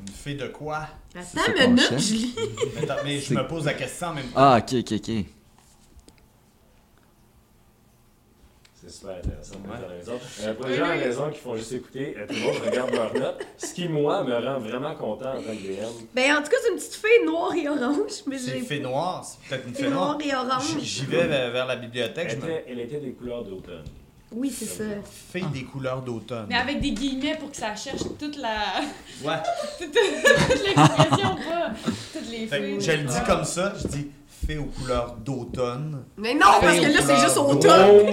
Une 0.00 0.12
fée 0.12 0.34
de 0.34 0.46
quoi? 0.48 0.88
ça 1.12 1.20
Attends 1.42 1.64
une 1.64 1.74
minute, 1.74 1.98
je 1.98 2.14
lis. 2.14 2.34
Mais, 2.74 2.82
attends, 2.82 3.02
mais 3.04 3.20
je 3.20 3.34
me 3.34 3.46
pose 3.46 3.64
la 3.66 3.74
question 3.74 4.08
en 4.08 4.14
même 4.14 4.26
temps. 4.26 4.32
Ah, 4.36 4.58
ok, 4.60 4.74
ok, 4.80 4.92
ok. 4.92 5.24
C'est 8.86 8.92
super 8.92 9.16
intéressant. 9.16 9.54
Ouais. 9.64 10.44
Euh, 10.44 10.54
pour 10.54 10.66
les 10.66 10.76
gens 10.76 10.84
à 10.84 10.94
la 10.96 11.06
maison 11.06 11.28
qui 11.30 11.38
font 11.40 11.56
juste 11.56 11.72
écouter, 11.72 12.14
euh, 12.16 12.26
tout 12.28 12.34
le 12.34 12.40
monde 12.40 12.62
regarde 12.64 12.90
leurs 12.94 13.14
notes. 13.14 13.46
Ce 13.58 13.74
qui, 13.74 13.88
moi, 13.88 14.22
me 14.22 14.34
rend 14.34 14.58
vraiment 14.60 14.94
content 14.94 15.30
en 15.32 15.36
tant 15.36 15.40
que 15.42 15.66
DM. 15.66 16.06
Ben, 16.14 16.36
en 16.36 16.42
tout 16.42 16.50
cas, 16.50 16.56
c'est 16.62 16.70
une 16.70 16.76
petite 16.76 16.94
fée 16.94 17.24
noire 17.26 17.52
et 17.54 17.68
orange, 17.68 18.12
mais 18.26 18.38
C'est 18.38 18.52
j'ai. 18.52 18.60
fée 18.60 18.80
noire, 18.80 19.24
c'est 19.24 19.48
peut-être 19.48 19.68
une 19.68 19.74
Fée 19.74 19.88
noire. 19.88 20.16
noire 20.16 20.18
et 20.24 20.34
orange. 20.34 20.78
J'y 20.80 21.04
vais 21.06 21.26
vers, 21.26 21.50
vers 21.50 21.66
la 21.66 21.76
bibliothèque, 21.76 22.28
Elle 22.30 22.40
je 22.40 22.46
me... 22.46 22.50
était, 22.52 22.64
elle 22.68 22.80
était 22.80 23.00
des 23.00 23.10
couleurs 23.12 23.42
d'automne. 23.44 23.84
Oui, 24.32 24.50
c'est 24.50 24.64
ça. 24.66 24.84
Fée 25.32 25.44
des 25.52 25.62
couleurs 25.64 26.02
d'automne. 26.02 26.46
Mais 26.48 26.56
avec 26.56 26.80
des 26.80 26.90
guillemets 26.92 27.36
pour 27.36 27.50
que 27.50 27.56
ça 27.56 27.74
cherche 27.76 28.02
toute 28.18 28.36
la. 28.38 28.80
Ouais. 29.24 29.36
toute, 29.78 29.94
l'expression, 29.94 31.36
pas 31.36 31.70
toutes 32.12 32.30
les 32.30 32.46
Fait 32.46 32.60
filles. 32.62 32.80
je 32.80 32.92
le 32.92 33.04
dis 33.04 33.22
comme 33.26 33.44
ça, 33.44 33.72
je 33.80 33.86
dis 33.88 34.10
fée 34.44 34.58
aux 34.58 34.64
couleurs 34.64 35.16
d'automne. 35.16 36.04
Mais 36.16 36.34
non, 36.34 36.46
parce 36.60 36.78
que 36.78 36.86
là, 36.92 37.00
c'est 37.00 37.16
juste 37.20 37.36
au 37.36 37.54
top. 37.54 37.72
Oh! 37.92 38.10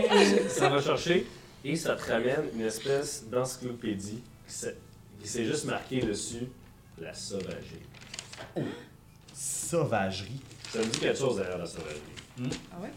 ça 0.48 0.70
va 0.70 0.82
chercher 0.82 1.28
et 1.66 1.76
ça 1.76 1.96
te 1.96 2.12
ramène 2.12 2.44
une 2.56 2.62
espèce 2.66 3.26
d'encyclopédie 3.32 4.22
qui 4.48 4.54
s'est- 4.54 4.78
qui 5.22 5.28
s'est 5.28 5.46
juste 5.46 5.66
marqué 5.66 6.02
dessus 6.02 6.48
la 7.00 7.14
sauvagerie. 7.14 7.82
Sauvagerie. 9.34 10.42
Ça 10.72 10.80
me 10.80 10.86
dit 10.86 11.00
quelque 11.00 11.18
chose 11.18 11.38
derrière 11.38 11.58
la 11.58 11.66
sauvagerie. 11.66 12.00
Ah 12.72 12.82
ouais? 12.82 12.90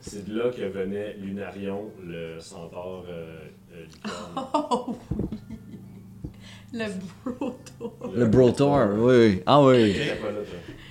C'est 0.00 0.24
de 0.28 0.36
là 0.36 0.50
que 0.50 0.62
venait 0.62 1.14
Lunarion, 1.14 1.90
le 2.04 2.38
centaure 2.40 3.04
euh, 3.08 3.38
euh, 3.74 3.84
licorne. 3.84 4.32
Oh 4.70 4.96
oui. 5.20 5.38
Le 6.74 6.86
broto. 7.24 7.94
Le 8.14 8.26
Brotor, 8.26 8.88
oui. 8.96 9.42
Ah 9.44 9.62
oui, 9.62 9.94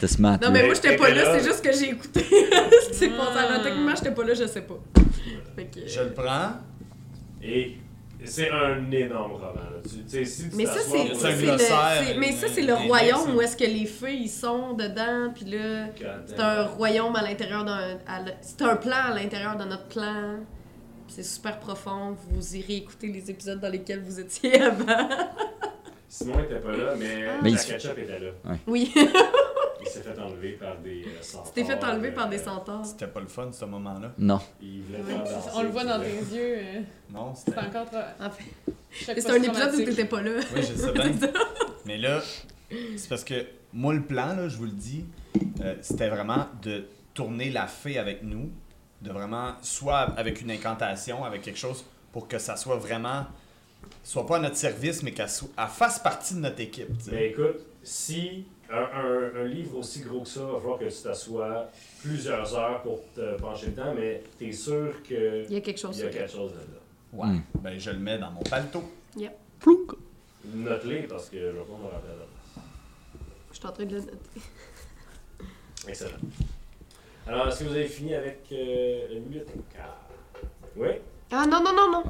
t'es 0.01 0.07
smart. 0.07 0.37
Non, 0.41 0.51
mais 0.51 0.65
moi, 0.65 0.73
j'étais 0.73 0.95
pas 0.97 1.09
là, 1.09 1.37
c'est 1.37 1.45
juste 1.45 1.63
que 1.63 1.71
j'ai 1.71 1.91
écouté 1.91 2.21
ce 2.23 2.89
qui 2.89 2.95
s'est 2.95 3.09
passé 3.09 3.37
avant. 3.39 3.63
Techniquement, 3.63 3.95
j'étais 3.95 4.11
pas 4.11 4.23
là, 4.25 4.33
je 4.33 4.45
sais 4.47 4.61
pas. 4.61 4.79
Fait 5.55 5.65
que... 5.65 5.87
Je 5.87 6.01
le 6.01 6.11
prends. 6.13 6.53
Et 7.43 7.77
c'est 8.23 8.49
un 8.51 8.89
énorme 8.91 9.33
roman. 9.33 9.53
Là. 9.55 9.79
Tu, 9.83 9.89
tu 10.03 10.09
sais, 10.09 10.25
si 10.25 10.49
tu 10.49 10.55
Mais 10.55 10.65
ça, 10.65 10.73
c'est. 10.79 11.15
C'est 11.15 11.35
c'est 11.35 11.45
le- 11.51 11.57
c'est- 11.57 12.17
Mais 12.19 12.31
ça, 12.31 12.47
c'est 12.53 12.61
le 12.61 12.73
royaume 12.75 13.35
où 13.35 13.41
est-ce 13.41 13.55
que 13.57 13.63
les 13.63 13.85
feux, 13.85 14.11
ils 14.11 14.29
sont 14.29 14.73
dedans, 14.73 15.31
puis 15.33 15.45
là. 15.45 15.87
C'est 16.27 16.39
un 16.39 16.63
royaume 16.65 17.15
à 17.15 17.21
l'intérieur 17.23 17.63
d'un. 17.65 17.97
C'est 18.41 18.61
un 18.63 18.75
plan 18.75 19.11
à 19.11 19.13
l'intérieur 19.15 19.55
de 19.57 19.63
notre 19.65 19.85
plan. 19.87 20.35
C'est 21.07 21.23
super 21.25 21.59
profond. 21.59 22.15
Vous 22.29 22.55
irez 22.55 22.75
écouter 22.77 23.07
les 23.07 23.29
épisodes 23.29 23.59
dans 23.59 23.69
lesquels 23.69 24.01
vous 24.03 24.19
étiez 24.19 24.61
avant. 24.71 25.09
Simon 26.07 26.39
était 26.39 26.59
pas 26.59 26.71
là, 26.71 26.93
mais, 26.97 27.25
Mais 27.41 27.49
la 27.51 27.61
il- 27.61 27.65
ketchup 27.65 27.97
était 27.97 28.19
là. 28.19 28.29
Oui. 28.67 28.93
S'est 29.91 30.01
fait 30.01 30.19
enlever 30.19 30.51
par 30.53 30.77
des 30.79 31.03
euh, 31.05 31.21
centaures. 31.21 31.53
tu 31.53 31.61
t'es 31.61 31.63
fait 31.67 31.83
enlever 31.83 32.11
par 32.11 32.29
des 32.29 32.39
euh, 32.39 32.43
centaures. 32.43 32.85
C'était 32.85 33.07
pas 33.07 33.19
le 33.19 33.27
fun, 33.27 33.51
ce 33.51 33.65
moment-là. 33.65 34.11
Non. 34.17 34.39
Il 34.61 34.81
voulait 34.83 34.99
Ouais, 34.99 35.03
faire 35.05 35.27
c'est- 35.27 35.33
danser, 35.33 35.49
on 35.55 35.63
le 35.63 35.69
voit 35.69 35.83
dans 35.85 35.99
tes 36.01 36.07
yeux. 36.35 36.57
euh, 36.57 36.81
Non, 37.11 37.33
C'est 37.35 37.51
c'était... 37.51 37.59
encore 37.65 37.85
trop. 37.89 37.97
En 38.19 38.29
fait, 38.29 39.21
c'est 39.21 39.29
un 39.29 39.41
épisode 39.43 39.73
où 39.75 39.83
t'étais 39.83 40.05
pas 40.05 40.21
là. 40.21 40.31
Oui, 40.55 40.61
je 40.61 40.73
sais 40.75 40.91
bien. 40.93 41.11
Mais 41.85 41.97
là, 41.97 42.21
c'est 42.97 43.09
parce 43.09 43.23
que 43.23 43.45
moi, 43.73 43.93
le 43.93 44.01
plan, 44.01 44.35
là, 44.35 44.47
je 44.47 44.57
vous 44.57 44.65
le 44.65 44.71
dis, 44.71 45.05
euh, 45.61 45.75
c'était 45.81 46.09
vraiment 46.09 46.47
de 46.61 46.85
tourner 47.13 47.49
la 47.49 47.67
fée 47.67 47.97
avec 47.97 48.23
nous, 48.23 48.49
de 49.01 49.11
vraiment, 49.11 49.53
soit 49.61 49.99
avec 50.17 50.41
une 50.41 50.51
incantation, 50.51 51.23
avec 51.23 51.41
quelque 51.41 51.57
chose, 51.59 51.83
pour 52.11 52.27
que 52.27 52.37
ça 52.37 52.55
soit 52.55 52.77
vraiment, 52.77 53.25
soit 54.03 54.25
pas 54.27 54.37
à 54.37 54.39
notre 54.39 54.55
service, 54.57 55.03
mais 55.03 55.11
qu'elle 55.11 55.27
fasse 55.27 55.99
partie 55.99 56.35
de 56.35 56.39
notre 56.39 56.59
équipe. 56.61 56.87
Mais 57.11 57.29
écoute, 57.29 57.59
si 57.83 58.45
un, 58.71 58.83
un- 58.99 59.41
un 59.41 59.43
livre 59.45 59.77
aussi 59.77 60.01
gros 60.01 60.21
que 60.21 60.27
ça, 60.29 60.41
il 60.41 60.45
va 60.53 60.59
falloir 60.59 60.79
que 60.79 60.85
tu 60.85 61.01
t'assoies 61.03 61.69
plusieurs 62.01 62.55
heures 62.55 62.81
pour 62.81 62.99
te 63.13 63.39
pencher 63.39 63.67
dedans, 63.67 63.93
mais 63.95 64.23
t'es 64.39 64.51
sûr 64.51 65.01
qu'il 65.03 65.45
Il 65.49 65.53
y 65.53 65.57
a 65.57 65.61
quelque 65.61 65.79
chose 65.79 65.97
y 65.99 66.03
a 66.03 66.09
quelque 66.09 66.31
chose 66.31 66.51
là-dedans. 66.53 66.77
Ouais. 67.13 67.27
Hmm. 67.37 67.41
Ben, 67.59 67.77
je 67.79 67.91
le 67.91 67.99
mets 67.99 68.17
dans 68.17 68.31
mon 68.31 68.41
paletot. 68.41 68.83
Plouk. 69.59 69.91
Note-les 70.45 71.03
parce 71.03 71.29
que 71.29 71.37
je 71.37 71.45
vais 71.45 71.51
pas 71.63 71.77
me 71.77 71.91
rappeler. 71.91 72.13
Je 73.51 73.57
suis 73.57 73.65
en 73.67 73.71
train 73.71 73.85
de 73.85 73.93
le 73.95 74.01
noter. 74.01 74.17
Excellent. 75.87 76.17
Alors, 77.27 77.47
est-ce 77.49 77.59
que 77.59 77.63
vous 77.65 77.75
avez 77.75 77.87
fini 77.87 78.15
avec 78.15 78.39
euh, 78.51 79.07
le 79.13 79.19
bibliothécaire? 79.19 79.95
Oui? 80.75 80.87
Ah 81.31 81.45
non, 81.45 81.61
non, 81.61 81.73
non, 81.75 81.91
non. 81.91 82.03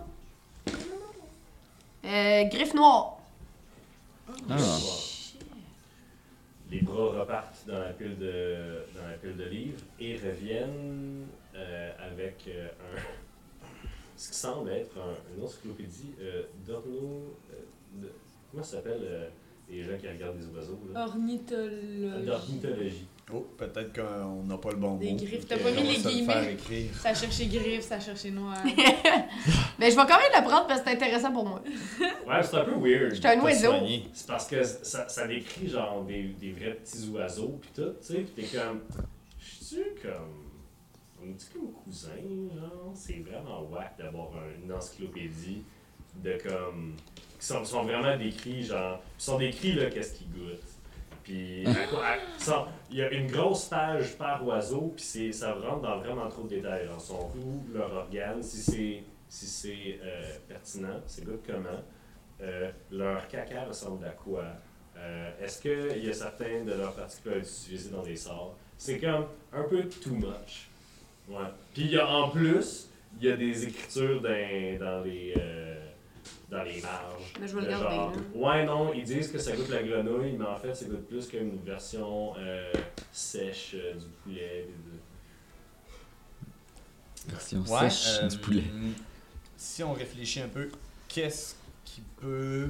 Euh, 2.06 2.44
griffe 2.46 2.74
noire. 2.74 3.18
Ah. 4.50 4.58
Les 6.72 6.82
bras 6.82 7.20
repartent 7.20 7.66
dans 7.68 7.80
la 7.80 7.90
pile 7.92 8.18
de, 8.18 8.80
dans 8.96 9.06
la 9.08 9.18
pile 9.22 9.36
de 9.36 9.44
livres 9.44 9.82
et 10.00 10.16
reviennent 10.16 11.26
euh, 11.54 11.92
avec 12.10 12.46
euh, 12.48 12.68
un, 12.96 13.66
ce 14.16 14.30
qui 14.30 14.38
semble 14.38 14.70
être 14.72 14.98
un- 14.98 15.36
une 15.38 15.44
encyclopédie 15.44 16.14
euh, 16.22 16.44
d'orno... 16.66 17.36
euh, 17.52 18.02
de- 18.02 18.12
comment 18.50 18.64
ça 18.64 18.78
s'appelle 18.78 19.02
les 19.70 19.84
gens 19.84 19.98
qui 20.00 20.08
regardent 20.08 20.38
des 20.38 20.48
oiseaux? 20.48 20.80
Là? 20.94 21.06
Ornithologie. 21.06 22.26
D'ornithologie. 22.26 23.06
Oh, 23.34 23.48
peut-être 23.58 23.94
qu'on 23.94 24.44
n'a 24.44 24.58
pas 24.58 24.70
le 24.72 24.76
bon 24.78 24.96
Des 24.98 25.12
mot. 25.12 25.18
griffes. 25.18 25.44
Ok, 25.44 25.48
T'as 25.48 25.58
pas 25.58 25.72
mis 25.72 25.84
les 25.84 25.98
le 25.98 26.10
guillemets? 26.10 26.58
Ça 27.00 27.14
cherchait 27.14 27.46
griffes, 27.46 27.84
ça 27.84 28.00
cherchait 28.00 28.32
noir. 28.32 28.58
Mais 29.80 29.90
je 29.92 29.96
vais 29.96 30.02
quand 30.04 30.08
même 30.18 30.32
la 30.34 30.42
prendre 30.42 30.68
parce 30.68 30.82
que 30.82 30.90
c'est 30.90 30.96
intéressant 30.96 31.32
pour 31.32 31.46
moi. 31.46 31.62
Ouais, 32.00 32.44
c'est 32.44 32.56
un 32.58 32.66
peu 32.66 32.76
weird. 32.76 33.14
J'étais 33.16 33.30
un 33.30 33.40
oiseau. 33.42 33.74
C'est 34.14 34.28
parce 34.28 34.48
que 34.48 34.64
ça, 34.64 35.08
ça 35.08 35.28
décrit 35.28 35.68
genre 35.70 36.04
des, 36.04 36.24
des 36.24 36.52
vrais 36.52 36.74
petits 36.74 37.08
oiseaux 37.10 37.60
pis 37.62 37.70
tout, 37.76 37.94
tu 38.02 38.08
sais, 38.08 38.20
pis 38.22 38.44
t'es 38.44 38.58
comme. 38.58 38.82
Je 39.40 39.64
suis 39.66 39.78
comme. 40.02 40.50
On 41.24 41.28
est 41.30 41.54
comme 41.54 41.72
cousin, 41.84 42.10
genre? 42.56 42.92
C'est 42.96 43.20
vraiment 43.26 43.62
whack 43.72 43.96
d'avoir 43.98 44.30
un- 44.36 44.64
une 44.66 44.74
encyclopédie 44.74 45.62
de 46.24 46.38
comme. 46.44 46.96
qui 47.40 47.46
sont, 47.46 47.64
sont 47.64 47.84
vraiment 47.84 48.18
décrits, 48.18 48.64
genre. 48.64 49.00
Ils 49.20 49.24
sont 49.24 49.38
décrits, 49.38 49.74
là, 49.74 49.86
qu'est-ce 49.90 50.16
qu'ils 50.16 50.30
goûtent. 50.32 50.64
Puis, 51.24 51.66
à- 51.68 52.44
sont- 52.44 52.66
il 52.90 52.98
y 52.98 53.02
a 53.04 53.12
une 53.12 53.28
grosse 53.32 53.66
page 53.66 54.18
par 54.18 54.46
oiseau, 54.46 54.94
puis 54.96 55.04
ça 55.34 55.54
rentre 55.54 55.82
dans 55.82 56.00
vraiment 56.00 56.28
trop 56.30 56.44
de 56.44 56.50
détails. 56.50 56.86
Genre, 56.88 57.00
son 57.02 57.28
goût, 57.30 57.64
leur 57.74 57.92
organe, 57.94 58.42
si 58.42 58.58
c'est 58.58 59.04
si 59.30 59.46
c'est 59.46 60.00
euh, 60.04 60.24
pertinent, 60.48 61.00
c'est 61.08 61.24
goûte 61.24 61.44
comment. 61.48 61.80
Euh, 62.42 62.70
leur 62.92 63.28
caca 63.30 63.64
ressemble 63.66 64.06
à 64.06 64.10
quoi? 64.10 64.44
Euh, 64.98 65.32
Est-ce 65.42 65.62
qu'il 65.62 66.04
y 66.04 66.10
a 66.10 66.14
certains 66.14 66.64
de 66.66 66.74
leurs 66.74 67.00
être 67.00 67.38
utilisés 67.38 67.90
dans 67.92 68.04
des 68.04 68.18
sorts? 68.18 68.56
C'est 68.78 69.00
comme 69.00 69.28
un 69.54 69.64
peu 69.64 69.84
too 69.88 70.16
much. 70.16 70.68
Ouais. 71.30 71.38
Puis 71.74 71.84
il 71.84 71.92
y 71.92 71.98
a 71.98 72.08
en 72.10 72.30
plus, 72.30 72.90
il 73.22 73.28
y 73.28 73.32
a 73.32 73.38
des 73.38 73.64
écritures 73.68 74.22
dans, 74.22 74.78
dans 74.80 75.02
les 75.04 75.34
euh, 75.38 75.86
dans 76.52 76.64
les 76.64 76.82
marges. 76.82 77.34
Mais 77.40 77.48
je 77.48 77.56
vais 77.56 77.62
le 77.62 77.68
De 77.68 77.72
garder, 77.72 77.96
genre, 77.96 78.12
là. 78.12 78.18
Ouais, 78.36 78.66
non, 78.66 78.94
ils 78.94 79.04
disent 79.06 79.32
que 79.32 79.40
ça 79.40 79.56
goûte 79.56 79.70
la 79.70 79.84
grenouille, 79.84 80.34
mais 80.38 80.46
en 80.46 80.58
fait, 80.58 80.76
ça 80.76 80.86
goûte 80.86 81.08
plus 81.08 81.28
comme 81.30 81.40
une 81.40 81.64
version 81.64 82.34
euh, 82.38 82.72
sèche 83.12 83.72
euh, 83.76 83.94
du 83.94 84.06
poulet. 84.24 84.68
de- 84.68 85.00
Version 87.32 87.60
Ouais, 87.62 87.90
sèche 87.90 88.20
euh, 88.24 88.28
du 88.28 88.38
poulet. 88.40 88.64
Si 89.56 89.82
on 89.84 89.94
réfléchit 89.94 90.42
un 90.42 90.48
peu, 90.50 90.70
qu'est-ce 91.08 91.56
qui 91.86 92.02
peut 92.20 92.70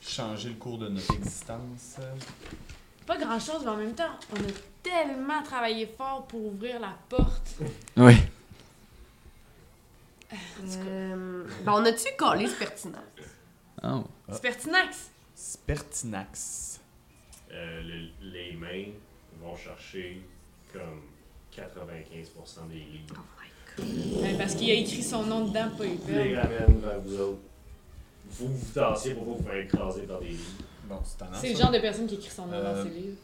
changer 0.00 0.50
le 0.50 0.54
cours 0.56 0.78
de 0.78 0.88
notre 0.88 1.12
existence? 1.14 1.96
Pas 3.06 3.16
grand 3.18 3.40
chose, 3.40 3.62
mais 3.64 3.70
en 3.70 3.76
même 3.76 3.94
temps, 3.94 4.12
on 4.32 4.36
a 4.36 4.52
tellement 4.82 5.42
travaillé 5.42 5.86
fort 5.86 6.26
pour 6.26 6.44
ouvrir 6.46 6.78
la 6.78 6.94
porte. 7.08 7.54
Oui. 7.96 8.14
Euh, 10.86 11.44
ben, 11.64 11.72
on 11.72 11.84
a-tu 11.84 12.04
collé 12.18 12.46
ce 12.46 12.54
pertinent? 12.56 12.98
Oh. 13.82 14.04
Ah. 14.28 14.32
C'est 14.32 14.42
pertinax. 14.42 15.10
Spertinax. 15.34 16.80
Euh, 17.52 17.82
le- 17.82 18.10
les 18.32 18.52
mains 18.54 18.92
vont 19.40 19.56
chercher 19.56 20.22
comme 20.72 21.02
95% 21.54 22.66
des 22.68 22.74
livres. 22.78 23.22
Ouais, 23.78 24.34
parce 24.38 24.54
qu'il 24.54 24.70
a 24.70 24.74
écrit 24.74 25.02
son 25.02 25.24
nom 25.24 25.46
dedans, 25.48 25.68
pas 25.76 25.84
Vous 25.84 25.94
hyper. 25.94 26.24
les 26.24 26.36
ramènent 26.38 26.80
vers 26.80 27.00
vous 27.00 27.20
autres. 27.20 27.38
Vous 28.30 28.48
vous 28.48 28.72
tassiez 28.72 29.14
pour 29.14 29.24
pas 29.26 29.32
vous 29.42 29.42
faire 29.48 29.56
écraser 29.60 30.02
par 30.02 30.20
des 30.20 30.28
livres. 30.28 30.44
Bon, 30.84 30.98
c'est. 31.04 31.24
C'est 31.40 31.52
le 31.52 31.58
genre 31.58 31.70
de 31.72 31.78
personne 31.78 32.06
qui 32.06 32.14
écrit 32.14 32.30
son 32.30 32.46
nom 32.46 32.52
Euh, 32.54 32.74
dans 32.74 32.82
ses 32.84 32.94
livres. 32.94 33.16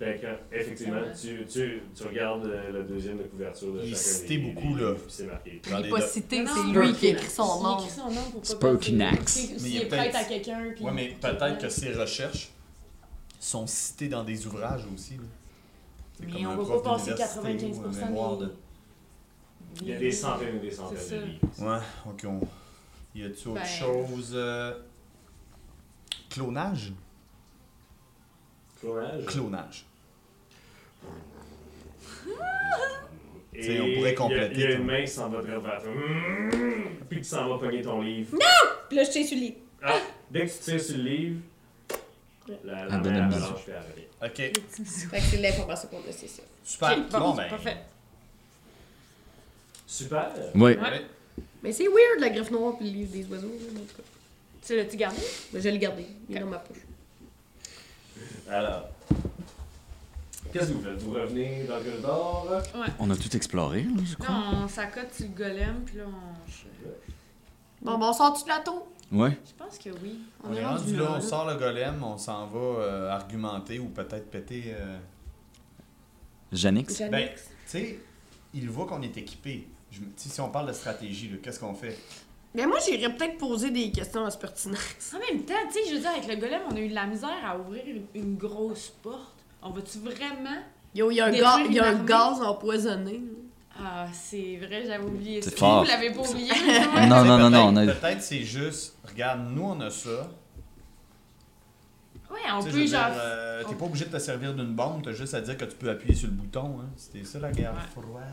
Fait 0.00 0.18
que, 0.18 0.56
effectivement, 0.56 1.02
tu, 1.20 1.44
tu, 1.46 1.82
tu 1.94 2.02
regardes 2.04 2.46
euh, 2.46 2.72
la 2.72 2.82
deuxième 2.82 3.18
de 3.18 3.24
couverture 3.24 3.74
de 3.74 3.80
Il 3.82 3.90
chacun 3.90 3.96
cité 4.02 4.38
des, 4.38 4.50
beaucoup, 4.50 4.74
des 4.74 4.82
là. 4.82 4.94
puis 4.94 5.02
c'est 5.08 5.26
marqué. 5.26 5.60
Il 5.62 5.70
Dans 5.70 5.76
n'est 5.76 5.82
les 5.84 5.90
pas 5.90 6.00
cité, 6.00 6.42
Non, 6.42 6.50
c'est 6.54 6.78
lui 6.78 6.92
qui 6.94 7.06
a 7.06 7.10
écrit 7.10 7.28
son 7.30 7.58
Il 7.58 7.62
nom. 7.62 7.78
écrit 7.78 7.90
son 7.90 8.10
nom 8.10 8.30
pour 8.30 8.40
pas 8.40 8.46
Spertinax. 8.46 9.12
perdre 9.14 9.28
ses- 9.28 9.62
Mais 9.62 9.68
il 9.68 9.76
est 9.76 9.82
est 9.82 9.86
prête 9.88 10.00
peut-être- 10.12 10.16
à 10.16 10.24
quelqu'un. 10.24 10.72
puis- 10.74 10.84
Ouais, 10.86 10.92
mais 10.92 11.08
peut-être 11.20 11.58
que 11.58 11.68
ses 11.68 11.92
recherches 11.92 12.50
sont 13.38 13.66
citées 13.66 14.08
dans 14.08 14.24
des 14.24 14.46
ouvrages 14.46 14.84
aussi. 14.94 15.16
là. 15.18 15.22
C'est 16.18 16.26
Mais 16.26 16.46
on 16.46 16.50
un 16.50 16.56
va 16.56 16.64
prof 16.64 16.82
pas 16.82 16.90
passer 16.92 17.04
d'université 17.10 17.40
ou 17.40 17.46
un 17.46 17.52
95% 17.92 18.06
mémoire 18.06 18.36
des... 18.38 18.44
de- 18.46 18.54
Il 19.82 19.88
y 19.88 19.92
a 19.92 19.98
des 19.98 20.12
centaines 20.12 20.56
et 20.56 20.60
des 20.60 20.70
centaines 20.70 20.98
C'est 20.98 21.14
de 21.16 21.20
ça. 21.20 21.26
livres. 21.26 21.40
Ouais, 21.58 22.10
ok. 22.10 22.24
On... 22.26 22.40
Y 23.18 23.24
a-tu 23.24 23.48
autre 23.48 23.60
Ben- 23.60 23.66
chose? 23.66 24.32
euh, 24.34 24.72
Clonage? 26.30 26.92
Clonage? 28.80 29.24
Clonage. 29.26 29.84
Et 33.54 33.80
on 33.80 33.94
pourrait 33.94 34.14
compléter 34.14 34.54
Il 34.54 34.60
y 34.60 34.66
a, 34.66 34.70
y 34.70 34.74
une 34.74 34.84
main 34.84 35.00
qui 35.02 35.08
s'en 35.08 35.28
va 35.28 35.40
vers 35.40 35.60
toi. 35.60 35.78
Mmh, 35.84 36.82
Puis 37.08 37.18
tu 37.18 37.24
s'en 37.24 37.48
vas 37.48 37.58
pogner 37.58 37.82
ton 37.82 38.00
livre. 38.00 38.36
Puis 38.88 38.96
là, 38.96 39.04
je 39.04 39.10
t'ai 39.10 39.24
sur 39.24 39.36
le 39.36 39.42
lit. 39.42 39.54
Ah, 39.82 39.98
dès 40.30 40.46
que 40.46 40.52
tu 40.52 40.58
tires 40.58 40.80
sur 40.80 40.96
le 40.96 41.02
livre, 41.02 41.40
la, 42.64 42.86
la 42.86 42.96
donne 42.98 43.28
main 43.28 43.28
puis 43.28 43.72
elle 43.72 43.76
revient. 43.76 44.06
Ok, 44.22 44.36
Fait 45.10 45.16
que 45.18 45.22
c'est 45.22 45.36
l'information 45.38 45.88
qu'on 45.88 45.98
a, 45.98 46.12
c'est 46.12 46.28
ça. 46.28 46.42
super. 46.64 46.98
Ok, 46.98 47.10
bon, 47.10 47.34
ben. 47.34 47.48
Parfait. 47.48 47.76
Super. 49.86 50.30
Oui. 50.54 50.60
Ouais. 50.60 50.76
ouais. 50.78 51.06
Mais 51.62 51.72
c'est 51.72 51.84
weird, 51.88 52.20
la 52.20 52.30
griffe 52.30 52.50
noire 52.50 52.76
puis 52.78 52.86
le 52.90 52.98
livre 52.98 53.12
des 53.12 53.26
oiseaux, 53.26 53.48
là, 53.48 53.80
en 53.80 53.84
tout 53.84 53.96
cas. 53.96 54.02
Tu 54.66 54.76
l'as-tu 54.76 54.96
gardé? 54.96 55.20
Mais 55.52 55.58
je 55.60 55.64
vais 55.64 55.72
le 55.72 55.78
garder. 55.78 56.06
Il 56.28 56.36
est 56.36 56.40
dans 56.40 56.46
ma 56.46 56.58
poche. 56.58 56.76
Alors, 58.48 58.88
qu'est-ce 60.52 60.68
que 60.68 60.72
vous 60.74 60.82
faites? 60.82 61.02
Vous 61.02 61.12
revenez 61.12 61.64
dans 61.64 61.76
le 61.78 61.84
corridor? 61.84 62.62
On 62.98 63.10
a 63.10 63.16
tout 63.16 63.34
exploré, 63.36 63.82
là, 63.82 64.02
je 64.04 64.14
crois. 64.16 64.34
On 64.64 64.68
s'accote 64.68 65.12
sur 65.12 65.26
le 65.26 65.32
golem, 65.34 65.82
puis 65.84 65.98
là, 65.98 66.04
on. 66.06 67.84
Bon, 67.84 67.98
bon, 67.98 68.08
on 68.08 68.12
sort-tu 68.12 68.44
de 68.44 68.48
la 68.48 68.58
tour? 68.58 68.86
Ouais. 69.10 69.36
Je 69.44 69.64
pense 69.64 69.78
que 69.78 69.90
oui. 70.02 70.18
On 70.44 70.52
est 70.52 70.64
rendu 70.64 70.96
là, 70.96 71.14
on 71.16 71.20
sort 71.20 71.48
le 71.48 71.56
golem, 71.56 72.02
on 72.04 72.16
s'en 72.18 72.46
va 72.46 72.58
euh, 72.58 73.10
argumenter 73.10 73.78
ou 73.78 73.86
peut-être 73.86 74.30
péter. 74.30 74.64
euh, 74.68 74.98
Janix? 76.52 77.00
Ben, 77.10 77.28
tu 77.30 77.40
sais, 77.66 77.98
il 78.54 78.68
voit 78.68 78.86
qu'on 78.86 79.02
est 79.02 79.16
équipé. 79.16 79.68
Si 80.16 80.40
on 80.40 80.48
parle 80.50 80.68
de 80.68 80.72
stratégie, 80.72 81.30
qu'est-ce 81.42 81.58
qu'on 81.58 81.74
fait? 81.74 81.98
Mais 82.54 82.66
moi, 82.66 82.78
j'irais 82.84 83.12
peut-être 83.14 83.38
poser 83.38 83.70
des 83.70 83.90
questions 83.90 84.24
à 84.24 84.30
ce 84.30 84.38
pertinax. 84.38 85.14
En 85.14 85.18
même 85.18 85.44
temps, 85.44 85.54
tu 85.72 85.74
sais, 85.74 85.88
je 85.88 85.94
veux 85.94 86.00
dire, 86.00 86.10
avec 86.10 86.28
le 86.28 86.36
golem, 86.36 86.60
on 86.70 86.74
a 86.76 86.80
eu 86.80 86.88
de 86.88 86.94
la 86.94 87.06
misère 87.06 87.38
à 87.44 87.56
ouvrir 87.58 87.84
une, 87.86 88.04
une 88.14 88.36
grosse 88.36 88.90
porte. 89.02 89.39
On 89.62 89.70
va-tu 89.70 89.98
vraiment. 89.98 90.58
Yo, 90.94 91.10
il 91.10 91.16
y 91.16 91.20
a 91.20 91.26
un, 91.26 91.30
Détruire 91.30 91.56
ga- 91.58 91.64
il 91.68 91.74
y 91.74 91.80
a 91.80 91.92
une 91.92 91.98
un 92.00 92.04
gaz 92.04 92.40
empoisé. 92.42 92.90
Ah, 93.82 94.06
c'est 94.12 94.56
vrai, 94.58 94.84
j'avais 94.86 95.04
oublié 95.04 95.40
C'est 95.40 95.50
ça. 95.50 95.56
fort. 95.56 95.84
Vous 95.84 95.88
l'avez 95.90 96.10
pas 96.12 96.20
oublié. 96.28 96.50
Non, 97.08 97.24
non, 97.24 97.38
non, 97.38 97.50
non, 97.50 97.66
on 97.68 97.74
Peut-être 97.74 97.90
a... 97.90 97.94
peut-être 98.08 98.22
c'est 98.22 98.42
juste, 98.42 98.96
regarde, 99.08 99.40
nous 99.54 99.62
on 99.62 99.80
a 99.80 99.90
ça. 99.90 100.28
Ouais, 102.30 102.38
on 102.52 102.62
peut 102.62 102.86
genre. 102.86 103.06
euh, 103.14 103.62
T'es 103.64 103.70
on- 103.70 103.74
pas 103.76 103.84
obligé 103.86 104.04
de 104.04 104.10
te 104.10 104.18
servir 104.18 104.54
d'une 104.54 104.74
bombe, 104.74 105.02
t'as 105.02 105.12
juste 105.12 105.34
à 105.34 105.40
dire 105.40 105.56
que 105.56 105.64
tu 105.64 105.76
peux 105.76 105.90
appuyer 105.90 106.14
sur 106.14 106.28
le 106.28 106.34
bouton. 106.34 106.76
Hein. 106.80 106.88
C'était 106.96 107.24
ça 107.24 107.38
la 107.40 107.50
guerre 107.50 107.72
Ouais. 107.72 108.02
froide. 108.02 108.24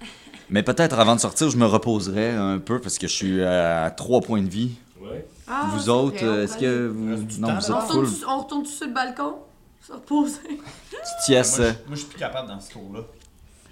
Mais 0.50 0.62
peut-être 0.62 0.98
avant 0.98 1.14
de 1.14 1.20
sortir, 1.20 1.50
je 1.50 1.56
me 1.56 1.66
reposerai 1.66 2.30
un 2.30 2.58
peu 2.58 2.80
parce 2.80 2.98
que 2.98 3.06
je 3.06 3.12
suis 3.12 3.42
à 3.44 3.90
3 3.90 4.22
points 4.22 4.42
de 4.42 4.48
vie. 4.48 4.72
Ouais. 5.00 5.26
Ah, 5.46 5.68
vous 5.72 5.88
autres, 5.90 6.24
on 6.24 6.40
est-ce 6.40 6.56
que 6.56 6.88
vous... 6.88 7.06
Non, 7.38 7.54
vous 7.54 7.70
On 7.72 7.78
êtes 7.80 7.86
full. 7.90 8.04
retourne, 8.04 8.24
on 8.28 8.38
retourne 8.38 8.66
sur 8.66 8.86
le 8.86 8.92
balcon? 8.94 9.34
Se 9.80 9.92
reposer. 9.92 10.40
Petite 10.42 11.20
sieste. 11.24 11.58
moi, 11.58 11.66
euh, 11.66 11.72
je, 11.72 11.86
moi, 11.88 11.94
je 11.94 11.96
suis 12.00 12.08
plus 12.08 12.18
capable 12.18 12.48
dans 12.48 12.60
ce 12.60 12.70
tour-là. 12.72 13.00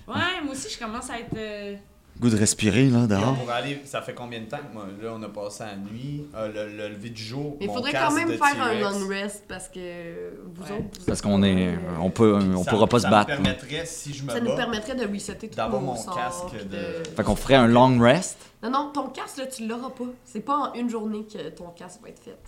Ouais, 0.08 0.40
moi 0.44 0.52
aussi, 0.52 0.68
je 0.72 0.78
commence 0.78 1.10
à 1.10 1.18
être. 1.18 1.36
euh, 1.36 1.76
Goût 2.18 2.30
de 2.30 2.36
respirer, 2.38 2.88
là, 2.88 3.06
dehors. 3.06 3.34
Pour 3.36 3.50
aller, 3.50 3.82
ça 3.84 4.00
fait 4.00 4.14
combien 4.14 4.40
de 4.40 4.46
temps 4.46 4.56
que 4.56 4.72
moi, 4.72 4.86
là 5.02 5.10
on 5.14 5.22
a 5.22 5.28
passé 5.28 5.64
la 5.64 5.76
nuit, 5.76 6.26
euh, 6.34 6.50
le, 6.50 6.74
le 6.74 6.88
lever 6.88 7.10
du 7.10 7.22
jour. 7.22 7.58
Mais 7.60 7.66
il 7.66 7.68
mon 7.68 7.74
faudrait 7.74 7.92
casque 7.92 8.06
quand 8.08 8.14
même 8.14 8.28
de 8.30 8.36
faire 8.38 8.62
un 8.62 8.70
T-Rex. 8.70 8.80
long 9.00 9.08
rest 9.08 9.44
parce 9.46 9.68
que 9.68 10.40
vous 10.46 10.62
Ouais. 10.62 10.70
autres. 10.78 10.98
vous 11.00 11.04
Parce 11.04 11.18
êtes 11.18 11.22
qu'on 11.22 11.42
est... 11.42 11.74
euh, 11.74 11.78
On 12.00 12.08
peut... 12.08 12.34
On 12.34 12.64
Ça- 12.64 12.70
pourra 12.70 12.86
pas 12.86 13.00
se 13.00 13.02
Ça 13.02 13.10
battre. 13.10 13.32
me 13.32 13.36
là. 13.36 13.42
permettrait, 13.42 13.84
si 13.84 14.14
je 14.14 14.22
me 14.24 14.30
Ça 14.30 14.40
nous 14.40 14.46
bats, 14.48 14.56
permettrait 14.56 14.94
de 14.94 15.06
resetter 15.12 15.50
tout 15.50 15.56
d'avoir 15.56 15.82
mon 15.82 15.92
casque 15.94 16.44
puis 16.52 16.64
de- 16.64 17.02
Fait 17.14 17.22
qu'on 17.22 17.36
ferait 17.36 17.56
un 17.56 17.66
long 17.66 17.98
rest? 18.00 18.38
Non, 18.62 18.70
non, 18.70 18.92
ton 18.94 19.08
casque, 19.08 19.36
là, 19.36 19.46
tu 19.46 19.66
l'auras 19.66 19.90
pas. 19.90 20.04
C'est 20.24 20.40
pas 20.40 20.56
en 20.56 20.72
une 20.72 20.88
journée 20.88 21.26
que 21.30 21.50
ton 21.50 21.68
casque 21.68 22.00
va 22.02 22.08
être 22.08 22.22
fait. 22.24 22.38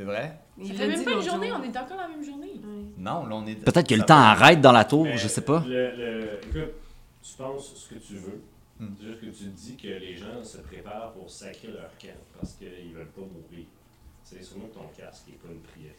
C'est 0.00 0.04
vrai? 0.06 0.32
Il 0.58 0.66
Ça 0.66 0.72
l'a 0.72 0.78
fait 0.78 0.86
même 0.88 1.04
pas 1.04 1.10
une 1.12 1.20
journée, 1.22 1.48
jour. 1.48 1.58
on 1.60 1.62
est 1.62 1.76
encore 1.76 1.88
dans 1.88 1.96
la 1.96 2.08
même 2.08 2.24
journée. 2.24 2.52
Ouais. 2.54 2.84
Non, 2.96 3.26
là 3.26 3.34
on 3.36 3.46
est. 3.46 3.54
Peut-être 3.56 3.86
que 3.86 3.94
le 3.94 4.00
temps 4.00 4.06
peut- 4.06 4.12
arrête 4.14 4.60
dans 4.62 4.72
la 4.72 4.84
tour, 4.86 5.04
Mais 5.04 5.18
je 5.18 5.28
sais 5.28 5.42
pas. 5.42 5.62
Le, 5.66 5.90
le- 5.94 6.38
écoute, 6.48 6.72
tu 7.22 7.34
penses 7.36 7.74
ce 7.74 7.94
que 7.94 7.98
tu 8.00 8.14
veux. 8.14 8.40
Hmm. 8.78 8.94
C'est 8.98 9.06
juste 9.08 9.20
que 9.20 9.26
tu 9.26 9.44
dis 9.50 9.76
que 9.76 9.88
les 9.88 10.16
gens 10.16 10.42
se 10.42 10.56
préparent 10.58 11.12
pour 11.12 11.28
sacrer 11.28 11.68
leur 11.68 11.90
camp 12.00 12.16
parce 12.38 12.54
qu'ils 12.54 12.94
veulent 12.94 13.08
pas 13.08 13.20
mourir. 13.20 13.66
C'est 14.24 14.42
sûrement 14.42 14.68
que 14.68 14.74
ton 14.74 14.86
casque 14.96 15.24
n'est 15.28 15.34
pas 15.34 15.48
une 15.52 15.60
priorité. 15.60 15.94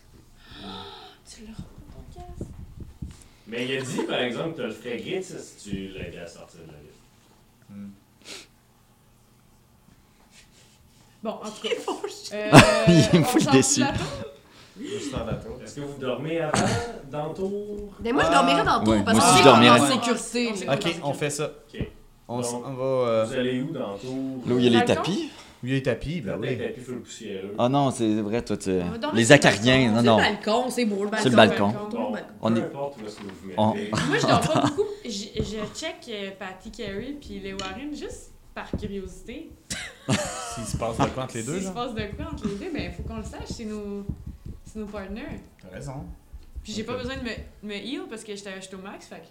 Tu 1.30 1.44
pas, 1.44 1.52
ton 1.94 2.20
casque. 2.20 2.50
Mais 3.48 3.66
il 3.68 3.78
a 3.78 3.82
dit, 3.82 4.02
par 4.08 4.20
exemple, 4.22 4.52
que 4.54 4.62
tu 4.62 4.64
le 4.64 4.72
ferais 4.72 4.98
grit 4.98 5.24
si 5.24 5.70
tu 5.70 5.76
l'aidais 5.90 6.20
à 6.20 6.28
sortir 6.28 6.62
de 6.62 6.68
la 6.72 6.80
ville. 6.80 6.90
Hmm. 7.70 7.90
Bon, 11.24 11.30
en 11.32 11.38
tout 11.50 11.62
cas. 11.64 11.70
Il 11.72 11.82
faut 11.82 12.08
chier. 12.08 12.36
Euh, 12.36 12.50
Il 12.88 12.94
est 12.98 13.20
on 13.20 13.24
full 13.24 13.42
sort 13.42 13.54
déçu. 13.54 13.82
Est-ce 15.64 15.76
que 15.76 15.82
vous 15.82 16.00
dormez 16.00 16.40
avant, 16.42 16.58
dans 17.12 17.28
le 17.28 17.34
tour? 17.34 17.94
Mais 18.04 18.12
moi, 18.12 18.24
je 18.24 18.30
Ah, 18.32 18.34
dormirais 18.36 18.64
dans 18.64 18.80
le 18.80 18.86
tour 18.86 18.94
ouais, 18.94 19.04
parce 19.04 19.18
moi 19.18 19.26
que 19.28 19.34
je 19.34 19.38
je 19.40 19.44
dormirais. 19.44 19.80
en 19.80 19.88
sécurité. 19.88 20.50
On 20.52 20.66
là. 20.66 20.74
Ok, 20.76 20.96
on 21.04 21.14
fait 21.14 21.30
ça. 21.30 21.46
Ok. 21.74 21.88
On 22.28 22.40
Donc, 22.42 22.64
va. 22.78 22.84
Euh, 22.84 23.26
Vous 23.28 23.34
allez 23.34 23.62
où 23.62 23.72
dans 23.72 23.94
le 23.94 24.00
tour? 24.00 24.44
Là 24.48 24.56
où 24.56 24.58
il 24.58 24.64
y 24.64 24.68
a 24.68 24.70
les 24.72 24.78
Balcon? 24.86 24.96
tapis? 24.96 25.30
où 25.64 25.68
il 25.68 25.70
y 25.70 25.74
a 25.74 25.76
les 25.76 25.84
tapis, 25.84 26.22
ben 26.22 26.40
Peut-être 26.40 26.60
oui. 26.60 26.66
tapis 26.70 26.80
full 26.82 27.02
poussiéreux. 27.02 27.54
Ah 27.60 27.70
non, 27.70 27.92
c'est 27.92 28.16
vrai, 28.22 28.42
toi, 28.44 28.58
tu... 28.58 28.72
On 28.72 28.90
va 28.90 28.98
dormir 28.98 29.14
Les 29.14 29.26
sur 29.26 29.34
le 29.34 29.36
acariens, 29.36 29.92
balcon. 29.92 29.94
non, 29.94 30.00
C'est 30.02 30.06
non. 30.08 30.18
le 30.18 30.24
balcon, 30.24 30.70
c'est 30.72 30.86
beau 30.86 31.04
le 31.04 31.10
balcon. 31.12 31.24
C'est 31.24 31.30
le 31.30 31.36
balcon. 31.36 31.68
Bon, 31.92 32.14
On 32.42 32.52
peu 32.52 32.58
est- 32.58 32.62
importe 32.64 32.96
où 33.00 33.06
est-ce 33.06 33.16
que 33.18 33.22
vous 33.24 33.30
vous 33.44 33.52
On- 33.58 33.74
mettez. 33.76 33.92
Moi, 33.92 34.18
je 34.20 34.26
dors 34.28 34.40
pas 34.42 34.62
beaucoup. 34.76 34.90
Je, 35.06 35.10
je 35.10 35.80
check 35.80 35.96
euh, 36.10 36.30
Patty 36.40 36.72
Carey 36.72 37.16
puis 37.22 37.40
les 37.44 37.54
Warren 37.54 37.94
juste 37.96 38.31
par 38.54 38.70
curiosité. 38.72 39.50
S'il 40.56 40.66
se 40.66 40.78
passe 40.78 40.98
de 40.98 41.06
quoi 41.06 41.24
entre 41.24 41.36
les 41.38 41.44
deux, 41.44 41.60
S'il 41.60 41.68
se 41.68 41.74
passe 41.74 41.94
de 41.94 42.02
quoi 42.16 42.26
entre 42.32 42.48
les 42.48 42.56
deux, 42.56 42.72
ben 42.74 42.84
il 42.84 42.92
faut 42.92 43.04
qu'on 43.04 43.18
le 43.18 43.24
sache, 43.24 43.48
c'est 43.50 43.66
nos, 43.66 44.06
c'est 44.66 44.80
nos 44.80 44.86
partners. 44.88 45.40
T'as 45.62 45.70
raison. 45.76 46.06
Puis 46.64 46.74
j'ai 46.74 46.82
Ok. 46.82 46.88
pas 46.90 46.98
besoin 46.98 47.16
de 47.18 47.24
me, 47.24 47.32
me 47.70 47.74
heal 47.76 48.02
parce 48.10 48.24
que 48.24 48.36
j'étais 48.36 48.60
j'étais 48.62 48.76
au 48.76 48.80
max, 48.80 49.06
fait 49.08 49.24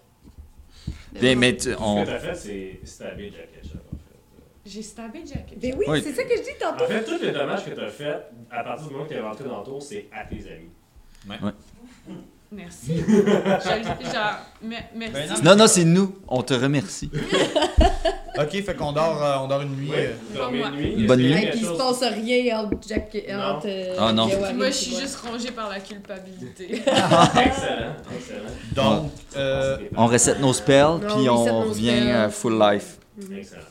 Bien, 1.13 1.35
mais 1.37 1.57
tu- 1.57 1.73
Ce 1.73 1.77
on... 1.79 2.03
que 2.05 2.07
t'as 2.11 2.19
fait, 2.19 2.35
c'est 2.35 2.81
stabber 2.85 3.31
Jack 3.31 3.53
Ketchup, 3.53 3.81
en 3.93 3.97
fait. 3.97 4.41
j'ai 4.65 4.83
stabé 4.83 5.23
Jack. 5.27 5.53
Ben 5.59 5.75
oui, 5.79 5.85
Oui. 5.89 6.01
c'est 6.03 6.13
ça 6.15 6.25
que 6.25 6.37
je 6.37 6.43
dis 6.43 6.59
tantôt. 6.59 6.85
En 6.85 6.89
fait, 6.89 7.05
tous 7.05 7.21
les 7.23 7.33
dommages 7.33 7.65
que 7.65 7.71
t'as 7.71 7.89
fait, 7.91 8.17
à 8.51 8.65
partir 8.65 8.87
du 8.87 8.93
moment 8.95 9.05
que 9.05 9.11
t'es 9.11 9.21
rentré 9.21 9.45
dans 9.45 9.59
le 9.59 9.65
tour, 9.65 9.83
c'est 9.83 10.09
à 10.13 10.25
tes 10.25 10.37
amis. 10.51 10.71
Merci. 12.53 12.97
Je- 12.97 13.05
genre, 14.13 14.39
me- 14.63 14.77
merci. 14.97 15.13
Ben 15.13 15.29
non. 15.29 15.43
Non, 15.51 15.57
non, 15.57 15.67
c'est 15.69 15.85
nous. 15.85 16.17
On 16.27 16.43
te 16.43 16.55
remercie. 16.55 17.11
Ok, 18.41 18.63
fait 18.63 18.75
qu'on 18.75 18.93
dort, 18.93 19.23
euh, 19.23 19.37
on 19.43 19.49
dort 19.49 19.61
une 19.63 19.77
nuit. 19.77 19.91
Oui, 19.91 19.97
euh, 19.99 20.13
dormez 20.35 20.61
une 20.61 20.71
nuit. 20.77 20.95
Une 20.99 21.07
bonne 21.07 21.19
qu'il 21.19 21.29
nuit. 21.29 21.35
Hey, 21.35 21.41
quelque 21.43 21.51
puis 21.57 21.61
il 21.61 21.67
se 21.67 21.73
passe 21.73 22.03
rien 22.15 22.59
entre 22.61 22.77
Jack 22.89 23.17
Non. 23.29 23.39
entre, 23.43 23.67
euh, 23.69 23.97
Ah, 23.99 24.13
non. 24.13 24.29
Gawain 24.29 24.53
Moi, 24.55 24.69
et 24.69 24.73
je 24.73 24.77
suis 24.77 24.91
moi. 24.93 25.01
juste 25.01 25.17
rongée 25.17 25.51
par 25.51 25.69
la 25.69 25.81
culpabilité. 25.81 26.73
Excellent, 26.77 27.97
excellent. 28.15 28.51
Donc, 28.75 29.11
euh, 29.37 29.79
On 29.97 30.07
reset 30.07 30.39
nos 30.39 30.53
spells, 30.53 30.85
Non, 30.85 30.99
puis 31.01 31.29
on 31.29 31.35
on 31.35 31.37
reset 31.43 31.51
nos 31.53 31.61
revient 31.63 31.91
spells. 32.01 32.31
full 32.31 32.59
life. 32.59 32.99
Excellent. 33.37 33.63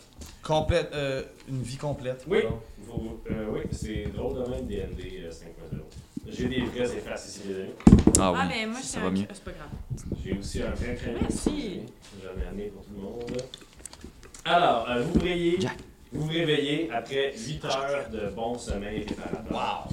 complète, 0.44 0.90
euh, 0.94 1.24
une 1.48 1.62
vie 1.64 1.78
complète. 1.78 2.24
Oui, 2.28 2.42
pardon. 2.42 2.60
vous- 2.86 3.20
euh, 3.32 3.46
oui 3.52 3.62
c'est 3.72 4.06
drôle 4.16 4.36
de 4.44 4.50
même 4.50 4.66
DND 4.68 5.24
euh, 5.24 5.32
5.0. 5.32 5.80
J'ai 6.32 6.48
des 6.48 6.62
vrais 6.62 6.96
effaces 6.96 7.28
ici, 7.28 7.42
les 7.48 7.56
amis. 7.56 7.72
Ah 8.20 8.34
Ah, 8.36 8.48
oui, 8.48 8.54
mais 8.56 8.66
moi, 8.68 8.76
ça 8.82 8.88
c'est 8.88 9.00
va 9.00 9.08
un- 9.08 9.12
mieux. 9.12 9.24
ah, 9.28 9.34
C'est 9.34 9.44
pas 9.44 9.52
grave. 9.52 10.18
J'ai 10.24 10.38
aussi 10.38 10.62
un 10.62 10.70
vrai 10.72 10.96
crayon. 10.96 11.18
Merci. 11.22 11.82
J'en 12.24 12.40
ai 12.44 12.48
amené 12.48 12.66
pour 12.66 12.84
tout 12.84 12.92
le 12.96 13.02
monde. 13.02 13.42
Alors, 14.52 14.90
euh, 14.90 15.04
vous 15.04 15.20
réveillez, 15.20 15.58
Jack. 15.62 15.78
vous 16.12 16.22
vous 16.24 16.28
réveillez 16.30 16.90
après 16.92 17.34
8 17.38 17.66
heures 17.66 18.10
de 18.12 18.30
bon 18.36 18.58
sommeil 18.58 19.06
réparateur. 19.08 19.88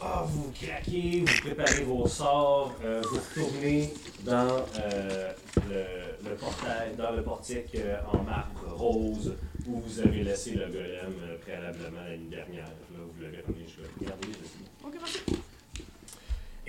Ah, 0.00 0.24
vous 0.24 0.52
craquez, 0.52 1.24
vous 1.26 1.40
préparez 1.42 1.82
vos 1.82 2.06
sorts, 2.06 2.76
euh, 2.84 3.02
vous 3.10 3.16
retournez 3.18 3.92
dans 4.24 4.64
euh, 4.78 5.32
le, 5.68 6.28
le 6.30 6.36
portail, 6.36 6.94
dans 6.96 7.10
le 7.10 7.22
portique 7.24 7.74
euh, 7.74 7.96
en 8.12 8.22
marbre 8.22 8.72
rose 8.72 9.34
où 9.66 9.80
vous 9.80 9.98
avez 10.00 10.22
laissé 10.22 10.52
le 10.52 10.66
golem 10.66 11.14
euh, 11.24 11.36
préalablement 11.40 12.02
la 12.08 12.16
nuit 12.16 12.28
dernière. 12.30 12.66
Là, 12.66 12.98
vous 13.00 13.20
l'avez 13.20 13.38
Regardez, 13.38 14.28
je 14.28 14.46
suis. 14.46 14.64
Ok, 14.84 14.94
merci. 14.96 15.18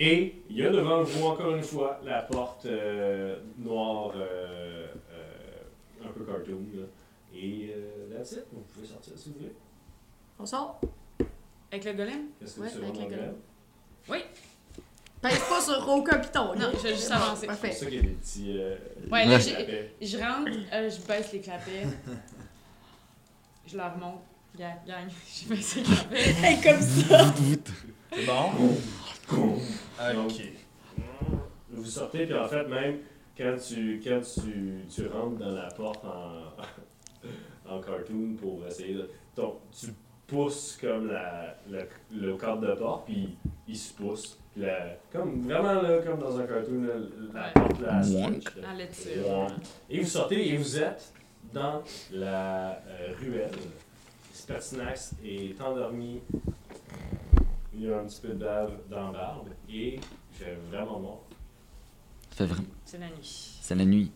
Et 0.00 0.42
il 0.50 0.56
y 0.56 0.66
a 0.66 0.70
devant 0.70 1.04
vous 1.04 1.26
encore 1.26 1.54
une 1.54 1.62
fois 1.62 2.00
la 2.04 2.22
porte 2.22 2.66
euh, 2.66 3.36
noire 3.58 4.10
euh, 4.16 4.88
euh, 5.12 6.08
un 6.08 6.12
peu 6.12 6.24
cartoon. 6.24 6.58
là. 6.74 6.82
Et 7.34 7.74
euh, 7.76 8.16
that's 8.16 8.32
it. 8.32 8.44
Vous 8.52 8.60
pouvez 8.60 8.86
sortir 8.86 9.12
si 9.16 9.30
vous 9.30 9.34
voulez. 9.38 9.52
On 10.38 10.46
sort? 10.46 10.80
Avec 11.72 11.84
le 11.84 11.92
golem? 11.94 12.26
Qu'est-ce 12.38 12.56
que 12.56 12.60
Ouais, 12.60 12.70
tu 12.70 12.76
avec 12.78 12.88
le 12.88 12.92
golem. 12.94 13.10
golem? 13.10 13.34
Oui. 14.08 14.18
Pèse 15.20 15.38
pas 15.48 15.60
sur 15.60 15.88
aucun 15.88 16.18
piton. 16.18 16.54
Non, 16.54 16.70
je 16.74 16.78
vais 16.82 16.94
juste 16.94 17.10
avancer. 17.10 17.40
C'est 17.42 17.46
Parfait. 17.46 17.68
pour 17.70 17.76
ça 17.78 17.86
qu'il 17.86 17.94
y 17.94 17.98
a 17.98 18.02
des 18.02 18.08
petits. 18.08 18.58
Euh, 18.58 18.76
Ouais, 19.10 19.24
là, 19.24 19.38
petits 19.38 19.48
j'ai- 19.50 19.54
clapets. 19.56 19.90
Je 20.02 20.18
rentre, 20.18 20.50
euh, 20.72 20.90
je 20.90 21.06
baisse 21.06 21.32
les 21.32 21.40
clapets. 21.40 21.86
Je 23.66 23.76
la 23.76 23.88
remonte. 23.90 24.20
Gang, 24.56 24.74
gang. 24.86 25.08
Je 25.42 25.48
baisse 25.48 25.76
les 25.76 25.82
clapets. 25.82 26.30
Hey, 26.42 26.60
comme 26.60 26.80
ça. 26.80 27.34
C'est 28.12 28.26
bon? 28.26 28.50
Donc, 29.30 30.30
Ok. 30.30 30.42
Vous 31.70 31.84
sortez, 31.86 32.26
puis 32.26 32.34
en 32.36 32.46
fait, 32.46 32.64
même 32.68 32.98
quand 33.36 33.56
tu, 33.66 34.00
quand 34.04 34.20
tu, 34.20 34.84
tu 34.94 35.06
rentres 35.08 35.38
dans 35.38 35.50
la 35.50 35.68
porte 35.72 36.04
en, 36.04 36.43
en 37.68 37.80
cartoon 37.80 38.34
pour 38.40 38.66
essayer 38.66 38.94
de. 38.94 39.10
Donc, 39.36 39.56
tu 39.78 39.86
pousses 40.26 40.78
comme 40.80 41.08
la, 41.08 41.56
le, 41.68 41.86
le 42.12 42.36
cadre 42.36 42.66
de 42.66 42.74
porte, 42.74 43.04
puis 43.06 43.36
il 43.68 43.76
se 43.76 43.92
pousse, 43.94 44.38
la- 44.56 44.96
comme 45.12 45.42
vraiment 45.42 45.80
là, 45.82 45.98
comme 46.02 46.18
dans 46.18 46.38
un 46.38 46.46
cartoon, 46.46 46.82
la 47.32 47.42
Ouais. 47.42 47.52
porte 47.54 47.80
la 47.80 48.00
Mouank. 48.02 48.40
stretch, 48.42 48.56
là. 49.26 49.46
Et 49.90 50.00
vous 50.00 50.06
sortez 50.08 50.48
et 50.52 50.56
vous 50.56 50.78
êtes 50.78 51.12
dans 51.52 51.82
la 52.12 52.72
euh, 52.88 53.12
ruelle. 53.20 53.50
Spertinax 54.32 55.14
est 55.24 55.60
endormi. 55.60 56.20
Il 57.74 57.82
y 57.84 57.92
a 57.92 57.98
un 58.00 58.04
petit 58.04 58.20
peu 58.20 58.28
de 58.28 58.34
bave 58.34 58.72
dans 58.90 59.06
la 59.10 59.18
barbe 59.18 59.48
et 59.68 59.94
il 59.94 60.00
fait 60.32 60.56
vraiment 60.70 60.98
mort. 61.00 61.24
Ça 62.30 62.46
fait 62.46 62.52
vraiment. 62.52 62.68
C'est 62.84 62.98
la 62.98 63.08
nuit. 63.08 63.58
C'est 63.60 63.74
la 63.74 63.84
nuit. 63.84 64.12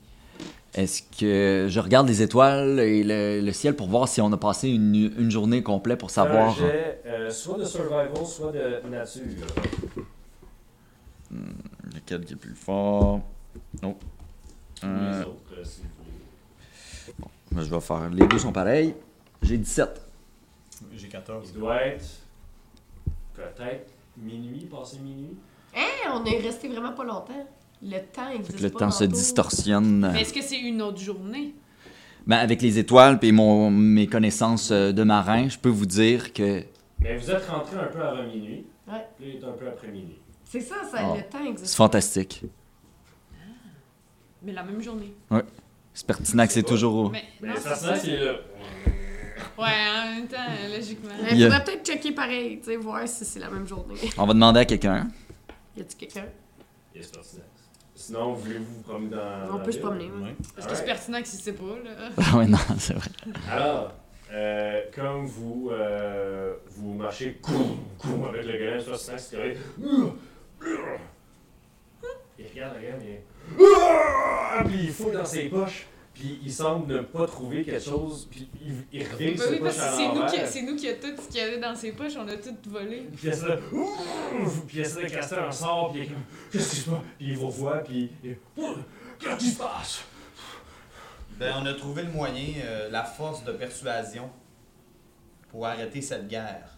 Est-ce 0.75 1.03
que 1.03 1.67
je 1.69 1.81
regarde 1.81 2.07
les 2.07 2.21
étoiles 2.23 2.79
et 2.81 3.03
le, 3.03 3.41
le 3.41 3.53
ciel 3.53 3.75
pour 3.75 3.89
voir 3.89 4.07
si 4.07 4.21
on 4.21 4.31
a 4.33 4.37
passé 4.37 4.69
une, 4.69 4.95
une 5.19 5.31
journée 5.31 5.63
complète 5.63 5.99
pour 5.99 6.11
savoir. 6.11 6.51
Un 6.51 6.55
jet, 6.55 7.03
euh, 7.07 7.31
soit 7.31 7.59
de 7.59 7.65
survival, 7.65 8.11
soit 8.27 8.53
de 8.53 8.87
nature. 8.89 9.23
Lequel 11.95 12.25
qui 12.25 12.33
est 12.35 12.37
plus 12.37 12.55
fort 12.55 13.21
Non. 13.83 13.97
Euh, 14.85 15.21
les 15.21 15.27
autres, 15.27 15.35
euh, 15.59 15.65
si 15.65 15.81
vous 15.83 15.89
voulez. 16.05 17.29
ben, 17.53 17.63
je 17.63 17.71
vais 17.75 17.81
faire. 17.81 18.09
Les 18.11 18.27
deux 18.27 18.39
sont 18.39 18.53
pareils. 18.53 18.95
J'ai 19.43 19.59
17. 19.59 20.01
J'ai 20.95 21.09
14. 21.09 21.51
Il 21.55 21.61
doit 21.61 21.83
être 21.83 22.05
peut-être 23.35 23.91
minuit, 24.17 24.67
passé 24.67 24.99
minuit. 24.99 25.37
Hein, 25.77 26.13
on 26.15 26.25
est 26.25 26.39
resté 26.39 26.69
vraiment 26.69 26.93
pas 26.93 27.05
longtemps. 27.05 27.47
Le 27.83 27.99
temps 28.13 28.29
existe 28.31 28.61
Le 28.61 28.71
pas 28.71 28.79
temps 28.81 28.91
se 28.91 29.05
distorsionne. 29.05 30.11
Mais 30.13 30.23
est-ce 30.23 30.33
que 30.33 30.43
c'est 30.43 30.59
une 30.59 30.83
autre 30.83 30.99
journée? 30.99 31.55
Ben, 32.27 32.39
avec 32.39 32.61
les 32.61 32.79
étoiles 32.79 33.19
et 33.23 33.33
mon, 33.33 33.71
mes 33.71 34.07
connaissances 34.07 34.71
euh, 34.71 34.93
de 34.93 35.03
marin, 35.03 35.49
je 35.49 35.59
peux 35.59 35.69
vous 35.69 35.87
dire 35.87 36.33
que. 36.33 36.65
Mais 36.99 37.17
vous 37.17 37.31
êtes 37.31 37.47
rentré 37.47 37.77
un 37.79 37.85
peu 37.87 38.03
avant 38.03 38.25
minuit. 38.25 38.67
Ouais. 38.87 39.07
Puis 39.17 39.27
là, 39.27 39.33
il 39.35 39.41
est 39.41 39.45
un 39.49 39.53
peu 39.53 39.69
après 39.69 39.89
minuit. 39.89 40.19
C'est 40.45 40.61
ça, 40.61 40.77
ça 40.91 40.99
Ah. 40.99 41.15
le 41.17 41.23
temps 41.23 41.39
C'est 41.43 41.49
existe. 41.51 41.75
fantastique. 41.75 42.43
Mais 44.43 44.53
la 44.53 44.63
même 44.63 44.81
journée. 44.81 45.15
Spertinax 45.95 46.55
c'est 46.55 46.63
toujours. 46.63 46.95
au- 46.95 47.09
Mais, 47.11 47.25
Mais 47.41 47.49
non, 47.49 47.55
ça, 47.57 47.75
c'est 47.75 47.87
ça, 47.87 47.97
c'est 47.97 48.17
là. 48.17 48.33
Ouais, 49.59 49.67
en 49.67 50.15
même 50.17 50.29
temps, 50.29 50.37
logiquement. 50.73 51.11
Mais 51.23 51.31
il 51.33 51.39
Yeah. 51.39 51.51
faudrait 51.51 51.65
peut-être 51.65 51.85
checker 51.87 52.13
pareil, 52.13 52.59
tu 52.61 52.67
sais, 52.67 52.77
voir 52.77 53.07
si 53.09 53.25
c'est 53.25 53.41
la 53.41 53.51
même 53.51 53.67
journée. 53.67 53.95
On 54.17 54.25
va 54.27 54.33
demander 54.35 54.61
à 54.61 54.65
quelqu'un. 54.65 55.09
Y 55.77 55.81
a-tu 55.81 55.97
quelqu'un? 55.97 56.27
Il 56.95 57.01
est 57.01 57.05
Spertinax. 57.05 57.47
Sinon, 58.09 58.33
voulez-vous 58.33 58.65
vous 58.65 58.81
promener 58.81 59.11
dans. 59.11 59.51
On 59.51 59.59
dans 59.59 59.63
peut 59.63 59.71
se 59.71 59.79
promener. 59.81 60.11
oui. 60.11 60.23
Ouais. 60.23 60.37
Parce 60.57 60.67
que 60.67 60.75
c'est 60.75 60.85
pertinent 60.87 61.21
que 61.21 61.29
si 61.29 61.37
c'est 61.37 61.53
pas, 61.53 61.65
là. 61.85 62.09
Ah 62.17 62.39
ouais, 62.39 62.47
non, 62.47 62.57
c'est 62.79 62.95
vrai. 62.95 63.11
Alors, 63.51 63.93
euh, 64.33 64.81
comme 64.95 65.27
vous, 65.27 65.69
euh, 65.71 66.55
vous 66.71 66.95
marchez 66.95 67.35
coum, 67.35 67.77
coum, 67.99 68.25
avec 68.25 68.47
le 68.47 68.57
gars, 68.57 68.81
soit 68.81 68.97
c'est 68.97 69.29
qui 69.29 69.37
arrive. 69.37 69.61
Il 72.39 72.47
regarde 72.51 72.77
la 72.77 72.81
gamme 72.83 73.03
et. 73.03 73.21
Puis 74.69 74.85
il 74.85 74.91
fouille 74.91 75.13
dans 75.13 75.27
ses 75.27 75.51
poches. 75.51 75.87
Puis 76.19 76.41
il 76.45 76.53
semble 76.53 76.93
ne 76.93 77.01
pas 77.01 77.27
trouver 77.29 77.65
quelque 77.65 77.85
chose. 77.85 78.27
Puis 78.29 78.49
il, 78.61 78.75
il 78.93 79.07
revient 79.07 79.39
ses 79.39 79.51
oui, 79.51 79.59
parce 79.63 79.77
que 79.77 79.81
à 79.83 79.93
c'est 79.93 80.09
nous, 80.09 80.13
qui, 80.15 80.19
l'envers. 80.19 80.49
c'est 80.49 80.63
nous 80.63 80.77
qui 80.77 80.89
a 80.89 80.95
tout 80.95 81.17
ce 81.17 81.29
qu'il 81.29 81.37
y 81.37 81.41
avait 81.41 81.59
dans 81.59 81.77
ses 81.77 81.93
poches, 81.93 82.17
on 82.17 82.27
a 82.27 82.37
tout 82.37 82.57
volé. 82.67 83.09
Puis 83.17 83.21
il 83.23 83.29
essaie 83.29 83.47
de. 83.47 83.57
Puis 84.67 84.77
il 84.79 84.81
essaie 84.81 85.05
de 85.05 85.09
casser 85.09 85.37
un 85.37 85.53
sort. 85.53 85.93
Puis 85.93 86.01
il 86.01 86.05
est 86.05 86.09
comme. 86.09 86.23
Qu'est-ce 86.51 86.71
qui 86.71 86.77
se 86.77 86.91
passe? 86.91 87.01
Puis 87.19 87.27
il 87.29 87.37
vous 87.37 87.47
revoit. 87.47 87.79
Puis. 87.79 88.11
il 88.25 88.31
est, 88.31 88.41
Qu'est-ce 89.21 89.37
qui 89.37 89.51
se 89.51 89.59
passe? 89.59 90.01
Ben, 91.39 91.55
on 91.63 91.67
a 91.67 91.75
trouvé 91.75 92.03
le 92.03 92.11
moyen, 92.11 92.55
euh, 92.65 92.91
la 92.91 93.05
force 93.05 93.45
de 93.45 93.53
persuasion 93.53 94.29
pour 95.51 95.67
arrêter 95.67 96.03
cette 96.03 96.27
guerre. 96.27 96.77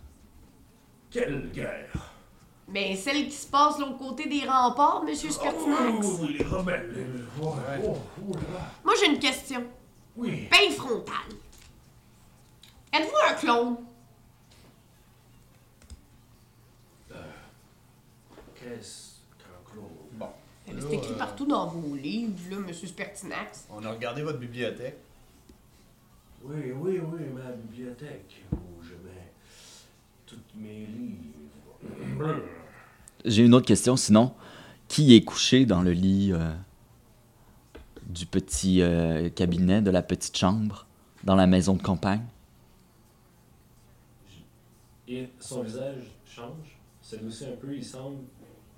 Quelle 1.10 1.50
guerre! 1.50 2.09
Mais 2.72 2.94
celle 2.94 3.26
qui 3.26 3.32
se 3.32 3.48
passe 3.48 3.78
de 3.78 3.82
l'autre 3.82 3.98
côté 3.98 4.28
des 4.28 4.46
remparts, 4.46 5.02
Monsieur 5.04 5.30
Spertinax? 5.30 6.06
Oh, 6.06 6.26
les 6.26 6.44
rebelles. 6.44 6.92
les-. 6.94 7.24
Oh, 7.42 7.54
oh. 7.84 8.36
Moi, 8.84 8.94
j'ai 9.00 9.06
une 9.10 9.18
question. 9.18 9.64
Oui. 10.16 10.46
Pain 10.50 10.70
frontal. 10.76 11.14
Êtes-vous 12.92 13.16
un 13.28 13.34
clone? 13.34 13.76
Qu'est-ce 18.54 19.14
qu'un 19.38 19.72
clone? 19.72 19.84
Bon. 20.12 20.28
C'est 20.66 20.74
Là, 20.74 20.92
écrit 20.92 21.12
euh, 21.12 21.18
partout 21.18 21.46
dans 21.46 21.66
vos 21.66 21.96
livres, 21.96 22.38
là, 22.50 22.56
Monsieur 22.58 22.86
Spertinax. 22.86 23.66
On 23.70 23.82
a 23.84 23.90
regardé 23.90 24.22
votre 24.22 24.38
bibliothèque. 24.38 24.98
Oui, 26.42 26.72
oui, 26.72 27.00
oui, 27.00 27.20
ma 27.34 27.50
bibliothèque 27.52 28.44
où 28.52 28.82
je 28.82 28.92
mets 28.92 29.32
tous 30.26 30.38
mes 30.54 30.86
livres. 30.86 32.42
J'ai 33.24 33.44
une 33.44 33.54
autre 33.54 33.66
question, 33.66 33.96
sinon. 33.96 34.32
Qui 34.88 35.14
est 35.14 35.22
couché 35.22 35.66
dans 35.66 35.82
le 35.82 35.92
lit 35.92 36.32
euh, 36.32 36.52
du 38.06 38.26
petit 38.26 38.82
euh, 38.82 39.28
cabinet, 39.28 39.82
de 39.82 39.90
la 39.90 40.02
petite 40.02 40.36
chambre, 40.36 40.86
dans 41.22 41.36
la 41.36 41.46
maison 41.46 41.74
de 41.74 41.82
campagne? 41.82 42.24
Et 45.06 45.28
son 45.38 45.62
visage 45.62 46.04
change, 46.24 46.78
s'adoucit 47.02 47.46
un 47.46 47.56
peu, 47.56 47.74
il 47.74 47.84
semble 47.84 48.18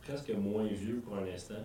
presque 0.03 0.31
moins 0.31 0.67
vieux 0.67 1.01
pour 1.05 1.17
un 1.17 1.27
instant. 1.27 1.65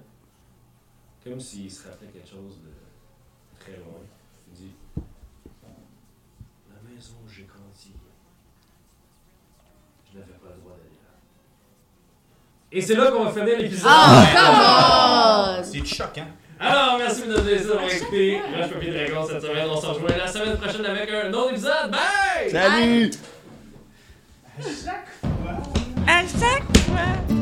Comme 1.23 1.39
s'il 1.39 1.71
se 1.71 1.87
rappelait 1.87 2.07
quelque 2.07 2.29
chose 2.29 2.59
de 2.63 3.57
très 3.59 3.77
loin. 3.77 3.99
Il 4.49 4.53
dit 4.53 4.71
La 6.69 6.89
maison 6.89 7.15
où 7.25 7.29
j'ai 7.29 7.43
grandi, 7.43 7.91
je 10.11 10.19
n'avais 10.19 10.33
pas 10.33 10.49
le 10.55 10.61
droit 10.61 10.77
là. 10.77 10.86
Et 12.69 12.81
c'est 12.81 12.95
là 12.95 13.11
qu'on 13.11 13.23
va 13.23 13.31
finir 13.31 13.57
l'épisode! 13.57 13.89
Ah, 13.89 14.25
come 14.35 15.61
on! 15.61 15.63
C'est 15.63 15.85
choquant. 15.85 16.27
Alors, 16.59 16.97
merci 16.97 17.21
de 17.21 17.27
nous 17.27 17.71
avoir 17.71 17.89
écouté. 17.89 18.41
Rush 18.57 18.71
Papier 18.71 18.91
Dragon 18.91 19.25
cette 19.27 19.41
semaine. 19.41 19.67
On 19.69 19.79
se 19.79 19.85
rejoint 19.85 20.17
la 20.17 20.27
semaine 20.27 20.57
prochaine 20.57 20.85
avec 20.85 21.09
un 21.09 21.33
autre 21.33 21.51
épisode. 21.51 21.91
Bye! 21.91 22.51
Salut! 22.51 23.11
À 26.07 26.21
chaque 26.21 26.77
fois! 26.87 27.36